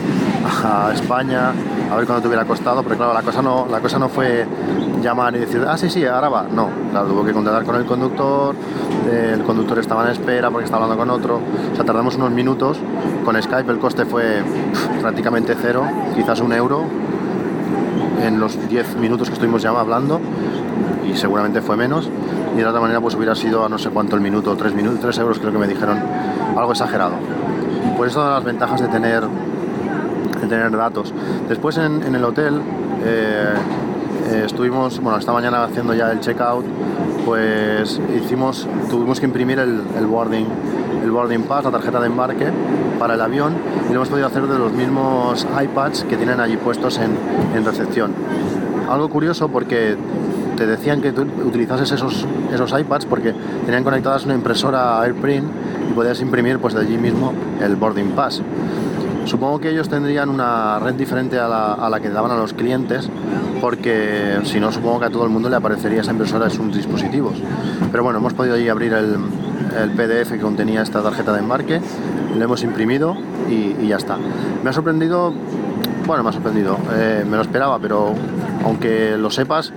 a 0.64 0.94
España, 0.94 1.52
a 1.92 1.96
ver 1.98 2.06
cuánto 2.06 2.22
te 2.22 2.28
hubiera 2.30 2.46
costado, 2.46 2.82
pero 2.82 2.96
claro, 2.96 3.14
la 3.14 3.22
cosa 3.22 3.42
no, 3.42 3.68
la 3.70 3.82
cosa 3.82 4.00
no 4.00 4.08
fue 4.08 4.48
llamar 5.02 5.36
y 5.36 5.40
decir, 5.40 5.66
ah, 5.68 5.78
sí, 5.78 5.90
sí, 5.90 6.06
ahora 6.06 6.30
va. 6.30 6.44
No, 6.44 6.70
claro, 6.92 7.08
tuvo 7.08 7.26
que 7.26 7.34
contactar 7.34 7.64
con 7.64 7.76
el 7.76 7.86
conductor, 7.86 8.56
eh, 9.10 9.32
el 9.36 9.44
conductor 9.44 9.80
estaba 9.80 10.06
en 10.06 10.12
espera 10.12 10.50
porque 10.50 10.66
estaba 10.66 10.86
hablando 10.86 11.04
con 11.04 11.10
otro. 11.10 11.40
O 11.72 11.76
sea, 11.76 11.86
tardamos 11.86 12.16
unos 12.16 12.32
minutos. 12.32 12.80
Con 13.26 13.42
Skype 13.42 13.72
el 13.72 13.80
coste 13.80 14.06
fue 14.06 14.44
prácticamente 15.02 15.56
cero, 15.60 15.86
quizás 16.16 16.40
un 16.40 16.54
euro 16.54 16.86
en 18.22 18.40
los 18.40 18.68
10 18.70 18.98
minutos 18.98 19.28
que 19.30 19.34
estuvimos 19.34 19.62
ya 19.62 19.70
hablando 19.70 20.20
y 21.08 21.16
seguramente 21.16 21.62
fue 21.62 21.76
menos 21.76 22.10
y 22.54 22.58
de 22.58 22.66
otra 22.66 22.82
manera 22.82 23.02
pues 23.02 23.16
hubiera 23.16 23.36
sido 23.36 23.66
a 23.66 23.70
no 23.70 23.78
sé 23.78 23.90
cuánto 23.90 24.16
el 24.16 24.22
minuto, 24.22 24.56
3 24.56 24.74
minutos, 24.74 25.00
3 25.02 25.18
euros 25.20 25.40
creo 25.40 25.52
que 25.52 25.58
me 25.58 25.68
dijeron, 25.68 25.98
algo 26.56 26.72
exagerado. 26.72 27.14
Pues 27.98 28.12
eso 28.12 28.24
de 28.24 28.32
las 28.32 28.44
ventajas 28.44 28.82
de 28.82 28.88
tener, 28.88 29.24
de 30.42 30.48
tener 30.48 30.72
datos. 30.72 31.14
Después 31.48 31.78
en, 31.78 32.04
en 32.04 32.16
el 32.16 32.24
hotel 32.24 32.62
eh, 33.04 33.54
eh, 34.30 34.44
estuvimos, 34.46 35.00
bueno, 35.00 35.18
esta 35.18 35.34
mañana 35.34 35.64
haciendo 35.64 35.94
ya 35.94 36.12
el 36.12 36.20
checkout, 36.20 36.66
pues 37.26 38.00
hicimos, 38.16 38.68
tuvimos 38.90 39.20
que 39.20 39.26
imprimir 39.26 39.60
el, 39.60 39.82
el 39.98 40.06
boarding, 40.06 40.46
el 41.04 41.12
boarding 41.12 41.44
pass, 41.44 41.66
la 41.66 41.72
tarjeta 41.72 42.00
de 42.00 42.08
embarque 42.08 42.48
para 43.00 43.16
el 43.16 43.22
avión 43.22 43.54
y 43.86 43.90
lo 43.90 43.96
hemos 43.96 44.10
podido 44.10 44.28
hacer 44.28 44.44
de 44.48 44.58
los 44.58 44.72
mismos 44.72 45.46
iPads 45.62 46.04
que 46.04 46.18
tienen 46.18 46.40
allí 46.40 46.58
puestos 46.58 47.00
en, 47.00 47.18
en 47.56 47.66
recepción. 47.66 48.12
Algo 48.90 49.10
curioso 49.10 49.50
porque 49.50 49.96
te 50.58 50.68
decían 50.68 51.02
que 51.02 51.12
tú 51.12 51.26
utilizases 51.46 51.92
esos, 51.92 52.28
esos 52.54 52.80
iPads 52.80 53.06
porque 53.06 53.34
tenían 53.66 53.84
conectadas 53.84 54.26
una 54.26 54.36
impresora 54.36 55.02
AirPrint 55.02 55.46
y 55.90 55.94
podías 55.94 56.22
imprimir 56.22 56.60
pues 56.60 56.74
de 56.74 56.82
allí 56.82 56.98
mismo 56.98 57.34
el 57.62 57.76
boarding 57.76 58.12
pass. 58.12 58.42
Supongo 59.26 59.60
que 59.60 59.70
ellos 59.70 59.88
tendrían 59.88 60.30
una 60.30 60.80
red 60.80 60.96
diferente 60.96 61.40
a 61.40 61.48
la, 61.48 62.00
que 62.02 62.10
daban 62.10 62.32
a 62.32 62.36
los 62.36 62.54
clientes, 62.54 63.10
porque 63.60 64.40
si 64.44 64.60
no, 64.60 64.72
supongo 64.72 65.00
que 65.00 65.06
a 65.06 65.10
todo 65.10 65.24
el 65.24 65.30
mundo 65.30 65.50
le 65.50 65.56
aparecería 65.56 66.02
esa 66.02 66.12
impresora 66.12 66.46
en 66.46 66.52
sus 66.52 66.74
dispositivos. 66.74 67.36
Pero 67.92 68.04
bueno, 68.04 68.20
hemos 68.20 68.34
podido 68.34 68.56
ahí 68.56 68.68
abrir 68.68 68.94
el, 68.94 69.18
PDF 69.96 70.32
que 70.32 70.40
contenía 70.40 70.82
esta 70.82 71.02
tarjeta 71.02 71.32
de 71.32 71.40
embarque, 71.40 71.80
lo 72.36 72.44
hemos 72.44 72.64
imprimido 72.64 73.16
y, 73.50 73.76
y 73.82 73.88
ya 73.88 73.98
está. 73.98 74.18
Me 74.64 74.70
ha 74.70 74.74
sorprendido, 74.74 75.34
bueno, 76.06 76.24
me 76.24 76.30
ha 76.30 76.34
sorprendido, 76.34 76.78
eh, 76.94 77.24
me 77.30 77.38
lo 77.38 77.44
esperaba, 77.44 77.80
pero 77.80 78.14
aunque 78.66 79.16
lo 79.18 79.30
sepas, 79.30 79.72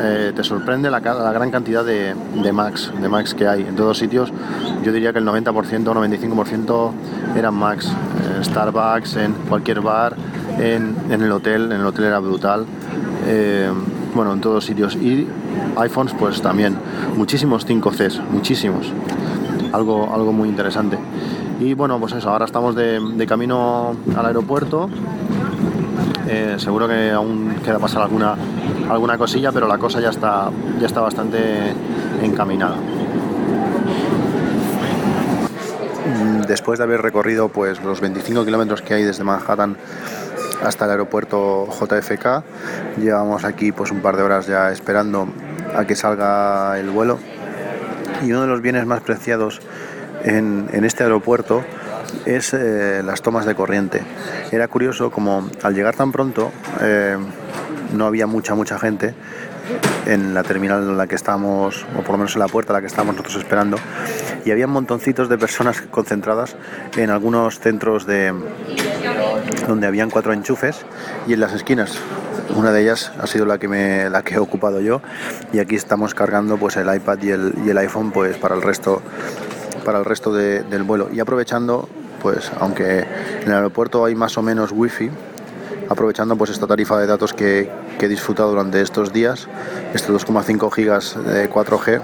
eh, 0.00 0.32
te 0.34 0.44
sorprende 0.44 0.90
la, 0.90 1.00
gran 1.00 1.50
cantidad 1.50 1.84
de, 1.84 2.14
Macs, 2.52 2.92
de 3.00 3.08
Macs 3.08 3.34
que 3.34 3.46
hay 3.46 3.62
en 3.62 3.76
todos 3.76 3.98
sitios. 3.98 4.32
Yo 4.82 4.92
diría 4.92 5.12
que 5.12 5.18
el 5.18 5.26
90%, 5.26 5.84
95% 5.84 6.90
eran 7.36 7.54
Macs. 7.54 7.86
Eh, 7.86 8.44
Starbucks, 8.44 9.16
en 9.16 9.32
cualquier 9.48 9.80
bar, 9.80 10.14
en, 10.58 10.94
el 11.10 11.32
hotel, 11.32 11.72
en 11.72 11.80
el 11.80 11.86
hotel 11.86 12.04
era 12.04 12.18
brutal. 12.18 12.66
Eh, 13.26 13.70
bueno, 14.14 14.32
en 14.32 14.40
todos 14.40 14.64
sitios. 14.64 14.96
Y 14.96 15.26
iPhones, 15.76 16.14
pues 16.18 16.42
también. 16.42 16.76
Muchísimos 17.16 17.66
5Cs, 17.66 18.20
muchísimos. 18.30 18.92
Algo, 19.72 20.12
algo 20.12 20.32
muy 20.32 20.48
interesante. 20.48 20.98
Y 21.60 21.74
bueno, 21.74 21.98
pues 21.98 22.12
eso, 22.12 22.30
ahora 22.30 22.44
estamos 22.44 22.74
de, 22.74 23.26
camino 23.28 23.96
al 24.16 24.26
aeropuerto. 24.26 24.90
Seguro 26.58 26.88
que 26.88 27.10
aún 27.10 27.56
queda 27.64 27.78
pasar 27.78 28.02
alguna, 28.02 28.34
alguna 28.88 29.18
cosilla, 29.18 29.52
pero 29.52 29.66
la 29.66 29.78
cosa 29.78 30.00
ya 30.00 30.10
está, 30.10 30.50
ya 30.78 30.86
está 30.86 31.00
bastante 31.00 31.72
encaminada. 32.22 32.76
Después 36.46 36.78
de 36.78 36.84
haber 36.84 37.00
recorrido 37.00 37.48
pues, 37.48 37.82
los 37.82 38.00
25 38.00 38.44
kilómetros 38.44 38.82
que 38.82 38.94
hay 38.94 39.02
desde 39.02 39.24
Manhattan 39.24 39.76
hasta 40.62 40.84
el 40.84 40.92
aeropuerto 40.92 41.68
JFK, 41.68 42.98
llevamos 42.98 43.44
aquí 43.44 43.72
pues, 43.72 43.90
un 43.90 44.00
par 44.00 44.16
de 44.16 44.22
horas 44.22 44.46
ya 44.46 44.70
esperando 44.70 45.28
a 45.74 45.84
que 45.86 45.96
salga 45.96 46.78
el 46.78 46.90
vuelo. 46.90 47.18
Y 48.22 48.30
uno 48.30 48.42
de 48.42 48.46
los 48.46 48.60
bienes 48.60 48.86
más 48.86 49.00
preciados 49.00 49.60
en, 50.22 50.68
en 50.72 50.84
este 50.84 51.02
aeropuerto 51.02 51.64
es 52.24 52.54
eh, 52.54 53.02
las 53.04 53.22
tomas 53.22 53.46
de 53.46 53.54
corriente. 53.54 54.02
Era 54.50 54.68
curioso 54.68 55.10
como 55.10 55.48
al 55.62 55.74
llegar 55.74 55.94
tan 55.94 56.12
pronto 56.12 56.52
eh, 56.80 57.16
no 57.94 58.06
había 58.06 58.26
mucha, 58.26 58.54
mucha 58.54 58.78
gente 58.78 59.14
en 60.06 60.34
la 60.34 60.42
terminal 60.42 60.82
en 60.82 60.96
la 60.98 61.06
que 61.06 61.14
estábamos, 61.14 61.86
o 61.98 62.02
por 62.02 62.10
lo 62.12 62.18
menos 62.18 62.34
en 62.34 62.40
la 62.40 62.48
puerta 62.48 62.72
en 62.72 62.74
la 62.74 62.80
que 62.82 62.86
estábamos 62.88 63.14
nosotros 63.16 63.36
esperando, 63.42 63.78
y 64.44 64.50
había 64.50 64.66
montoncitos 64.66 65.28
de 65.28 65.38
personas 65.38 65.80
concentradas 65.90 66.56
en 66.96 67.10
algunos 67.10 67.58
centros 67.60 68.04
de 68.06 68.34
donde 69.66 69.86
habían 69.86 70.10
cuatro 70.10 70.32
enchufes 70.32 70.84
y 71.26 71.32
en 71.32 71.40
las 71.40 71.52
esquinas. 71.54 71.98
Una 72.54 72.72
de 72.72 72.82
ellas 72.82 73.10
ha 73.20 73.26
sido 73.26 73.46
la 73.46 73.58
que 73.58 73.68
me 73.68 74.10
la 74.10 74.22
que 74.22 74.34
he 74.34 74.38
ocupado 74.38 74.80
yo 74.80 75.00
y 75.52 75.60
aquí 75.60 75.76
estamos 75.76 76.14
cargando 76.14 76.58
pues 76.58 76.76
el 76.76 76.94
iPad 76.94 77.18
y 77.22 77.30
el, 77.30 77.78
iPhone 77.78 78.10
pues 78.12 78.36
para 78.36 78.54
el 78.54 78.60
resto 78.62 79.00
para 79.84 79.98
el 79.98 80.04
resto 80.04 80.32
de- 80.32 80.62
del 80.62 80.82
vuelo 80.82 81.08
y 81.12 81.20
aprovechando 81.20 81.88
pues 82.22 82.52
aunque 82.60 83.00
en 83.00 83.48
el 83.48 83.52
aeropuerto 83.54 84.04
hay 84.04 84.14
más 84.14 84.36
o 84.36 84.42
menos 84.42 84.72
wifi 84.72 85.10
aprovechando 85.88 86.36
pues 86.36 86.50
esta 86.50 86.66
tarifa 86.66 86.98
de 86.98 87.06
datos 87.06 87.32
que, 87.32 87.70
he 88.00 88.08
disfrutado 88.08 88.50
durante 88.50 88.82
estos 88.82 89.14
días 89.14 89.48
estos 89.94 90.26
2,5 90.26 90.70
gigas 90.70 91.16
de 91.24 91.50
4G 91.50 92.02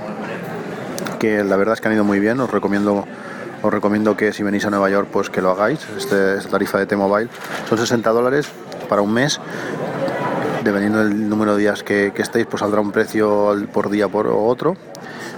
que 1.19 1.45
la 1.45 1.57
verdad 1.57 1.75
es 1.75 1.83
que 1.83 1.89
han 1.89 1.95
ido 1.95 2.05
muy 2.05 2.19
bien. 2.19 2.41
Os 2.41 2.51
recomiendo 2.51 3.05
os 3.63 3.73
recomiendo 3.73 4.17
que 4.17 4.33
si 4.33 4.43
venís 4.43 4.65
a 4.65 4.71
Nueva 4.71 4.89
York 4.89 5.09
pues 5.13 5.29
que 5.29 5.43
lo 5.43 5.51
hagáis 5.51 5.81
este, 5.97 6.39
esta 6.39 6.49
tarifa 6.49 6.79
de 6.79 6.87
T-Mobile. 6.87 7.29
Son 7.69 7.77
60 7.77 8.11
dólares 8.11 8.49
para 8.89 9.03
un 9.03 9.13
mes. 9.13 9.39
Dependiendo 10.65 10.99
del 10.99 11.29
número 11.29 11.55
de 11.55 11.63
días 11.63 11.83
que, 11.83 12.13
que 12.15 12.23
estéis, 12.23 12.47
pues 12.47 12.61
saldrá 12.61 12.81
un 12.81 12.93
precio 12.93 13.55
por 13.73 13.91
día 13.91 14.09
por 14.09 14.27
otro. 14.27 14.77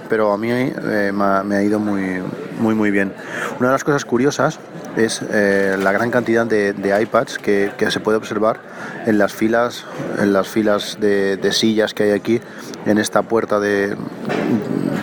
Pero 0.09 0.33
a 0.33 0.37
mí 0.37 0.49
eh, 0.51 1.11
me, 1.13 1.55
ha, 1.55 1.63
ido 1.63 1.79
muy, 1.79 2.21
muy, 2.59 2.75
muy 2.75 2.91
bien. 2.91 3.13
Una 3.59 3.69
de 3.69 3.73
las 3.73 3.83
cosas 3.83 4.05
curiosas 4.05 4.59
es 4.95 5.21
eh, 5.31 5.75
la 5.81 5.91
gran 5.91 6.11
cantidad 6.11 6.45
de, 6.45 7.01
iPads 7.01 7.37
que, 7.39 7.71
que 7.77 7.89
se 7.89 7.99
puede 7.99 8.17
observar 8.17 8.59
en 9.05 9.17
las 9.17 9.33
filas, 9.33 9.85
en 10.19 10.33
las 10.33 10.47
filas 10.47 10.97
de, 10.99 11.49
sillas 11.51 11.93
que 11.93 12.03
hay 12.03 12.11
aquí 12.11 12.41
en 12.85 12.97
esta 12.97 13.23
puerta 13.23 13.59
de, 13.59 13.95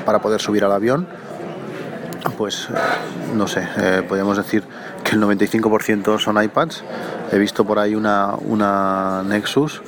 para 0.04 0.20
poder 0.20 0.40
subir 0.40 0.64
al 0.64 0.72
avión 0.72 1.06
pues 2.40 2.68
no 3.34 3.46
sé, 3.46 3.66
eh, 3.76 4.02
podríamos 4.08 4.36
decir 4.36 4.62
que 5.04 5.14
el 5.14 5.22
95% 5.22 6.18
son 6.18 6.42
iPads. 6.42 6.82
He 7.32 7.38
visto 7.38 7.66
por 7.66 7.78
ahí 7.78 7.94
una, 7.94 8.34
una 8.34 9.22
Nexus, 9.26 9.82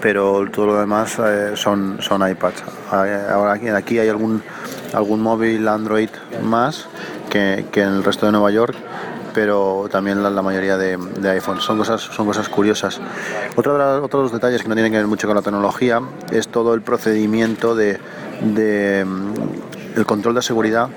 pero 0.00 0.46
todo 0.50 0.66
lo 0.66 0.80
demás 0.80 1.18
eh, 1.18 1.52
son, 1.54 1.98
son 2.00 2.28
iPads. 2.28 2.62
Ahora 2.90 3.52
aquí, 3.52 3.68
aquí 3.68 3.98
hay 3.98 4.08
algún, 4.08 4.42
algún 4.92 5.20
móvil 5.20 5.66
Android 5.68 6.10
más 6.42 6.86
que, 7.30 7.66
que 7.72 7.82
en 7.82 7.88
el 7.88 8.04
resto 8.04 8.26
de 8.26 8.32
Nueva 8.32 8.50
York 8.50 8.76
pero 9.34 9.86
también 9.92 10.22
la, 10.22 10.30
mayoría 10.40 10.78
de, 10.78 10.96
de 10.96 11.28
iPhones. 11.28 11.62
Son 11.62 11.76
cosas, 11.76 12.00
son 12.00 12.24
cosas 12.26 12.48
curiosas. 12.48 13.02
Otro 13.54 13.74
de 13.74 13.78
la- 13.80 14.00
otros 14.00 14.32
detalles 14.32 14.62
que 14.62 14.68
no 14.68 14.74
tienen 14.74 14.90
que 14.90 14.96
ver 14.96 15.06
mucho 15.06 15.26
con 15.26 15.36
la 15.36 15.42
tecnología 15.42 16.00
es 16.32 16.48
todo 16.48 16.72
el 16.72 16.80
procedimiento 16.80 17.74
de, 17.74 18.00
de, 18.40 19.04
mm, 19.04 19.98
el 19.98 20.06
control 20.06 20.36
de 20.36 20.40
seguridad 20.40 20.88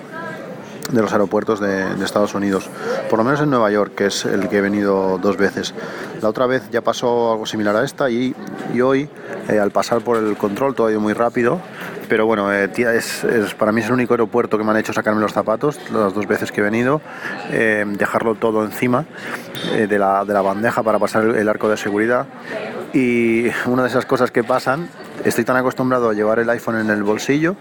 de 0.92 1.02
los 1.02 1.12
aeropuertos 1.12 1.60
de, 1.60 1.96
de 1.96 2.06
Estados 2.06 2.34
Unidos. 2.34 2.70
Por 3.10 3.20
lo 3.20 3.26
menos 3.26 3.42
en 3.42 3.50
Nueva 3.50 3.72
York, 3.72 3.94
que 3.96 4.08
es 4.08 4.26
el 4.26 4.50
que 4.50 4.58
he 4.58 4.62
venido 4.62 5.18
dos 5.18 5.38
veces. 5.38 5.74
La 6.22 6.30
otra 6.30 6.46
vez 6.48 6.70
ya 6.72 6.82
pasó 6.82 7.32
algo 7.32 7.46
similar 7.46 7.76
a 7.76 7.84
esta 7.84 8.10
y, 8.10 8.36
hoy, 8.84 9.10
eh, 9.48 9.60
al 9.60 9.72
pasar 9.72 10.02
por 10.02 10.18
el 10.18 10.36
control, 10.36 10.76
todo 10.76 10.88
ha 10.88 10.92
ido 10.92 11.00
muy 11.00 11.14
rápido. 11.14 11.60
Pero 12.08 12.26
bueno, 12.26 12.52
eh, 12.52 12.68
tía, 12.68 12.94
es, 12.94 13.24
para 13.58 13.72
mí 13.72 13.82
es 13.82 13.88
el 13.88 13.94
único 13.94 14.14
aeropuerto 14.14 14.58
que 14.58 14.64
me 14.64 14.72
han 14.72 14.78
hecho 14.78 14.94
sacarme 14.94 15.22
los 15.22 15.32
zapatos, 15.32 15.80
las 15.92 16.14
dos 16.14 16.28
veces 16.28 16.52
que 16.52 16.62
he 16.62 16.64
venido, 16.64 17.02
eh, 17.52 17.86
dejarlo 17.88 18.36
todo 18.36 18.64
encima 18.66 19.06
de, 19.76 20.00
la, 20.00 20.26
de 20.26 20.34
la 20.34 20.42
bandeja 20.42 20.82
para 20.82 20.98
pasar 20.98 21.24
el 21.24 21.48
arco 21.48 21.70
de 21.70 21.78
seguridad. 21.78 22.26
Y 22.94 23.48
una 23.68 23.84
de 23.84 23.90
esas 23.90 24.08
cosas 24.08 24.32
que 24.32 24.44
pasan, 24.44 24.90
estoy 25.26 25.44
tan 25.44 25.58
acostumbrado 25.58 26.10
a 26.10 26.14
llevar 26.14 26.40
el 26.40 26.50
iPhone 26.50 26.80
en 26.80 26.90
el 26.90 27.04
bolsillo 27.04 27.56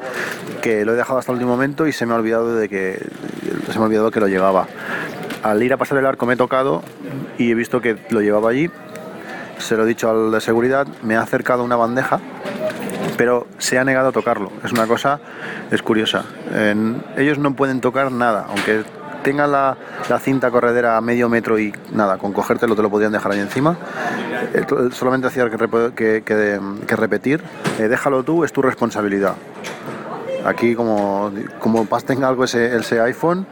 que 0.62 0.84
lo 0.84 0.92
he 0.92 0.96
dejado 0.96 1.18
hasta 1.18 1.32
el 1.32 1.36
último 1.36 1.52
momento 1.52 1.86
y 1.86 1.92
se 1.92 2.06
me 2.06 2.14
ha 2.14 2.16
olvidado 2.16 2.56
de 2.56 2.68
que 2.68 2.98
se 3.70 3.78
me 3.78 3.84
ha 3.84 3.86
olvidado 3.86 4.10
que 4.10 4.20
lo 4.20 4.28
llevaba. 4.28 4.66
Al 5.42 5.62
ir 5.62 5.72
a 5.72 5.76
pasar 5.76 5.98
el 5.98 6.06
arco 6.06 6.26
me 6.26 6.34
he 6.34 6.36
tocado 6.36 6.82
y 7.38 7.50
he 7.50 7.54
visto 7.54 7.80
que 7.80 7.98
lo 8.10 8.20
llevaba 8.20 8.50
allí. 8.50 8.70
Se 9.58 9.76
lo 9.76 9.84
he 9.84 9.86
dicho 9.86 10.08
al 10.10 10.30
de 10.30 10.40
seguridad, 10.40 10.86
me 11.02 11.16
ha 11.16 11.20
acercado 11.20 11.64
una 11.64 11.76
bandeja, 11.76 12.20
pero 13.16 13.46
se 13.58 13.78
ha 13.78 13.84
negado 13.84 14.08
a 14.08 14.12
tocarlo. 14.12 14.52
Es 14.64 14.72
una 14.72 14.86
cosa, 14.86 15.20
es 15.70 15.82
curiosa. 15.82 16.24
Ellos 17.16 17.38
no 17.38 17.54
pueden 17.54 17.80
tocar 17.80 18.12
nada, 18.12 18.46
aunque 18.48 18.84
tengan 19.28 19.52
la, 19.52 19.76
cinta 20.18 20.50
corredera 20.50 20.96
a 20.96 21.00
medio 21.02 21.28
metro 21.28 21.58
y 21.58 21.70
nada, 21.92 22.16
con 22.16 22.32
cogértelo 22.32 22.74
te 22.74 22.80
lo 22.80 22.88
podrían 22.88 23.12
dejar 23.12 23.32
ahí 23.32 23.40
encima. 23.40 23.76
Eh, 24.54 24.64
solamente 24.92 25.26
hacía 25.26 25.50
que, 25.50 25.58
rep- 25.58 25.92
que- 25.94 26.22
que- 26.24 26.58
que 26.86 26.96
repetir, 26.96 27.42
eh, 27.78 27.88
déjalo 27.88 28.22
tú, 28.22 28.42
es 28.44 28.52
tu 28.52 28.62
responsabilidad. 28.62 29.34
Aquí 30.46 30.74
como, 30.74 31.30
como 31.58 31.84
tenga 32.06 32.26
algo 32.28 32.44
ese, 32.44 32.74
iPhone, 33.02 33.46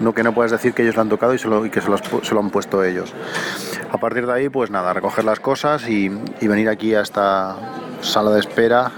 no 0.00 0.12
que 0.12 0.22
no 0.22 0.34
puedes 0.34 0.52
decir 0.52 0.74
que 0.74 0.82
ellos 0.82 0.96
lo 0.96 1.00
han 1.02 1.08
tocado 1.08 1.32
y, 1.34 1.38
que 1.70 1.80
se, 1.80 1.88
los 1.88 2.02
lo 2.34 2.40
han 2.40 2.50
puesto 2.50 2.84
ellos. 2.84 3.14
A 3.90 3.96
partir 3.98 4.26
de 4.26 4.32
ahí, 4.34 4.48
pues 4.50 4.70
nada, 4.70 4.92
recoger 4.92 5.24
las 5.24 5.40
cosas 5.40 5.88
y, 5.88 6.10
venir 6.42 6.68
aquí 6.68 6.94
a 6.94 7.00
esta 7.00 7.56
sala 8.02 8.32
de 8.32 8.40
espera, 8.40 8.90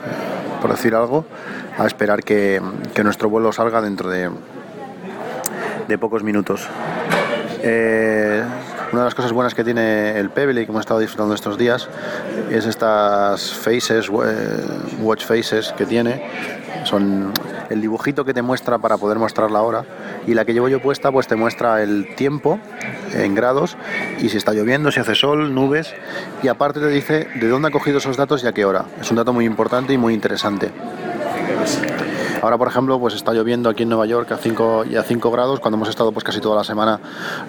por 0.61 0.71
decir 0.73 0.95
algo, 0.97 1.27
a 1.79 1.87
esperar 1.87 2.25
que 2.95 3.05
nuestro 3.05 3.29
vuelo 3.29 3.53
salga 3.53 3.81
dentro 3.83 4.09
de, 4.09 4.31
de 5.89 5.99
pocos 5.99 6.23
minutos. 6.23 6.69
Eh, 7.63 8.43
una 8.93 9.01
de 9.01 9.05
las 9.07 9.15
cosas 9.15 9.33
buenas 9.33 9.55
que 9.55 9.65
tiene 9.65 10.19
el 10.19 10.31
Pebble 10.31 10.61
y 10.61 10.65
que 10.67 10.71
hemos 10.71 10.83
estado 10.83 11.01
disfrutando 11.01 11.35
estos 11.35 11.59
días 11.59 11.89
es 12.51 12.67
estas 12.67 13.53
faces, 13.53 14.09
eh, 14.09 14.65
watch 15.01 15.25
faces 15.25 15.73
que 15.77 15.87
tiene. 15.87 16.23
Son 16.85 17.33
el 17.71 17.81
dibujito 17.81 18.25
que 18.25 18.35
te 18.35 18.43
muestra 18.43 18.79
para 18.79 18.99
poder 18.99 19.19
mostrar 19.19 19.51
la 19.51 19.63
hora 19.63 19.85
y 20.27 20.35
la 20.35 20.45
que 20.45 20.53
llevo 20.53 20.69
yo 20.69 20.81
puesta 20.81 21.11
pues 21.11 21.27
te 21.27 21.37
muestra 21.37 21.83
el 21.83 22.15
tiempo 22.15 22.61
en 23.15 23.35
grados 23.35 23.77
y 24.19 24.29
si 24.29 24.37
está 24.37 24.53
lloviendo, 24.53 24.93
si 24.93 25.01
hace 25.01 25.15
sol, 25.15 25.55
nubes 25.55 25.95
y 26.43 26.49
aparte 26.49 26.81
te 26.81 26.89
dice 26.89 27.29
de 27.35 27.49
dónde 27.49 27.69
ha 27.69 27.71
cogido 27.71 27.99
esos 27.99 28.17
datos 28.17 28.45
y 28.45 28.47
a 28.47 28.53
qué 28.53 28.65
hora. 28.65 28.85
Es 29.01 29.11
un 29.11 29.17
dato 29.17 29.33
muy 29.33 29.45
importante 29.45 29.93
y 29.93 29.99
muy 29.99 30.15
interesante. 30.15 30.71
Ahora, 32.43 32.59
por 32.59 32.69
ejemplo, 32.69 32.99
pues 32.99 33.15
está 33.15 33.33
lloviendo 33.33 33.69
aquí 33.71 33.83
en 33.85 33.89
Nueva 33.89 34.07
York 34.07 34.31
a 34.33 34.37
5 34.37 34.85
y 34.91 34.97
a 34.97 35.03
5 35.03 35.31
grados, 35.31 35.61
cuando 35.61 35.77
hemos 35.77 35.89
estado 35.89 36.13
pues 36.13 36.25
casi 36.25 36.41
toda 36.41 36.57
la 36.57 36.65
semana 36.65 37.01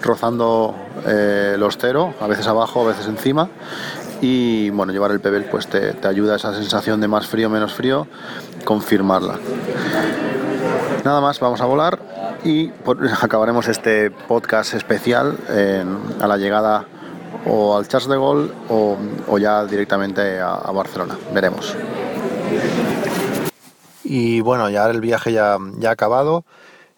rozando 0.02 0.74
eh, 1.06 1.56
los 1.58 1.76
cero, 1.78 2.14
a 2.20 2.26
veces 2.26 2.46
abajo, 2.46 2.82
a 2.82 2.88
veces 2.88 3.06
encima. 3.06 3.48
Y 4.20 4.70
bueno, 4.70 4.92
llevar 4.92 5.10
el 5.10 5.20
Pebble 5.20 5.42
pues 5.50 5.66
te, 5.66 5.94
ayuda 6.06 6.36
esa 6.36 6.54
sensación 6.54 7.00
de 7.00 7.08
más 7.08 7.26
frío, 7.26 7.50
menos 7.50 7.74
frío, 7.74 8.06
confirmarla. 8.64 9.38
Nada 11.04 11.20
más, 11.20 11.38
vamos 11.38 11.60
a 11.60 11.66
volar 11.66 11.98
y 12.44 12.70
acabaremos 13.20 13.68
este 13.68 14.10
podcast 14.10 14.74
especial 14.74 15.36
a 16.20 16.26
la 16.26 16.36
llegada 16.38 16.86
o 17.46 17.76
al 17.76 17.86
Charles 17.86 18.08
de 18.08 18.16
Gaulle 18.16 18.50
o, 18.68 19.38
ya 19.38 19.64
directamente 19.64 20.40
a 20.40 20.70
Barcelona. 20.72 21.16
Veremos. 21.32 21.76
Y 24.08 24.40
bueno, 24.40 24.70
ya 24.70 24.88
el 24.88 25.00
viaje 25.00 25.32
ya, 25.32 25.58
ya 25.78 25.88
ha 25.88 25.92
acabado. 25.92 26.44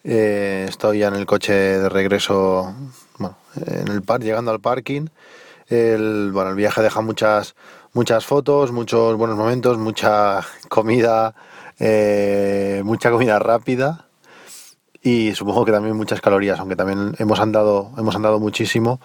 Eh, 0.03 0.67
estoy 0.69 0.99
ya 0.99 1.07
en 1.07 1.15
el 1.15 1.25
coche 1.25 1.53
de 1.53 1.89
regreso, 1.89 2.73
bueno, 3.17 3.35
en 3.65 3.87
el 3.87 4.03
par, 4.03 4.21
llegando 4.21 4.51
al 4.51 4.59
parking. 4.59 5.07
El, 5.67 6.31
bueno, 6.31 6.51
el 6.51 6.55
viaje 6.55 6.83
deja 6.83 7.01
muchas, 7.01 7.55
muchas 7.93 8.25
fotos, 8.25 8.71
muchos 8.71 9.17
buenos 9.17 9.37
momentos, 9.37 9.79
mucha 9.79 10.41
comida, 10.69 11.33
eh, 11.79 12.83
mucha 12.85 13.09
comida 13.09 13.39
rápida 13.39 14.05
y 15.01 15.33
supongo 15.33 15.65
que 15.65 15.71
también 15.71 15.95
muchas 15.95 16.21
calorías, 16.21 16.59
aunque 16.59 16.75
también 16.75 17.15
hemos 17.17 17.39
andado, 17.39 17.91
hemos 17.97 18.15
andado 18.15 18.39
muchísimo. 18.39 18.99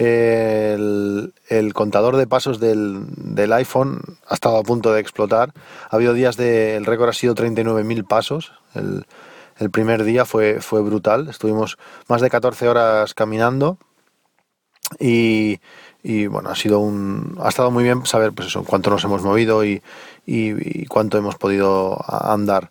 El, 0.00 1.34
el 1.48 1.74
contador 1.74 2.16
de 2.16 2.26
pasos 2.26 2.58
del, 2.58 3.04
del 3.16 3.52
iPhone 3.52 4.00
ha 4.26 4.32
estado 4.34 4.56
a 4.56 4.62
punto 4.62 4.94
de 4.94 5.00
explotar. 5.00 5.52
Ha 5.90 5.96
habido 5.96 6.14
días 6.14 6.38
de, 6.38 6.76
el 6.76 6.86
récord 6.86 7.10
ha 7.10 7.12
sido 7.12 7.34
39.000 7.34 8.06
pasos. 8.06 8.52
El, 8.74 9.04
el 9.58 9.70
primer 9.70 10.04
día 10.04 10.24
fue, 10.24 10.62
fue 10.62 10.80
brutal. 10.80 11.28
Estuvimos 11.28 11.76
más 12.08 12.22
de 12.22 12.30
14 12.30 12.66
horas 12.68 13.12
caminando 13.12 13.76
y, 14.98 15.60
y, 16.02 16.26
bueno, 16.28 16.48
ha 16.48 16.56
sido 16.56 16.78
un, 16.80 17.36
ha 17.42 17.50
estado 17.50 17.70
muy 17.70 17.84
bien 17.84 18.06
saber 18.06 18.32
pues 18.32 18.48
eso, 18.48 18.64
cuánto 18.64 18.88
nos 18.88 19.04
hemos 19.04 19.22
movido 19.22 19.64
y, 19.66 19.82
y- 20.24 20.80
y 20.82 20.86
cuánto 20.86 21.18
hemos 21.18 21.36
podido 21.36 21.98
andar. 22.08 22.70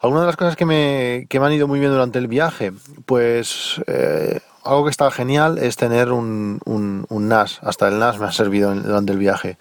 Algunas 0.00 0.22
de 0.22 0.26
las 0.28 0.36
cosas 0.36 0.56
que 0.56 0.64
me, 0.64 1.26
que 1.28 1.38
me 1.38 1.46
han 1.46 1.52
ido 1.52 1.68
muy 1.68 1.80
bien 1.80 1.92
durante 1.92 2.18
el 2.18 2.28
viaje, 2.28 2.72
pues 3.04 3.80
eh, 3.86 4.40
algo 4.66 4.84
que 4.84 4.90
está 4.90 5.10
genial 5.10 5.58
es 5.58 5.76
tener 5.76 6.12
un, 6.12 6.60
un- 6.64 7.06
NAS. 7.28 7.60
Hasta 7.62 7.88
el 7.88 7.98
NAS 7.98 8.18
me 8.18 8.26
ha 8.26 8.32
servido 8.32 8.74
durante 8.74 9.12
el 9.12 9.18
viaje. 9.18 9.58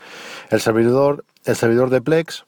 El 0.50 0.60
servidor, 0.62 1.24
el 1.46 1.56
servidor 1.56 1.90
de 1.90 2.02
Plex 2.02 2.46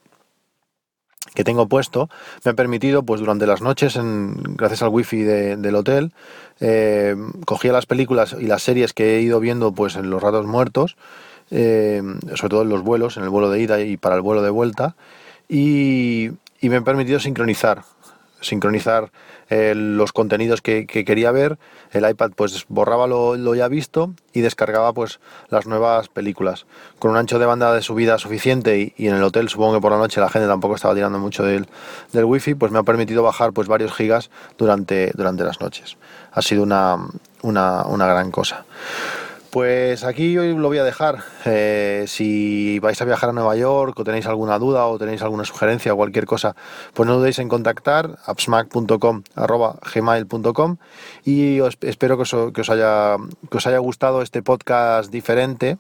que 1.34 1.44
tengo 1.44 1.68
puesto 1.68 2.10
me 2.44 2.52
ha 2.52 2.54
permitido, 2.56 3.04
pues 3.04 3.20
durante 3.20 3.46
las 3.46 3.62
noches, 3.62 3.98
gracias 4.02 4.82
al 4.82 4.90
wifi 4.90 5.22
de- 5.22 5.56
del 5.58 5.76
hotel, 5.76 6.14
eh, 6.60 7.16
cogía 7.46 7.72
las 7.72 7.86
películas 7.86 8.36
y 8.40 8.48
las 8.48 8.64
series 8.64 8.94
que 8.94 9.18
he 9.18 9.22
ido 9.22 9.40
viendo 9.40 9.72
pues 9.72 9.96
en 9.98 10.10
los 10.10 10.22
ratos 10.24 10.48
muertos, 10.48 10.98
eh, 11.52 12.02
sobre 12.36 12.50
todo 12.50 12.62
en 12.64 12.70
los 12.70 12.82
vuelos, 12.82 13.18
en 13.18 13.24
el 13.24 13.30
vuelo 13.30 13.50
de 13.52 13.60
ida 13.62 13.80
y 13.82 13.98
para 13.98 14.16
el 14.16 14.22
vuelo 14.22 14.42
de 14.42 14.50
vuelta, 14.50 14.96
y, 15.48 16.32
y 16.60 16.70
me 16.70 16.78
ha 16.78 16.82
permitido 16.82 17.20
sincronizar 17.20 17.84
sincronizar 18.40 19.12
los 19.50 20.12
contenidos 20.14 20.62
que, 20.62 20.86
que 20.86 21.06
quería 21.06 21.32
ver 21.32 21.58
el 21.92 22.10
iPad 22.10 22.32
pues 22.36 22.66
borraba 22.68 23.08
lo, 23.08 23.36
lo 23.38 23.56
ya 23.56 23.68
visto 23.68 24.14
y 24.34 24.42
descargaba 24.42 24.94
pues 24.94 25.20
las 25.50 25.68
nuevas 25.68 26.10
películas. 26.10 26.66
Con 27.00 27.12
un 27.12 27.18
ancho 27.18 27.40
de 27.40 27.46
banda 27.46 27.74
de 27.74 27.82
subida 27.82 28.18
suficiente 28.18 28.80
y, 28.80 28.94
y 28.98 29.08
en 29.08 29.16
el 29.16 29.24
hotel 29.24 29.50
supongo 29.50 29.76
que 29.76 29.82
por 29.82 29.92
la 29.92 29.98
noche 29.98 30.20
la 30.20 30.30
gente 30.30 30.48
tampoco 30.48 30.76
estaba 30.76 30.96
tirando 30.96 31.20
mucho 31.20 31.44
del, 31.44 31.68
del 32.12 32.26
wifi 32.26 32.56
pues 32.56 32.72
me 32.72 32.80
ha 32.80 32.84
permitido 32.84 33.24
bajar 33.24 33.54
pues 33.54 33.68
varios 33.68 33.94
gigas 33.94 34.30
durante, 34.58 35.12
durante 35.14 35.44
las 35.44 35.62
noches. 35.62 35.98
Ha 36.32 36.42
sido 36.42 36.64
una, 36.64 36.98
una, 37.42 37.84
una 37.86 38.08
gran 38.08 38.32
cosa 38.32 38.66
pues 39.52 40.04
aquí 40.04 40.38
hoy 40.38 40.56
lo 40.56 40.68
voy 40.68 40.78
a 40.78 40.84
dejar. 40.84 41.24
Eh, 41.46 42.06
si 42.08 42.80
vais 42.80 43.02
a 43.02 43.06
viajar 43.06 43.30
a 43.30 43.34
Nueva 43.34 43.56
York 43.56 43.98
o 44.00 44.04
tenéis 44.04 44.26
alguna 44.28 44.60
duda 44.60 44.86
o 44.86 44.98
tenéis 44.98 45.22
alguna 45.22 45.46
sugerencia 45.46 45.94
o 45.94 45.96
cualquier 45.98 46.26
cosa, 46.26 46.56
pues 46.94 47.08
no 47.08 47.18
dudéis 47.18 47.40
en 47.40 47.50
contactar 47.50 48.18
appsmac.com 48.26 49.24
y 51.26 51.60
os, 51.60 51.78
espero 51.82 52.18
que 52.18 52.24
os, 52.24 52.36
que, 52.54 52.62
os 52.62 52.70
haya, 52.70 53.18
que 53.50 53.58
os 53.58 53.68
haya 53.68 53.80
gustado 53.80 54.22
este 54.22 54.42
podcast 54.42 55.12
diferente 55.12 55.78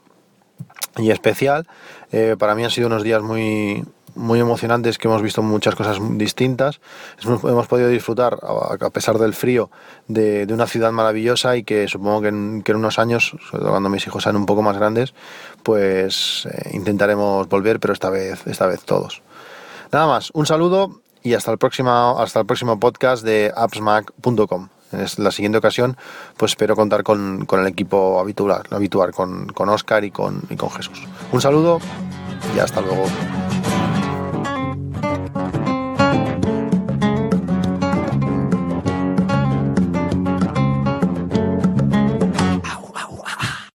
y 0.97 1.11
especial. 1.11 1.67
Eh, 2.11 2.35
para 2.37 2.55
mí 2.55 2.63
han 2.63 2.71
sido 2.71 2.87
unos 2.87 3.03
días 3.03 3.21
muy, 3.21 3.83
muy 4.17 4.39
emocionantes 4.39 4.97
que 4.97 5.07
hemos 5.07 5.21
visto 5.21 5.41
muchas 5.41 5.75
cosas 5.75 5.97
distintas. 6.17 6.79
Hemos, 7.23 7.67
podido 7.67 7.89
disfrutar, 7.89 8.37
a 8.41 8.89
pesar 8.89 9.17
del 9.17 9.33
frío, 9.33 9.69
de, 10.07 10.45
de, 10.45 10.53
una 10.53 10.67
ciudad 10.67 10.91
maravillosa 10.91 11.55
y 11.55 11.63
que 11.63 11.87
supongo 11.87 12.21
que 12.21 12.27
en, 12.29 12.61
que 12.63 12.71
en 12.71 12.79
unos 12.79 12.99
años, 12.99 13.35
sobre 13.49 13.61
todo 13.61 13.71
cuando 13.71 13.89
mis 13.89 14.05
hijos 14.05 14.23
sean 14.23 14.35
un 14.35 14.45
poco 14.45 14.61
más 14.61 14.77
grandes, 14.77 15.13
pues 15.63 16.47
eh, 16.51 16.71
intentaremos 16.73 17.47
volver, 17.47 17.79
pero 17.79 17.93
esta 17.93 18.09
vez, 18.09 18.45
esta 18.47 18.65
vez 18.65 18.83
todos. 18.83 19.21
Nada 19.91 20.07
más, 20.07 20.31
un 20.33 20.45
saludo 20.45 21.01
y 21.23 21.33
hasta 21.33 21.51
el 21.51 21.57
próximo, 21.57 22.17
hasta 22.19 22.39
el 22.39 22.45
próximo 22.45 22.79
podcast 22.79 23.23
de 23.23 23.51
appsmac.com. 23.55 24.69
En 24.91 25.05
la 25.17 25.31
siguiente 25.31 25.57
ocasión, 25.57 25.97
pues 26.37 26.53
espero 26.53 26.75
contar 26.75 27.03
con, 27.03 27.45
con 27.45 27.59
el 27.59 27.67
equipo 27.67 28.19
habitual, 28.19 28.63
habitual 28.69 29.11
con, 29.11 29.47
con 29.47 29.67
Oscar 29.67 30.05
y 30.05 30.11
con, 30.11 30.41
y 30.49 30.55
con 30.55 30.69
Jesús. 30.71 31.03
Un 31.31 31.41
saludo 31.41 31.79
y 32.55 32.59
hasta 32.59 32.79
luego. 32.81 33.05